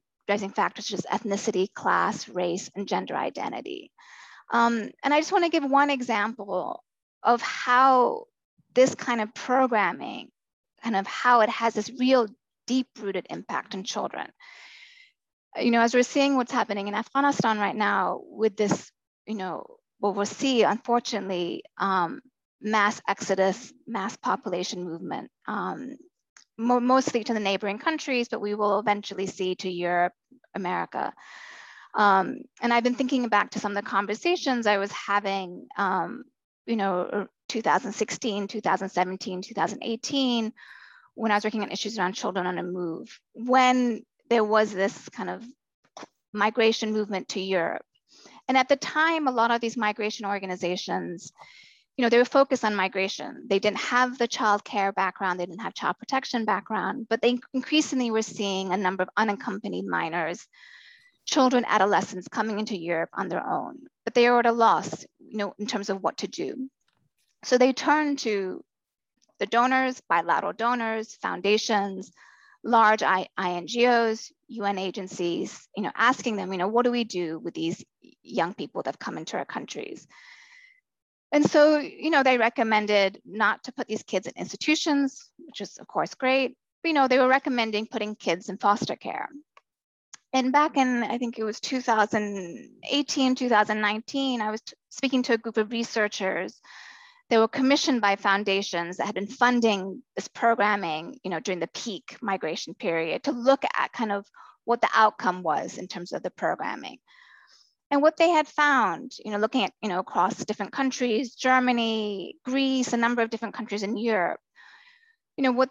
factors 0.56 0.88
such 0.88 1.00
as 1.00 1.06
ethnicity, 1.06 1.72
class, 1.74 2.28
race, 2.30 2.70
and 2.76 2.88
gender 2.88 3.16
identity. 3.16 3.92
Um, 4.52 4.92
and 5.04 5.14
I 5.14 5.20
just 5.20 5.32
want 5.32 5.46
to 5.46 5.50
give 5.50 5.64
one 5.64 5.90
example 5.90 6.84
of 7.24 7.42
how 7.42 8.26
this 8.74 8.94
kind 8.96 9.22
of 9.22 9.34
programming, 9.34 10.30
kind 10.84 10.96
of 10.96 11.08
how 11.08 11.42
it 11.42 11.50
has 11.50 11.74
this 11.74 11.92
real 11.98 12.28
deep 12.68 12.88
rooted 13.00 13.28
impact 13.30 13.74
on 13.74 13.84
children. 13.84 14.28
You 15.58 15.72
know, 15.72 15.82
as 15.82 15.94
we're 15.94 16.04
seeing 16.04 16.36
what's 16.36 16.52
happening 16.52 16.88
in 16.88 16.94
Afghanistan 16.94 17.60
right 17.60 17.76
now 17.76 18.22
with 18.24 18.56
this, 18.56 18.92
you 19.26 19.36
know, 19.36 19.66
what 20.00 20.16
we'll 20.16 20.26
see, 20.26 20.64
unfortunately, 20.64 21.64
um, 21.78 22.22
mass 22.62 23.02
exodus, 23.08 23.74
mass 23.88 24.16
population 24.18 24.84
movement, 24.84 25.30
um, 25.48 25.98
mo 26.58 26.80
mostly 26.80 27.24
to 27.24 27.34
the 27.34 27.40
neighboring 27.40 27.80
countries, 27.80 28.28
but 28.30 28.42
we 28.42 28.56
will 28.56 28.80
eventually 28.80 29.28
see 29.28 29.56
to 29.56 29.70
Europe, 29.70 30.14
America. 30.56 31.14
Um, 31.94 32.38
and 32.62 32.74
I've 32.74 32.84
been 32.84 32.96
thinking 32.96 33.28
back 33.28 33.52
to 33.52 33.60
some 33.60 33.76
of 33.76 33.84
the 33.84 33.90
conversations 33.90 34.68
I 34.68 34.78
was 34.78 34.92
having, 34.92 35.68
um, 35.78 36.24
you 36.66 36.76
know, 36.76 37.28
2016, 37.50 38.48
2017, 38.48 39.42
2018, 39.42 40.54
when 41.16 41.32
I 41.32 41.36
was 41.36 41.44
working 41.44 41.64
on 41.64 41.72
issues 41.72 42.00
around 42.00 42.14
children 42.14 42.48
on 42.48 42.56
the 42.56 42.64
move, 42.64 43.20
when 43.34 44.04
there 44.30 44.44
was 44.44 44.72
this 44.72 45.10
kind 45.10 45.30
of 45.30 45.44
migration 46.34 46.94
movement 46.94 47.28
to 47.30 47.42
Europe. 47.42 47.86
And 48.48 48.58
at 48.58 48.70
the 48.70 48.78
time, 48.78 49.28
a 49.28 49.32
lot 49.32 49.52
of 49.52 49.62
these 49.62 49.78
migration 49.78 50.26
organizations, 50.26 51.32
you 51.98 52.04
know, 52.04 52.10
they 52.10 52.18
were 52.18 52.26
focused 52.26 52.64
on 52.64 52.76
migration. 52.76 53.46
They 53.50 53.60
didn't 53.60 53.80
have 53.80 54.18
the 54.18 54.28
child 54.28 54.64
care 54.64 54.94
background, 54.94 55.40
they 55.40 55.46
didn't 55.46 55.62
have 55.62 55.74
child 55.74 55.98
protection 56.00 56.46
background, 56.46 57.08
but 57.10 57.22
they 57.22 57.40
increasingly 57.54 58.12
were 58.12 58.22
seeing 58.22 58.72
a 58.72 58.78
number 58.78 59.04
of 59.04 59.10
unaccompanied 59.18 59.86
minors 59.86 60.48
children, 61.32 61.66
adolescents 61.66 62.28
coming 62.28 62.60
into 62.60 62.78
Europe 62.78 63.10
on 63.14 63.30
their 63.30 63.46
own, 63.46 63.80
but 64.04 64.14
they 64.14 64.28
are 64.28 64.40
at 64.40 64.46
a 64.46 64.52
loss, 64.52 65.06
you 65.20 65.38
know, 65.38 65.54
in 65.58 65.66
terms 65.66 65.90
of 65.90 66.04
what 66.04 66.18
to 66.18 66.28
do. 66.28 66.70
So 67.44 67.58
they 67.58 67.74
turn 67.74 68.18
to 68.18 68.64
the 69.40 69.46
donors, 69.46 70.02
bilateral 70.08 70.54
donors, 70.54 71.16
foundations, 71.16 72.12
large 72.64 73.00
INGOs, 73.00 74.32
UN 74.50 74.78
agencies, 74.78 75.68
you 75.76 75.84
know, 75.84 75.92
asking 75.96 76.36
them, 76.36 76.52
you 76.52 76.60
know, 76.60 76.68
what 76.68 76.84
do 76.84 76.92
we 76.92 77.06
do 77.06 77.40
with 77.40 77.54
these 77.54 77.84
young 78.22 78.54
people 78.54 78.84
that 78.84 78.94
have 78.94 79.00
come 79.00 79.18
into 79.18 79.38
our 79.38 79.46
countries? 79.46 80.06
And 81.32 81.50
so, 81.50 81.78
you 81.78 82.10
know, 82.10 82.24
they 82.24 82.38
recommended 82.38 83.22
not 83.26 83.64
to 83.64 83.72
put 83.72 83.88
these 83.88 84.04
kids 84.04 84.28
in 84.28 84.34
institutions, 84.36 85.32
which 85.38 85.62
is 85.62 85.78
of 85.80 85.88
course 85.88 86.14
great. 86.14 86.58
But, 86.84 86.90
you 86.90 86.94
know, 86.94 87.08
they 87.08 87.20
were 87.20 87.28
recommending 87.28 87.88
putting 87.88 88.16
kids 88.16 88.50
in 88.50 88.58
foster 88.58 88.98
care 88.98 89.30
and 90.34 90.52
back 90.52 90.78
in, 90.78 91.04
I 91.04 91.18
think 91.18 91.38
it 91.38 91.44
was 91.44 91.60
2018, 91.60 93.36
2019, 93.36 94.42
I 94.42 94.52
was 94.52 94.62
speaking 94.90 95.24
to 95.24 95.34
a 95.34 95.38
group 95.38 95.58
of 95.58 95.72
researchers 95.72 96.62
they 97.32 97.38
were 97.38 97.48
commissioned 97.48 98.02
by 98.02 98.18
foundations 98.18 98.98
that 98.98 99.06
had 99.06 99.16
been 99.16 99.26
funding 99.26 100.04
this 100.18 100.28
programming, 100.28 101.18
you 101.24 101.32
know, 101.32 101.40
during 101.40 101.62
the 101.62 101.70
peak 101.74 102.18
migration 102.22 102.74
period 102.74 103.24
to 103.24 103.32
look 103.32 103.64
at 103.64 103.94
kind 103.94 104.12
of 104.12 104.26
what 104.66 104.82
the 104.82 104.90
outcome 104.94 105.42
was 105.42 105.78
in 105.78 105.88
terms 105.88 106.12
of 106.12 106.24
the 106.24 106.30
programming. 106.30 106.98
And 107.90 108.02
what 108.02 108.18
they 108.18 108.30
had 108.30 108.50
found, 108.50 109.14
you 109.24 109.32
know, 109.32 109.38
looking 109.38 109.64
at, 109.64 109.72
you 109.82 109.88
know, 109.88 110.00
across 110.00 110.44
different 110.44 110.74
countries, 110.74 111.34
Germany, 111.34 112.36
Greece, 112.44 112.92
a 112.92 112.98
number 112.98 113.22
of 113.22 113.30
different 113.30 113.56
countries 113.56 113.84
in 113.84 113.96
Europe, 113.96 114.42
you 115.38 115.46
know, 115.46 115.54
what 115.54 115.70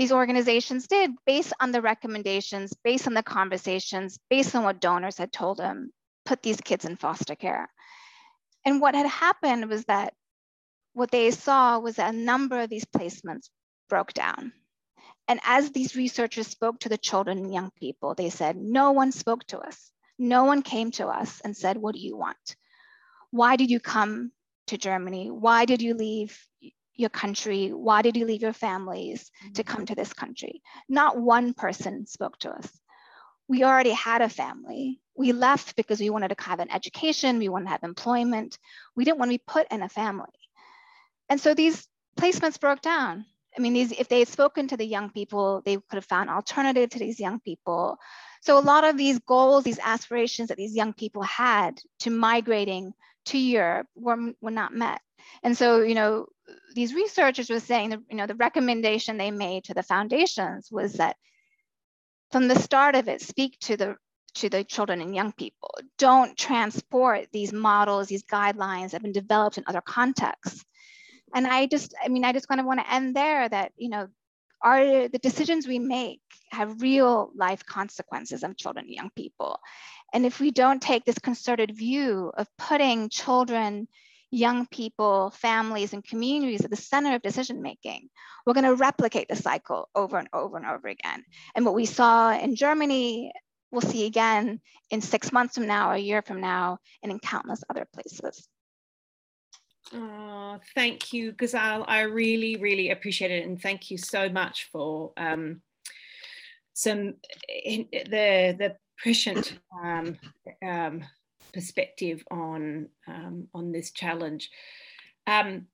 these 0.00 0.12
organizations 0.12 0.86
did 0.86 1.10
based 1.26 1.52
on 1.60 1.72
the 1.72 1.82
recommendations, 1.82 2.72
based 2.82 3.06
on 3.06 3.12
the 3.12 3.22
conversations, 3.22 4.18
based 4.30 4.56
on 4.56 4.64
what 4.64 4.80
donors 4.80 5.18
had 5.18 5.30
told 5.30 5.58
them, 5.58 5.90
put 6.24 6.42
these 6.42 6.58
kids 6.62 6.86
in 6.86 6.96
foster 6.96 7.34
care. 7.34 7.68
And 8.64 8.80
what 8.80 8.94
had 8.94 9.04
happened 9.04 9.68
was 9.68 9.84
that 9.84 10.14
what 10.94 11.10
they 11.10 11.30
saw 11.30 11.78
was 11.80 11.96
that 11.96 12.14
a 12.14 12.16
number 12.16 12.60
of 12.60 12.70
these 12.70 12.86
placements 12.86 13.50
broke 13.90 14.14
down. 14.14 14.54
And 15.28 15.38
as 15.44 15.70
these 15.70 15.94
researchers 15.94 16.46
spoke 16.46 16.80
to 16.80 16.88
the 16.88 16.96
children 16.96 17.36
and 17.36 17.52
young 17.52 17.70
people, 17.78 18.14
they 18.14 18.30
said, 18.30 18.56
no 18.56 18.92
one 18.92 19.12
spoke 19.12 19.44
to 19.48 19.58
us. 19.58 19.90
No 20.18 20.44
one 20.44 20.62
came 20.62 20.92
to 20.92 21.08
us 21.08 21.42
and 21.44 21.54
said, 21.54 21.76
what 21.76 21.94
do 21.94 22.00
you 22.00 22.16
want? 22.16 22.56
Why 23.32 23.56
did 23.56 23.70
you 23.70 23.80
come 23.80 24.32
to 24.68 24.78
Germany? 24.78 25.30
Why 25.30 25.66
did 25.66 25.82
you 25.82 25.92
leave 25.92 26.42
your 27.00 27.10
country? 27.10 27.68
Why 27.68 28.02
did 28.02 28.16
you 28.16 28.26
leave 28.26 28.42
your 28.42 28.52
families 28.52 29.30
to 29.54 29.64
come 29.64 29.86
to 29.86 29.94
this 29.94 30.12
country? 30.12 30.62
Not 30.88 31.18
one 31.18 31.54
person 31.54 32.06
spoke 32.06 32.38
to 32.40 32.50
us. 32.50 32.68
We 33.48 33.64
already 33.64 33.90
had 33.90 34.22
a 34.22 34.28
family. 34.28 35.00
We 35.16 35.32
left 35.32 35.74
because 35.76 35.98
we 35.98 36.10
wanted 36.10 36.28
to 36.28 36.44
have 36.44 36.60
an 36.60 36.70
education, 36.70 37.38
we 37.38 37.48
wanted 37.48 37.64
to 37.64 37.70
have 37.72 37.82
employment. 37.82 38.58
We 38.94 39.04
didn't 39.04 39.18
want 39.18 39.30
to 39.30 39.38
be 39.38 39.44
put 39.44 39.66
in 39.70 39.82
a 39.82 39.88
family. 39.88 40.28
And 41.28 41.40
so 41.40 41.54
these 41.54 41.88
placements 42.16 42.60
broke 42.60 42.80
down. 42.80 43.24
I 43.56 43.60
mean, 43.60 43.72
these, 43.72 43.92
if 43.92 44.08
they 44.08 44.20
had 44.20 44.28
spoken 44.28 44.68
to 44.68 44.76
the 44.76 44.86
young 44.86 45.10
people, 45.10 45.62
they 45.64 45.76
could 45.76 45.96
have 45.96 46.04
found 46.04 46.30
alternative 46.30 46.90
to 46.90 46.98
these 46.98 47.18
young 47.18 47.40
people. 47.40 47.98
So 48.42 48.58
a 48.58 48.60
lot 48.60 48.84
of 48.84 48.96
these 48.96 49.18
goals, 49.18 49.64
these 49.64 49.80
aspirations 49.80 50.48
that 50.48 50.56
these 50.56 50.76
young 50.76 50.92
people 50.92 51.22
had 51.22 51.80
to 52.00 52.10
migrating 52.10 52.92
to 53.26 53.38
Europe 53.38 53.86
were, 53.94 54.32
were 54.40 54.50
not 54.50 54.72
met. 54.72 55.00
And 55.42 55.56
so, 55.56 55.82
you 55.82 55.94
know, 55.94 56.26
these 56.74 56.94
researchers 56.94 57.50
were 57.50 57.60
saying 57.60 57.90
that, 57.90 58.00
you 58.10 58.16
know, 58.16 58.26
the 58.26 58.34
recommendation 58.34 59.16
they 59.16 59.30
made 59.30 59.64
to 59.64 59.74
the 59.74 59.82
foundations 59.82 60.70
was 60.70 60.94
that 60.94 61.16
from 62.30 62.48
the 62.48 62.58
start 62.58 62.94
of 62.94 63.08
it, 63.08 63.20
speak 63.20 63.58
to 63.60 63.76
the 63.76 63.96
to 64.34 64.48
the 64.48 64.62
children 64.62 65.00
and 65.00 65.14
young 65.14 65.32
people. 65.32 65.70
Don't 65.98 66.38
transport 66.38 67.28
these 67.32 67.52
models, 67.52 68.06
these 68.06 68.24
guidelines 68.24 68.90
that 68.90 68.92
have 68.92 69.02
been 69.02 69.12
developed 69.12 69.58
in 69.58 69.64
other 69.66 69.80
contexts. 69.80 70.64
And 71.34 71.46
I 71.46 71.66
just, 71.66 71.94
I 72.04 72.08
mean, 72.08 72.24
I 72.24 72.32
just 72.32 72.48
kind 72.48 72.60
of 72.60 72.66
want 72.66 72.80
to 72.80 72.92
end 72.92 73.16
there 73.16 73.48
that, 73.48 73.72
you 73.76 73.88
know, 73.88 74.08
Are 74.62 75.08
the 75.08 75.18
decisions 75.18 75.66
we 75.66 75.78
make 75.78 76.20
have 76.52 76.82
real 76.82 77.30
life 77.34 77.64
consequences 77.64 78.42
of 78.42 78.56
children 78.56 78.84
and 78.84 78.94
young 78.94 79.10
people? 79.16 79.58
And 80.12 80.26
if 80.26 80.38
we 80.38 80.50
don't 80.50 80.82
take 80.82 81.04
this 81.04 81.18
concerted 81.18 81.74
view 81.74 82.30
of 82.36 82.46
putting 82.58 83.08
children, 83.08 83.88
young 84.30 84.66
people, 84.66 85.30
families, 85.30 85.92
and 85.92 86.04
communities 86.04 86.64
at 86.64 86.70
the 86.70 86.76
center 86.76 87.14
of 87.14 87.22
decision 87.22 87.62
making, 87.62 88.08
we're 88.46 88.54
going 88.54 88.64
to 88.64 88.74
replicate 88.74 89.28
the 89.28 89.36
cycle 89.36 89.88
over 89.94 90.18
and 90.18 90.28
over 90.32 90.56
and 90.56 90.66
over 90.66 90.88
again. 90.88 91.24
And 91.54 91.64
what 91.64 91.74
we 91.74 91.86
saw 91.86 92.32
in 92.32 92.54
Germany, 92.54 93.32
we'll 93.70 93.80
see 93.80 94.06
again 94.06 94.60
in 94.90 95.00
six 95.00 95.32
months 95.32 95.54
from 95.54 95.66
now, 95.66 95.92
a 95.92 95.98
year 95.98 96.22
from 96.22 96.40
now, 96.40 96.78
and 97.02 97.10
in 97.10 97.18
countless 97.18 97.62
other 97.68 97.86
places. 97.92 98.48
Oh, 99.92 100.58
thank 100.74 101.12
you, 101.12 101.32
Ghazal. 101.32 101.84
I 101.88 102.02
really, 102.02 102.56
really 102.56 102.90
appreciate 102.90 103.30
it. 103.32 103.46
And 103.46 103.60
thank 103.60 103.90
you 103.90 103.98
so 103.98 104.28
much 104.28 104.68
for 104.70 105.12
um, 105.16 105.62
some 106.74 107.14
the 107.48 108.56
the 108.58 108.76
prescient 108.98 109.58
um, 109.82 110.16
um, 110.64 111.04
perspective 111.52 112.24
on 112.30 112.88
um, 113.06 113.48
on 113.54 113.72
this 113.72 113.90
challenge. 113.90 114.50
Um, 115.26 115.66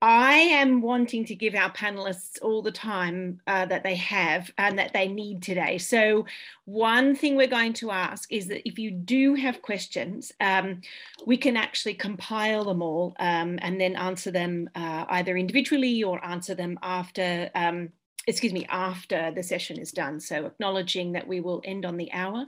I 0.00 0.34
am 0.34 0.80
wanting 0.80 1.24
to 1.24 1.34
give 1.34 1.56
our 1.56 1.72
panelists 1.72 2.40
all 2.40 2.62
the 2.62 2.70
time 2.70 3.40
uh, 3.48 3.66
that 3.66 3.82
they 3.82 3.96
have 3.96 4.48
and 4.56 4.78
that 4.78 4.92
they 4.92 5.08
need 5.08 5.42
today. 5.42 5.78
So, 5.78 6.24
one 6.66 7.16
thing 7.16 7.34
we're 7.34 7.48
going 7.48 7.72
to 7.74 7.90
ask 7.90 8.32
is 8.32 8.46
that 8.46 8.66
if 8.68 8.78
you 8.78 8.92
do 8.92 9.34
have 9.34 9.60
questions, 9.60 10.30
um, 10.40 10.82
we 11.26 11.36
can 11.36 11.56
actually 11.56 11.94
compile 11.94 12.64
them 12.64 12.80
all 12.80 13.16
um, 13.18 13.58
and 13.60 13.80
then 13.80 13.96
answer 13.96 14.30
them 14.30 14.70
uh, 14.76 15.04
either 15.08 15.36
individually 15.36 16.04
or 16.04 16.24
answer 16.24 16.54
them 16.54 16.78
after 16.80 17.50
um, 17.56 17.88
excuse 18.26 18.52
me, 18.52 18.66
after 18.68 19.30
the 19.30 19.42
session 19.42 19.78
is 19.78 19.90
done. 19.90 20.20
So 20.20 20.44
acknowledging 20.44 21.12
that 21.12 21.26
we 21.26 21.40
will 21.40 21.62
end 21.64 21.86
on 21.86 21.96
the 21.96 22.12
hour. 22.12 22.46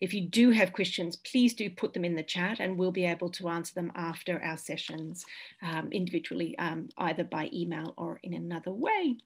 If 0.00 0.12
you 0.12 0.22
do 0.22 0.50
have 0.50 0.72
questions, 0.72 1.16
please 1.16 1.54
do 1.54 1.70
put 1.70 1.94
them 1.94 2.04
in 2.04 2.16
the 2.16 2.22
chat 2.22 2.60
and 2.60 2.76
we'll 2.76 2.90
be 2.92 3.06
able 3.06 3.30
to 3.30 3.48
answer 3.48 3.72
them 3.74 3.92
after 3.94 4.42
our 4.42 4.58
sessions 4.58 5.24
um, 5.62 5.88
individually, 5.92 6.58
um, 6.58 6.88
either 6.98 7.24
by 7.24 7.48
email 7.52 7.94
or 7.96 8.20
in 8.22 8.34
another 8.34 8.72
way. 8.72 9.16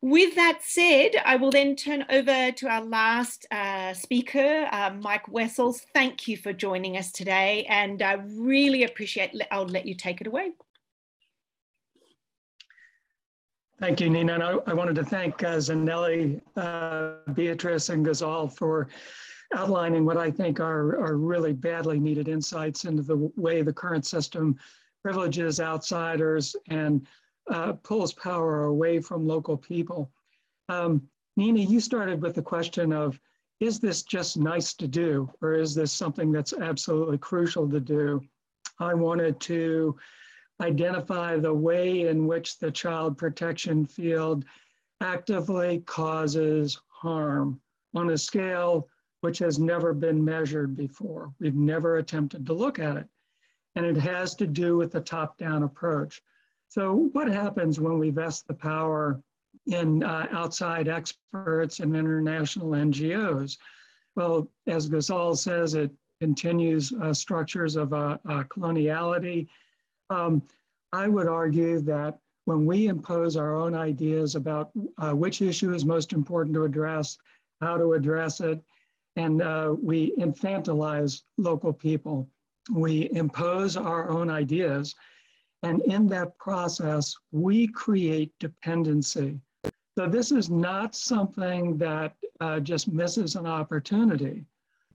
With 0.00 0.36
that 0.36 0.60
said, 0.62 1.10
I 1.24 1.36
will 1.36 1.50
then 1.50 1.76
turn 1.76 2.06
over 2.08 2.52
to 2.52 2.68
our 2.68 2.84
last 2.84 3.46
uh, 3.50 3.94
speaker, 3.94 4.68
uh, 4.70 4.92
Mike 5.00 5.28
Wessels. 5.28 5.84
Thank 5.92 6.28
you 6.28 6.36
for 6.36 6.52
joining 6.52 6.96
us 6.96 7.10
today 7.12 7.66
and 7.68 8.00
I 8.00 8.14
really 8.36 8.84
appreciate, 8.84 9.34
I'll 9.50 9.66
let 9.66 9.86
you 9.86 9.94
take 9.94 10.20
it 10.20 10.28
away. 10.28 10.52
Thank 13.78 14.00
you, 14.00 14.08
Nina. 14.08 14.34
And 14.34 14.42
I, 14.42 14.56
I 14.66 14.72
wanted 14.72 14.94
to 14.96 15.04
thank 15.04 15.42
uh, 15.42 15.56
Zanele, 15.56 16.40
uh, 16.56 17.32
Beatrice, 17.34 17.90
and 17.90 18.04
Ghazal 18.04 18.48
for 18.48 18.88
outlining 19.54 20.06
what 20.06 20.16
I 20.16 20.30
think 20.30 20.60
are, 20.60 20.98
are 20.98 21.16
really 21.16 21.52
badly 21.52 22.00
needed 22.00 22.26
insights 22.26 22.84
into 22.84 23.02
the 23.02 23.30
way 23.36 23.62
the 23.62 23.72
current 23.72 24.06
system 24.06 24.56
privileges 25.02 25.60
outsiders 25.60 26.56
and 26.68 27.06
uh, 27.50 27.74
pulls 27.74 28.12
power 28.14 28.64
away 28.64 28.98
from 28.98 29.26
local 29.26 29.56
people. 29.56 30.10
Um, 30.68 31.02
Nina, 31.36 31.60
you 31.60 31.78
started 31.78 32.22
with 32.22 32.34
the 32.34 32.42
question 32.42 32.92
of, 32.92 33.20
is 33.60 33.78
this 33.78 34.02
just 34.02 34.36
nice 34.36 34.74
to 34.74 34.88
do, 34.88 35.30
or 35.40 35.54
is 35.54 35.74
this 35.74 35.92
something 35.92 36.32
that's 36.32 36.52
absolutely 36.54 37.18
crucial 37.18 37.68
to 37.68 37.78
do? 37.78 38.20
I 38.80 38.94
wanted 38.94 39.38
to 39.40 39.96
identify 40.60 41.36
the 41.36 41.52
way 41.52 42.08
in 42.08 42.26
which 42.26 42.58
the 42.58 42.70
child 42.70 43.18
protection 43.18 43.84
field 43.86 44.44
actively 45.00 45.80
causes 45.86 46.80
harm 46.88 47.60
on 47.94 48.10
a 48.10 48.18
scale 48.18 48.88
which 49.20 49.38
has 49.38 49.58
never 49.58 49.92
been 49.92 50.24
measured 50.24 50.76
before. 50.76 51.32
We've 51.40 51.54
never 51.54 51.96
attempted 51.96 52.46
to 52.46 52.52
look 52.52 52.78
at 52.78 52.96
it. 52.96 53.06
And 53.74 53.84
it 53.84 53.96
has 53.96 54.34
to 54.36 54.46
do 54.46 54.76
with 54.76 54.92
the 54.92 55.00
top 55.00 55.36
down 55.36 55.62
approach. 55.62 56.22
So, 56.68 57.10
what 57.12 57.28
happens 57.28 57.78
when 57.78 57.98
we 57.98 58.10
vest 58.10 58.46
the 58.46 58.54
power 58.54 59.22
in 59.66 60.02
uh, 60.02 60.28
outside 60.30 60.88
experts 60.88 61.80
and 61.80 61.94
international 61.94 62.70
NGOs? 62.70 63.58
Well, 64.14 64.50
as 64.66 64.88
Ghazal 64.88 65.36
says, 65.36 65.74
it 65.74 65.90
continues 66.20 66.92
uh, 67.02 67.12
structures 67.12 67.76
of 67.76 67.92
uh, 67.92 68.16
uh 68.26 68.44
coloniality 68.44 69.48
um, 70.10 70.42
I 70.92 71.08
would 71.08 71.28
argue 71.28 71.80
that 71.80 72.18
when 72.44 72.64
we 72.64 72.86
impose 72.86 73.36
our 73.36 73.54
own 73.56 73.74
ideas 73.74 74.34
about 74.34 74.70
uh, 74.98 75.12
which 75.12 75.42
issue 75.42 75.74
is 75.74 75.84
most 75.84 76.12
important 76.12 76.54
to 76.54 76.64
address, 76.64 77.18
how 77.60 77.76
to 77.76 77.94
address 77.94 78.40
it, 78.40 78.62
and 79.16 79.42
uh, 79.42 79.74
we 79.82 80.14
infantilize 80.16 81.22
local 81.38 81.72
people, 81.72 82.28
we 82.72 83.10
impose 83.12 83.76
our 83.76 84.08
own 84.10 84.30
ideas, 84.30 84.94
and 85.62 85.82
in 85.82 86.06
that 86.06 86.38
process, 86.38 87.14
we 87.32 87.66
create 87.66 88.32
dependency. 88.38 89.40
So 89.98 90.06
this 90.06 90.30
is 90.30 90.50
not 90.50 90.94
something 90.94 91.78
that 91.78 92.14
uh, 92.40 92.60
just 92.60 92.86
misses 92.86 93.34
an 93.34 93.46
opportunity. 93.46 94.44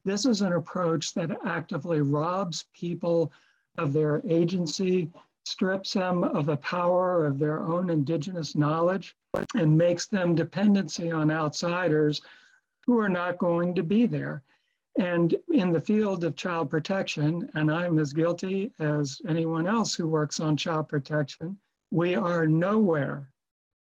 This 0.06 0.26
is 0.26 0.42
an 0.42 0.54
approach 0.54 1.14
that 1.16 1.32
actively 1.46 2.02
robs 2.02 2.66
people 2.74 3.32
of 3.78 3.94
their 3.94 4.22
agency, 4.28 5.12
strips 5.46 5.94
them 5.94 6.24
of 6.24 6.46
the 6.46 6.58
power 6.58 7.26
of 7.26 7.40
their 7.40 7.62
own 7.62 7.90
indigenous 7.90 8.56
knowledge, 8.56 9.16
and 9.56 9.78
makes 9.78 10.08
them 10.08 10.36
dependency 10.36 11.12
on 11.12 11.32
outsiders 11.32 12.22
who 12.86 13.00
are 13.00 13.10
not 13.10 13.38
going 13.38 13.74
to 13.76 13.84
be 13.84 14.06
there. 14.06 14.44
And 14.98 15.36
in 15.54 15.72
the 15.72 15.80
field 15.80 16.24
of 16.24 16.36
child 16.36 16.70
protection, 16.70 17.50
and 17.56 17.72
I'm 17.72 17.98
as 17.98 18.12
guilty 18.12 18.74
as 18.80 19.22
anyone 19.28 19.68
else 19.68 19.96
who 19.96 20.08
works 20.08 20.40
on 20.40 20.58
child 20.58 20.90
protection, 20.90 21.58
we 21.92 22.16
are 22.16 22.46
nowhere 22.46 23.30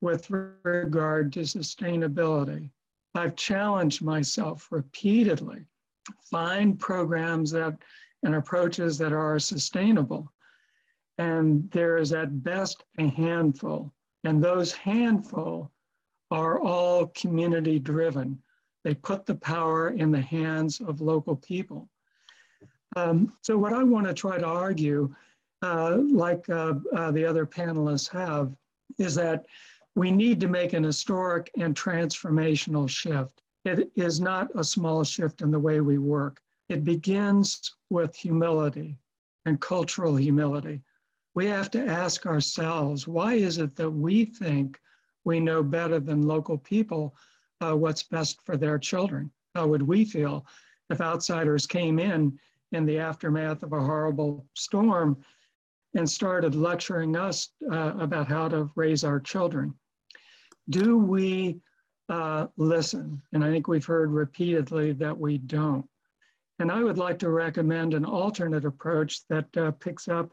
with 0.01 0.29
regard 0.29 1.31
to 1.33 1.41
sustainability. 1.41 2.69
I've 3.15 3.35
challenged 3.35 4.01
myself 4.01 4.67
repeatedly, 4.71 5.65
find 6.29 6.79
programs 6.79 7.51
that 7.51 7.77
and 8.23 8.35
approaches 8.35 8.97
that 8.97 9.13
are 9.13 9.39
sustainable. 9.39 10.31
And 11.17 11.69
there 11.71 11.97
is 11.97 12.13
at 12.13 12.43
best 12.43 12.83
a 12.97 13.07
handful, 13.07 13.93
and 14.23 14.43
those 14.43 14.71
handful 14.71 15.71
are 16.31 16.59
all 16.59 17.07
community 17.07 17.79
driven. 17.79 18.41
They 18.83 18.93
put 18.93 19.25
the 19.25 19.35
power 19.35 19.89
in 19.89 20.11
the 20.11 20.21
hands 20.21 20.79
of 20.79 21.01
local 21.01 21.35
people. 21.35 21.89
Um, 22.95 23.33
so, 23.41 23.57
what 23.57 23.73
I 23.73 23.83
want 23.83 24.07
to 24.07 24.13
try 24.13 24.37
to 24.37 24.45
argue, 24.45 25.13
uh, 25.61 25.97
like 25.97 26.49
uh, 26.49 26.75
uh, 26.95 27.11
the 27.11 27.25
other 27.25 27.45
panelists 27.45 28.09
have, 28.11 28.55
is 28.97 29.15
that 29.15 29.45
we 29.95 30.11
need 30.11 30.39
to 30.39 30.47
make 30.47 30.73
an 30.73 30.83
historic 30.83 31.51
and 31.57 31.75
transformational 31.75 32.89
shift. 32.89 33.41
It 33.65 33.91
is 33.95 34.19
not 34.21 34.49
a 34.55 34.63
small 34.63 35.03
shift 35.03 35.41
in 35.41 35.51
the 35.51 35.59
way 35.59 35.81
we 35.81 35.97
work. 35.97 36.41
It 36.69 36.83
begins 36.83 37.75
with 37.89 38.15
humility 38.15 38.95
and 39.45 39.59
cultural 39.59 40.15
humility. 40.15 40.83
We 41.33 41.47
have 41.47 41.71
to 41.71 41.83
ask 41.83 42.27
ourselves 42.27 43.07
why 43.07 43.33
is 43.33 43.57
it 43.57 43.75
that 43.75 43.89
we 43.89 44.25
think 44.25 44.79
we 45.25 45.39
know 45.39 45.63
better 45.63 45.99
than 45.99 46.27
local 46.27 46.59
people 46.59 47.15
uh, 47.61 47.75
what's 47.75 48.03
best 48.03 48.41
for 48.45 48.55
their 48.55 48.77
children? 48.77 49.31
How 49.55 49.67
would 49.67 49.81
we 49.81 50.05
feel 50.05 50.45
if 50.91 51.01
outsiders 51.01 51.65
came 51.65 51.97
in 51.97 52.39
in 52.71 52.85
the 52.85 52.99
aftermath 52.99 53.63
of 53.63 53.73
a 53.73 53.83
horrible 53.83 54.45
storm 54.53 55.17
and 55.95 56.07
started 56.07 56.53
lecturing 56.53 57.15
us 57.15 57.49
uh, 57.71 57.95
about 57.99 58.27
how 58.27 58.47
to 58.47 58.69
raise 58.75 59.03
our 59.03 59.19
children? 59.19 59.73
Do 60.69 60.99
we 60.99 61.59
uh, 62.09 62.47
listen? 62.57 63.21
And 63.33 63.43
I 63.43 63.49
think 63.49 63.67
we've 63.67 63.85
heard 63.85 64.11
repeatedly 64.11 64.91
that 64.93 65.17
we 65.17 65.39
don't. 65.39 65.89
And 66.59 66.71
I 66.71 66.83
would 66.83 66.97
like 66.97 67.17
to 67.19 67.29
recommend 67.29 67.93
an 67.93 68.05
alternate 68.05 68.65
approach 68.65 69.25
that 69.27 69.57
uh, 69.57 69.71
picks 69.71 70.07
up 70.09 70.31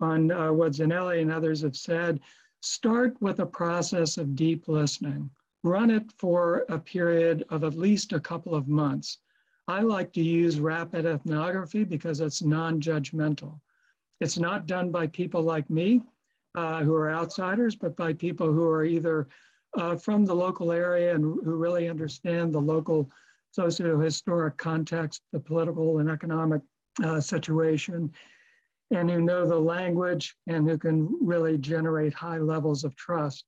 on 0.00 0.30
uh, 0.30 0.52
what 0.52 0.72
Zanele 0.72 1.22
and 1.22 1.32
others 1.32 1.62
have 1.62 1.76
said. 1.76 2.20
Start 2.60 3.16
with 3.20 3.38
a 3.38 3.46
process 3.46 4.18
of 4.18 4.34
deep 4.34 4.66
listening. 4.66 5.30
Run 5.62 5.90
it 5.90 6.10
for 6.18 6.64
a 6.68 6.78
period 6.78 7.44
of 7.50 7.62
at 7.62 7.74
least 7.74 8.12
a 8.12 8.20
couple 8.20 8.54
of 8.54 8.68
months. 8.68 9.18
I 9.68 9.82
like 9.82 10.12
to 10.14 10.22
use 10.22 10.60
rapid 10.60 11.06
ethnography 11.06 11.84
because 11.84 12.20
it's 12.20 12.42
non 12.42 12.80
judgmental. 12.80 13.60
It's 14.20 14.38
not 14.38 14.66
done 14.66 14.90
by 14.90 15.06
people 15.06 15.42
like 15.42 15.68
me 15.70 16.02
uh, 16.54 16.82
who 16.82 16.94
are 16.94 17.10
outsiders, 17.10 17.76
but 17.76 17.96
by 17.96 18.14
people 18.14 18.52
who 18.52 18.66
are 18.68 18.84
either 18.84 19.28
uh, 19.74 19.94
from 19.96 20.24
the 20.24 20.34
local 20.34 20.72
area 20.72 21.14
and 21.14 21.22
who 21.22 21.54
really 21.56 21.88
understand 21.88 22.52
the 22.52 22.60
local 22.60 23.10
socio-historic 23.58 24.56
context, 24.56 25.22
the 25.32 25.40
political 25.40 25.98
and 25.98 26.08
economic 26.08 26.62
uh, 27.02 27.20
situation, 27.20 28.08
and 28.92 29.10
who 29.10 29.20
know 29.20 29.48
the 29.48 29.58
language 29.58 30.36
and 30.46 30.68
who 30.68 30.78
can 30.78 31.08
really 31.20 31.58
generate 31.58 32.14
high 32.14 32.38
levels 32.38 32.84
of 32.84 32.94
trust. 32.94 33.44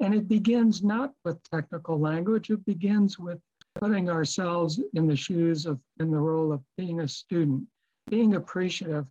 And 0.00 0.14
it 0.14 0.28
begins 0.28 0.84
not 0.84 1.12
with 1.24 1.42
technical 1.50 1.98
language, 1.98 2.48
it 2.50 2.64
begins 2.64 3.18
with 3.18 3.40
putting 3.80 4.08
ourselves 4.08 4.80
in 4.94 5.08
the 5.08 5.16
shoes 5.16 5.66
of, 5.66 5.80
in 5.98 6.12
the 6.12 6.18
role 6.18 6.52
of 6.52 6.62
being 6.78 7.00
a 7.00 7.08
student, 7.08 7.64
being 8.08 8.36
appreciative 8.36 9.06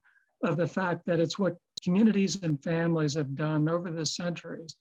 of 0.45 0.55
the 0.55 0.67
fact 0.67 1.05
that 1.05 1.19
it's 1.19 1.37
what 1.37 1.57
communities 1.83 2.41
and 2.43 2.63
families 2.63 3.13
have 3.15 3.35
done 3.35 3.67
over 3.67 3.91
the 3.91 4.05
centuries. 4.05 4.73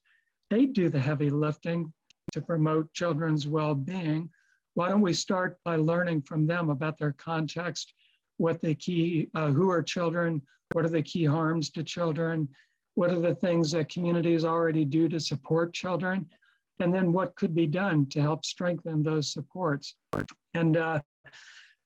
They 0.49 0.65
do 0.65 0.87
the 0.89 0.99
heavy 0.99 1.29
lifting 1.29 1.91
to 2.31 2.41
promote 2.41 2.93
children's 2.93 3.45
well 3.45 3.75
being. 3.75 4.29
Why 4.73 4.89
don't 4.89 5.01
we 5.01 5.13
start 5.13 5.57
by 5.65 5.75
learning 5.75 6.21
from 6.21 6.47
them 6.47 6.69
about 6.69 6.97
their 6.97 7.13
context, 7.13 7.93
what 8.37 8.61
the 8.61 8.75
key, 8.75 9.29
uh, 9.35 9.51
who 9.51 9.69
are 9.69 9.83
children, 9.83 10.41
what 10.71 10.85
are 10.85 10.89
the 10.89 11.01
key 11.01 11.25
harms 11.25 11.69
to 11.71 11.83
children, 11.83 12.47
what 12.95 13.11
are 13.11 13.19
the 13.19 13.35
things 13.35 13.71
that 13.71 13.89
communities 13.89 14.45
already 14.45 14.85
do 14.85 15.09
to 15.09 15.19
support 15.19 15.73
children, 15.73 16.25
and 16.79 16.93
then 16.93 17.11
what 17.11 17.35
could 17.35 17.53
be 17.53 17.67
done 17.67 18.05
to 18.07 18.21
help 18.21 18.45
strengthen 18.45 19.03
those 19.03 19.33
supports. 19.33 19.95
And 20.53 20.77
uh, 20.77 20.99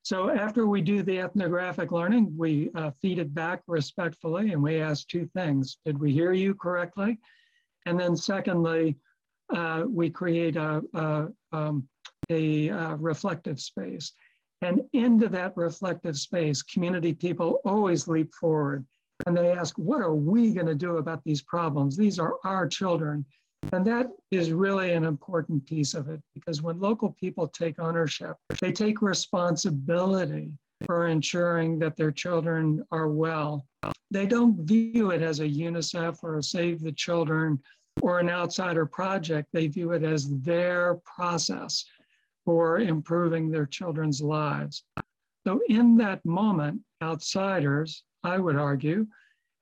so 0.04 0.30
after 0.30 0.68
we 0.68 0.82
do 0.82 1.02
the 1.02 1.20
ethnographic 1.20 1.92
learning, 1.92 2.34
we 2.38 2.70
uh, 2.76 2.92
feed 3.02 3.20
it 3.20 3.34
back 3.34 3.62
respectfully 3.68 4.52
and 4.52 4.62
we 4.62 4.82
ask 4.82 5.08
two 5.08 5.26
things. 5.34 5.78
Did 5.86 5.98
we 5.98 6.12
hear 6.12 6.34
you 6.34 6.54
correctly? 6.56 7.20
And 7.86 8.00
then 8.00 8.16
secondly, 8.16 8.98
uh, 9.54 9.84
we 9.88 10.10
create 10.10 10.56
a, 10.58 10.82
a, 10.94 11.28
um, 11.52 11.88
a, 12.30 12.70
uh, 12.70 12.96
reflective 12.96 13.60
space. 13.60 14.14
And 14.62 14.82
into 14.94 15.28
that 15.30 15.58
reflective 15.58 16.18
space, 16.18 16.62
community 16.62 17.14
people 17.14 17.60
always 17.66 18.08
leap 18.08 18.34
forward 18.34 18.86
and 19.26 19.38
they 19.38 19.52
ask, 19.52 19.78
what 19.78 20.02
are 20.02 20.16
we 20.16 20.54
going 20.54 20.68
to 20.68 20.76
do 20.76 20.98
about 20.98 21.24
these 21.24 21.42
problems? 21.42 21.96
These 21.96 22.20
are 22.20 22.36
our 22.44 22.68
children. 22.68 23.26
And 23.72 23.86
that 23.88 24.08
is 24.32 24.52
really 24.52 24.92
an 24.94 25.06
important 25.06 25.66
piece 25.66 25.94
of 25.94 26.10
it 26.10 26.22
because 26.34 26.62
when 26.62 26.80
local 26.80 27.12
people 27.12 27.48
take 27.48 27.80
ownership, 27.80 28.36
they 28.60 28.72
take 28.72 29.02
responsibility 29.02 30.52
for 30.86 31.08
ensuring 31.08 31.80
that 31.80 31.96
their 31.96 32.12
children 32.12 32.84
are 32.92 33.08
well. 33.08 33.66
They 34.12 34.26
don't 34.26 34.66
view 34.66 35.12
it 35.12 35.22
as 35.22 35.40
a 35.40 35.48
UNICEF 35.48 36.24
or 36.24 36.38
a 36.38 36.44
Save 36.44 36.82
the 36.82 36.92
Children 36.92 37.60
or 38.02 38.20
an 38.20 38.30
outsider 38.30 38.86
project. 38.86 39.48
They 39.54 39.68
view 39.68 39.92
it 39.92 40.04
as 40.04 40.30
their 40.42 40.96
process 41.06 41.86
for 42.46 42.80
improving 42.80 43.50
their 43.50 43.66
children's 43.66 44.22
lives. 44.22 44.84
So, 45.46 45.62
in 45.68 45.98
that 45.98 46.24
moment, 46.26 46.82
outsiders, 47.02 48.04
I 48.24 48.38
would 48.38 48.56
argue, 48.56 49.08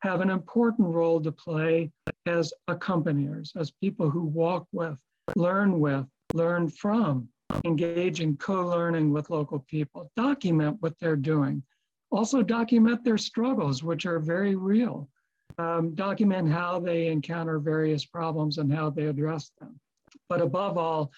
have 0.01 0.21
an 0.21 0.29
important 0.29 0.88
role 0.88 1.21
to 1.21 1.32
play 1.32 1.91
as 2.25 2.53
accompaniers, 2.67 3.51
as 3.55 3.71
people 3.71 4.09
who 4.09 4.23
walk 4.23 4.67
with, 4.71 4.97
learn 5.36 5.79
with, 5.79 6.05
learn 6.34 6.69
from, 6.69 7.27
engage 7.65 8.21
in 8.21 8.38
co 8.38 8.67
learning 8.67 9.11
with 9.11 9.29
local 9.29 9.59
people, 9.59 10.11
document 10.15 10.77
what 10.79 10.97
they're 10.99 11.15
doing. 11.15 11.63
Also, 12.11 12.41
document 12.41 13.03
their 13.03 13.17
struggles, 13.17 13.84
which 13.84 14.05
are 14.05 14.19
very 14.19 14.55
real. 14.55 15.09
Um, 15.57 15.95
document 15.95 16.51
how 16.51 16.79
they 16.79 17.07
encounter 17.07 17.59
various 17.59 18.05
problems 18.05 18.57
and 18.57 18.73
how 18.73 18.89
they 18.89 19.05
address 19.05 19.51
them. 19.59 19.79
But 20.27 20.41
above 20.41 20.77
all, 20.77 21.11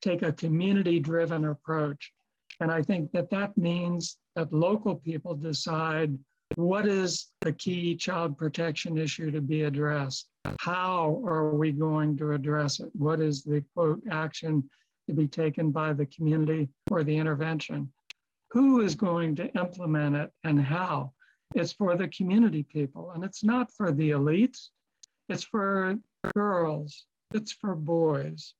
take 0.00 0.22
a 0.22 0.32
community 0.32 1.00
driven 1.00 1.44
approach. 1.46 2.12
And 2.60 2.70
I 2.70 2.82
think 2.82 3.12
that 3.12 3.30
that 3.30 3.56
means 3.56 4.16
that 4.34 4.52
local 4.52 4.96
people 4.96 5.34
decide 5.34 6.18
what 6.54 6.86
is 6.86 7.28
the 7.42 7.52
key 7.52 7.94
child 7.94 8.38
protection 8.38 8.96
issue 8.96 9.30
to 9.30 9.40
be 9.40 9.62
addressed? 9.62 10.28
How 10.60 11.22
are 11.24 11.54
we 11.54 11.72
going 11.72 12.16
to 12.18 12.32
address 12.32 12.80
it? 12.80 12.90
What 12.94 13.20
is 13.20 13.42
the 13.42 13.62
quote 13.74 14.02
action 14.10 14.68
to 15.08 15.14
be 15.14 15.26
taken 15.26 15.70
by 15.70 15.92
the 15.92 16.06
community 16.06 16.68
or 16.90 17.04
the 17.04 17.16
intervention? 17.16 17.92
Who 18.50 18.80
is 18.80 18.94
going 18.94 19.36
to 19.36 19.54
implement 19.58 20.16
it 20.16 20.30
and 20.44 20.60
how? 20.60 21.12
It's 21.54 21.72
for 21.72 21.96
the 21.96 22.08
community 22.08 22.62
people 22.62 23.12
and 23.12 23.24
it's 23.24 23.44
not 23.44 23.70
for 23.72 23.92
the 23.92 24.10
elites. 24.10 24.68
It's 25.28 25.44
for 25.44 25.96
girls, 26.34 27.04
it's 27.34 27.52
for 27.52 27.74
boys, 27.74 28.54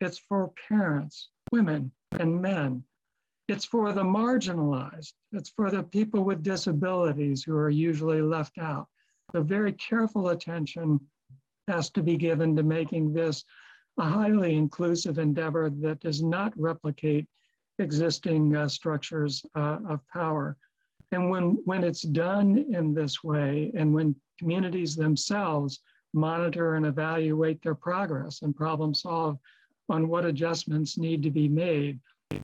it's 0.00 0.18
for 0.18 0.52
parents, 0.68 1.30
women, 1.52 1.92
and 2.18 2.40
men. 2.40 2.84
It's 3.48 3.64
for 3.64 3.92
the 3.92 4.02
marginalized. 4.02 5.12
It's 5.32 5.50
for 5.50 5.70
the 5.70 5.82
people 5.82 6.24
with 6.24 6.42
disabilities 6.42 7.42
who 7.42 7.56
are 7.56 7.70
usually 7.70 8.22
left 8.22 8.58
out. 8.58 8.88
So 9.32 9.42
very 9.42 9.72
careful 9.72 10.30
attention 10.30 11.00
has 11.68 11.90
to 11.90 12.02
be 12.02 12.16
given 12.16 12.56
to 12.56 12.62
making 12.62 13.12
this 13.12 13.44
a 13.98 14.04
highly 14.04 14.56
inclusive 14.56 15.18
endeavor 15.18 15.70
that 15.70 16.00
does 16.00 16.22
not 16.22 16.52
replicate 16.56 17.26
existing 17.78 18.56
uh, 18.56 18.68
structures 18.68 19.44
uh, 19.54 19.78
of 19.88 20.00
power. 20.08 20.56
And 21.12 21.30
when, 21.30 21.58
when 21.64 21.84
it's 21.84 22.02
done 22.02 22.58
in 22.72 22.94
this 22.94 23.22
way, 23.22 23.70
and 23.74 23.94
when 23.94 24.16
communities 24.38 24.96
themselves 24.96 25.80
monitor 26.12 26.74
and 26.74 26.86
evaluate 26.86 27.62
their 27.62 27.74
progress 27.74 28.42
and 28.42 28.54
problem 28.54 28.94
solve 28.94 29.38
on 29.88 30.08
what 30.08 30.24
adjustments 30.24 30.98
need 30.98 31.22
to 31.22 31.30
be 31.30 31.48
made, 31.48 32.00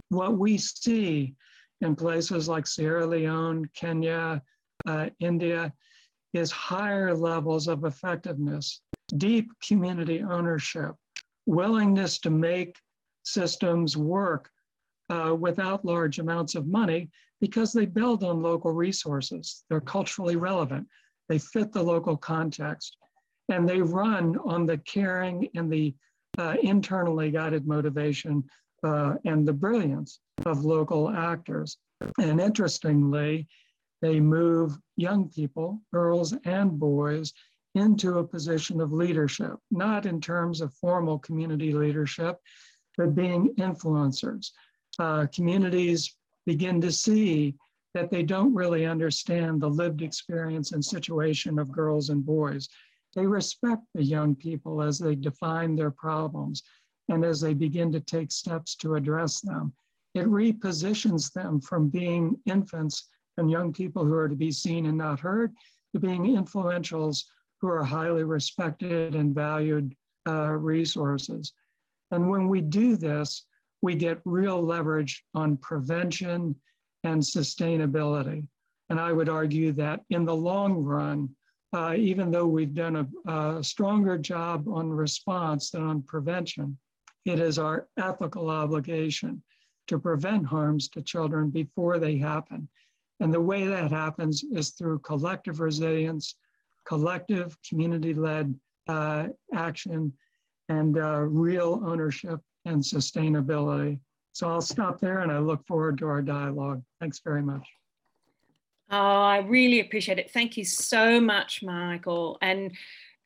what 0.08 0.36
we 0.38 0.58
see 0.58 1.34
in 1.80 1.96
places 1.96 2.48
like 2.48 2.66
Sierra 2.66 3.06
Leone, 3.06 3.64
Kenya, 3.74 4.42
uh, 4.86 5.08
India, 5.20 5.72
is 6.32 6.50
higher 6.50 7.14
levels 7.14 7.68
of 7.68 7.84
effectiveness, 7.84 8.82
deep 9.16 9.50
community 9.66 10.22
ownership, 10.22 10.94
willingness 11.46 12.18
to 12.20 12.30
make 12.30 12.76
systems 13.24 13.96
work 13.96 14.50
uh, 15.10 15.34
without 15.34 15.84
large 15.84 16.18
amounts 16.18 16.54
of 16.54 16.66
money 16.66 17.10
because 17.40 17.72
they 17.72 17.86
build 17.86 18.22
on 18.22 18.42
local 18.42 18.72
resources. 18.72 19.64
They're 19.68 19.80
culturally 19.80 20.36
relevant, 20.36 20.86
they 21.28 21.38
fit 21.38 21.72
the 21.72 21.82
local 21.82 22.16
context, 22.16 22.96
and 23.48 23.68
they 23.68 23.80
run 23.80 24.36
on 24.44 24.66
the 24.66 24.78
caring 24.78 25.48
and 25.54 25.72
the 25.72 25.94
uh, 26.38 26.56
internally 26.62 27.30
guided 27.30 27.66
motivation 27.66 28.44
uh, 28.82 29.14
and 29.24 29.46
the 29.46 29.52
brilliance 29.52 30.20
of 30.46 30.64
local 30.64 31.10
actors. 31.10 31.76
And 32.18 32.40
interestingly, 32.40 33.46
they 34.00 34.20
move 34.20 34.78
young 34.96 35.28
people, 35.28 35.80
girls 35.92 36.34
and 36.44 36.78
boys, 36.78 37.34
into 37.74 38.18
a 38.18 38.26
position 38.26 38.80
of 38.80 38.92
leadership, 38.92 39.54
not 39.70 40.06
in 40.06 40.20
terms 40.20 40.60
of 40.60 40.74
formal 40.74 41.18
community 41.18 41.72
leadership, 41.72 42.38
but 42.96 43.14
being 43.14 43.54
influencers. 43.56 44.50
Uh, 44.98 45.26
communities 45.32 46.16
begin 46.46 46.80
to 46.80 46.90
see 46.90 47.54
that 47.94 48.10
they 48.10 48.22
don't 48.22 48.54
really 48.54 48.86
understand 48.86 49.60
the 49.60 49.68
lived 49.68 50.02
experience 50.02 50.72
and 50.72 50.84
situation 50.84 51.58
of 51.58 51.72
girls 51.72 52.10
and 52.10 52.24
boys. 52.24 52.68
They 53.14 53.26
respect 53.26 53.82
the 53.94 54.04
young 54.04 54.34
people 54.34 54.82
as 54.82 54.98
they 54.98 55.14
define 55.14 55.74
their 55.74 55.90
problems 55.90 56.62
and 57.08 57.24
as 57.24 57.40
they 57.40 57.54
begin 57.54 57.90
to 57.92 58.00
take 58.00 58.30
steps 58.30 58.76
to 58.76 58.94
address 58.94 59.40
them. 59.40 59.72
It 60.14 60.26
repositions 60.26 61.32
them 61.32 61.60
from 61.60 61.88
being 61.88 62.36
infants 62.46 63.08
and 63.36 63.50
young 63.50 63.72
people 63.72 64.04
who 64.04 64.14
are 64.14 64.28
to 64.28 64.36
be 64.36 64.52
seen 64.52 64.86
and 64.86 64.98
not 64.98 65.20
heard 65.20 65.52
to 65.92 66.00
being 66.00 66.24
influentials 66.24 67.24
who 67.60 67.68
are 67.68 67.84
highly 67.84 68.24
respected 68.24 69.14
and 69.14 69.34
valued 69.34 69.94
uh, 70.28 70.52
resources. 70.52 71.52
And 72.10 72.28
when 72.28 72.48
we 72.48 72.60
do 72.60 72.96
this, 72.96 73.46
we 73.82 73.94
get 73.94 74.20
real 74.24 74.62
leverage 74.62 75.24
on 75.34 75.56
prevention 75.56 76.54
and 77.04 77.22
sustainability. 77.22 78.46
And 78.88 79.00
I 79.00 79.12
would 79.12 79.28
argue 79.28 79.72
that 79.72 80.00
in 80.10 80.24
the 80.24 80.34
long 80.34 80.82
run, 80.82 81.28
uh, 81.72 81.94
even 81.96 82.30
though 82.30 82.46
we've 82.46 82.74
done 82.74 82.96
a, 82.96 83.30
a, 83.30 83.62
stronger 83.62 84.18
job 84.18 84.66
on 84.68 84.90
response 84.90 85.70
than 85.70 85.82
on 85.82 86.02
prevention, 86.02 86.76
it 87.24 87.38
is 87.38 87.58
our 87.58 87.88
ethical 87.96 88.50
obligation 88.50 89.42
to 89.86 89.98
prevent 89.98 90.46
harms 90.46 90.88
to 90.88 91.02
children 91.02 91.50
before 91.50 91.98
they 91.98 92.16
happen. 92.16 92.68
And 93.20 93.32
the 93.32 93.40
way 93.40 93.66
that 93.66 93.92
happens 93.92 94.42
is 94.42 94.70
through 94.70 95.00
collective 95.00 95.60
resilience, 95.60 96.36
collective 96.86 97.56
community 97.68 98.14
led 98.14 98.54
uh, 98.88 99.28
action, 99.54 100.12
and 100.68 100.98
uh, 100.98 101.20
real 101.20 101.82
ownership 101.84 102.40
and 102.64 102.82
sustainability. 102.82 103.98
So 104.32 104.48
I'll 104.48 104.60
stop 104.60 105.00
there 105.00 105.20
and 105.20 105.30
I 105.30 105.38
look 105.38 105.66
forward 105.66 105.98
to 105.98 106.06
our 106.06 106.22
dialogue. 106.22 106.82
Thanks 107.00 107.20
very 107.24 107.42
much. 107.42 107.66
Oh, 108.90 108.96
I 108.96 109.38
really 109.38 109.80
appreciate 109.80 110.18
it. 110.18 110.32
Thank 110.32 110.56
you 110.56 110.64
so 110.64 111.20
much, 111.20 111.62
Michael. 111.62 112.38
And 112.42 112.72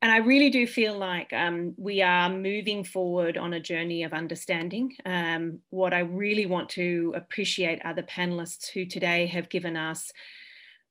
and 0.03 0.13
I 0.13 0.19
really 0.19 0.51
do 0.51 0.67
feel 0.67 0.99
like 0.99 1.33
um, 1.33 1.73
we 1.79 2.03
are 2.03 2.29
moving 2.29 2.85
forward 2.85 3.39
on 3.39 3.55
a 3.55 3.61
journey 3.61 4.03
of 4.03 4.13
understanding. 4.13 4.95
Um, 5.07 5.61
what 5.71 5.95
I 5.95 6.01
really 6.01 6.45
want 6.45 6.69
to 6.71 7.15
appreciate 7.17 7.81
are 7.87 7.95
the 7.95 8.03
panelists 8.03 8.69
who 8.69 8.85
today 8.85 9.25
have 9.29 9.49
given 9.49 9.79
us 9.79 10.13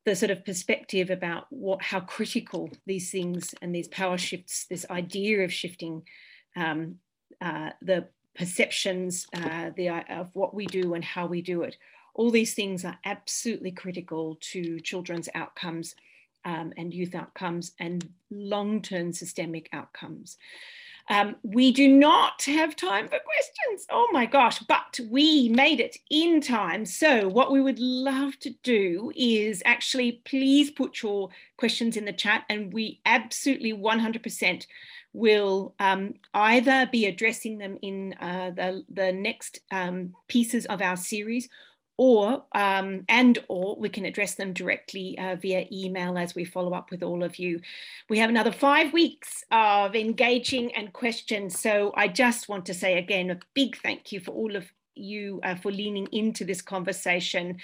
the 0.06 0.16
sort 0.16 0.32
of 0.32 0.44
perspective 0.44 1.12
about 1.12 1.46
what 1.52 1.84
how 1.84 2.00
critical 2.00 2.72
these 2.88 3.12
things 3.12 3.54
and 3.62 3.76
these 3.76 3.88
power 3.90 4.18
shifts, 4.18 4.66
this 4.68 4.86
idea 4.90 5.44
of 5.44 5.54
shifting 5.54 6.02
um, 6.56 6.96
uh, 7.40 7.70
the 7.84 8.08
perceptions 8.36 9.28
uh, 9.36 9.70
the, 9.78 9.90
uh, 9.90 10.02
of 10.10 10.30
what 10.34 10.56
we 10.56 10.66
do 10.66 10.96
and 10.96 11.04
how 11.04 11.28
we 11.28 11.44
do 11.44 11.62
it. 11.62 11.78
All 12.14 12.32
these 12.32 12.54
things 12.54 12.86
are 12.86 13.00
absolutely 13.06 13.72
critical 13.72 14.38
to 14.52 14.80
children's 14.80 15.30
outcomes 15.34 15.96
um, 16.46 16.74
and 16.78 16.94
youth 16.94 17.16
outcomes 17.16 17.72
and 17.80 18.08
long-term 18.30 19.14
systemic 19.14 19.70
outcomes. 19.74 20.38
Um, 21.10 21.36
we 21.44 21.74
do 21.74 21.90
not 21.90 22.44
have 22.44 22.78
time 22.78 23.10
for 23.10 23.20
questions. 23.20 23.86
Oh 23.90 24.08
my 24.14 24.26
gosh, 24.26 24.60
but 24.60 25.00
we 25.10 25.50
made 25.50 25.82
it 25.82 25.98
in 26.10 26.40
time. 26.40 26.86
So, 26.86 27.28
what 27.28 27.52
we 27.52 27.62
would 27.62 27.80
love 27.80 28.40
to 28.40 28.52
do 28.64 29.12
is 29.14 29.62
actually 29.66 30.22
please 30.24 30.72
put 30.72 31.04
your 31.04 31.30
questions 31.58 31.98
in 31.98 32.06
the 32.06 32.14
chat, 32.14 32.46
and 32.50 32.72
we 32.72 33.02
absolutely 33.06 33.74
100% 33.74 34.66
will 35.12 35.76
um, 35.80 36.14
either 36.34 36.88
be 36.92 37.06
addressing 37.06 37.58
them 37.58 37.78
in 37.82 38.14
uh, 38.20 38.52
the, 38.56 38.84
the 38.90 39.12
next 39.12 39.60
um, 39.72 40.14
pieces 40.28 40.66
of 40.68 40.82
our 40.82 40.96
series 40.96 41.50
or 41.98 42.44
um, 42.54 43.06
and 43.08 43.40
or 43.48 43.76
we 43.76 43.90
can 43.90 44.06
address 44.06 44.36
them 44.36 44.54
directly 44.54 45.18
uh, 45.18 45.36
via 45.36 45.68
email 45.72 46.18
as 46.18 46.34
we 46.34 46.44
follow 46.44 46.74
up 46.74 46.92
with 46.92 47.04
all 47.04 47.24
of 47.24 47.38
you. 47.38 47.60
We 48.10 48.18
have 48.20 48.30
another 48.30 48.52
five 48.52 48.94
weeks 48.94 49.44
of 49.52 49.96
engaging 49.96 50.74
and 50.76 50.92
questions. 50.92 51.60
So 51.60 51.94
I 51.96 52.08
just 52.08 52.50
want 52.50 52.66
to 52.68 52.74
say 52.74 52.98
again 52.98 53.30
a 53.30 53.40
big 53.54 53.78
thank 53.78 54.12
you 54.12 54.20
for 54.20 54.32
all 54.32 54.56
of 54.56 54.66
you 54.96 55.40
uh, 55.44 55.56
for 55.56 55.72
leaning 55.72 56.08
into 56.12 56.46
this 56.46 56.62
conversation. 56.62 57.58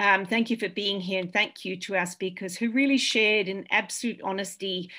Um, 0.00 0.26
thank 0.26 0.50
you 0.50 0.56
for 0.56 0.68
being 0.68 1.00
here 1.00 1.20
and 1.20 1.32
thank 1.32 1.64
you 1.64 1.76
to 1.76 1.96
our 1.96 2.06
speakers 2.06 2.56
who 2.56 2.72
really 2.72 2.98
shared 2.98 3.46
in 3.48 3.66
absolute 3.70 4.20
honesty 4.22 4.90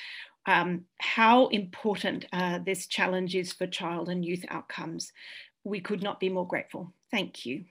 um, 0.46 0.86
how 1.00 1.48
important 1.48 2.26
uh, 2.32 2.60
this 2.60 2.88
challenge 2.88 3.36
is 3.36 3.52
for 3.52 3.68
child 3.68 4.10
and 4.10 4.24
youth 4.24 4.46
outcomes. 4.50 5.12
We 5.64 5.80
could 5.80 6.04
not 6.04 6.20
be 6.20 6.30
more 6.30 6.48
grateful. 6.48 6.94
Thank 7.12 7.46
you. 7.46 7.66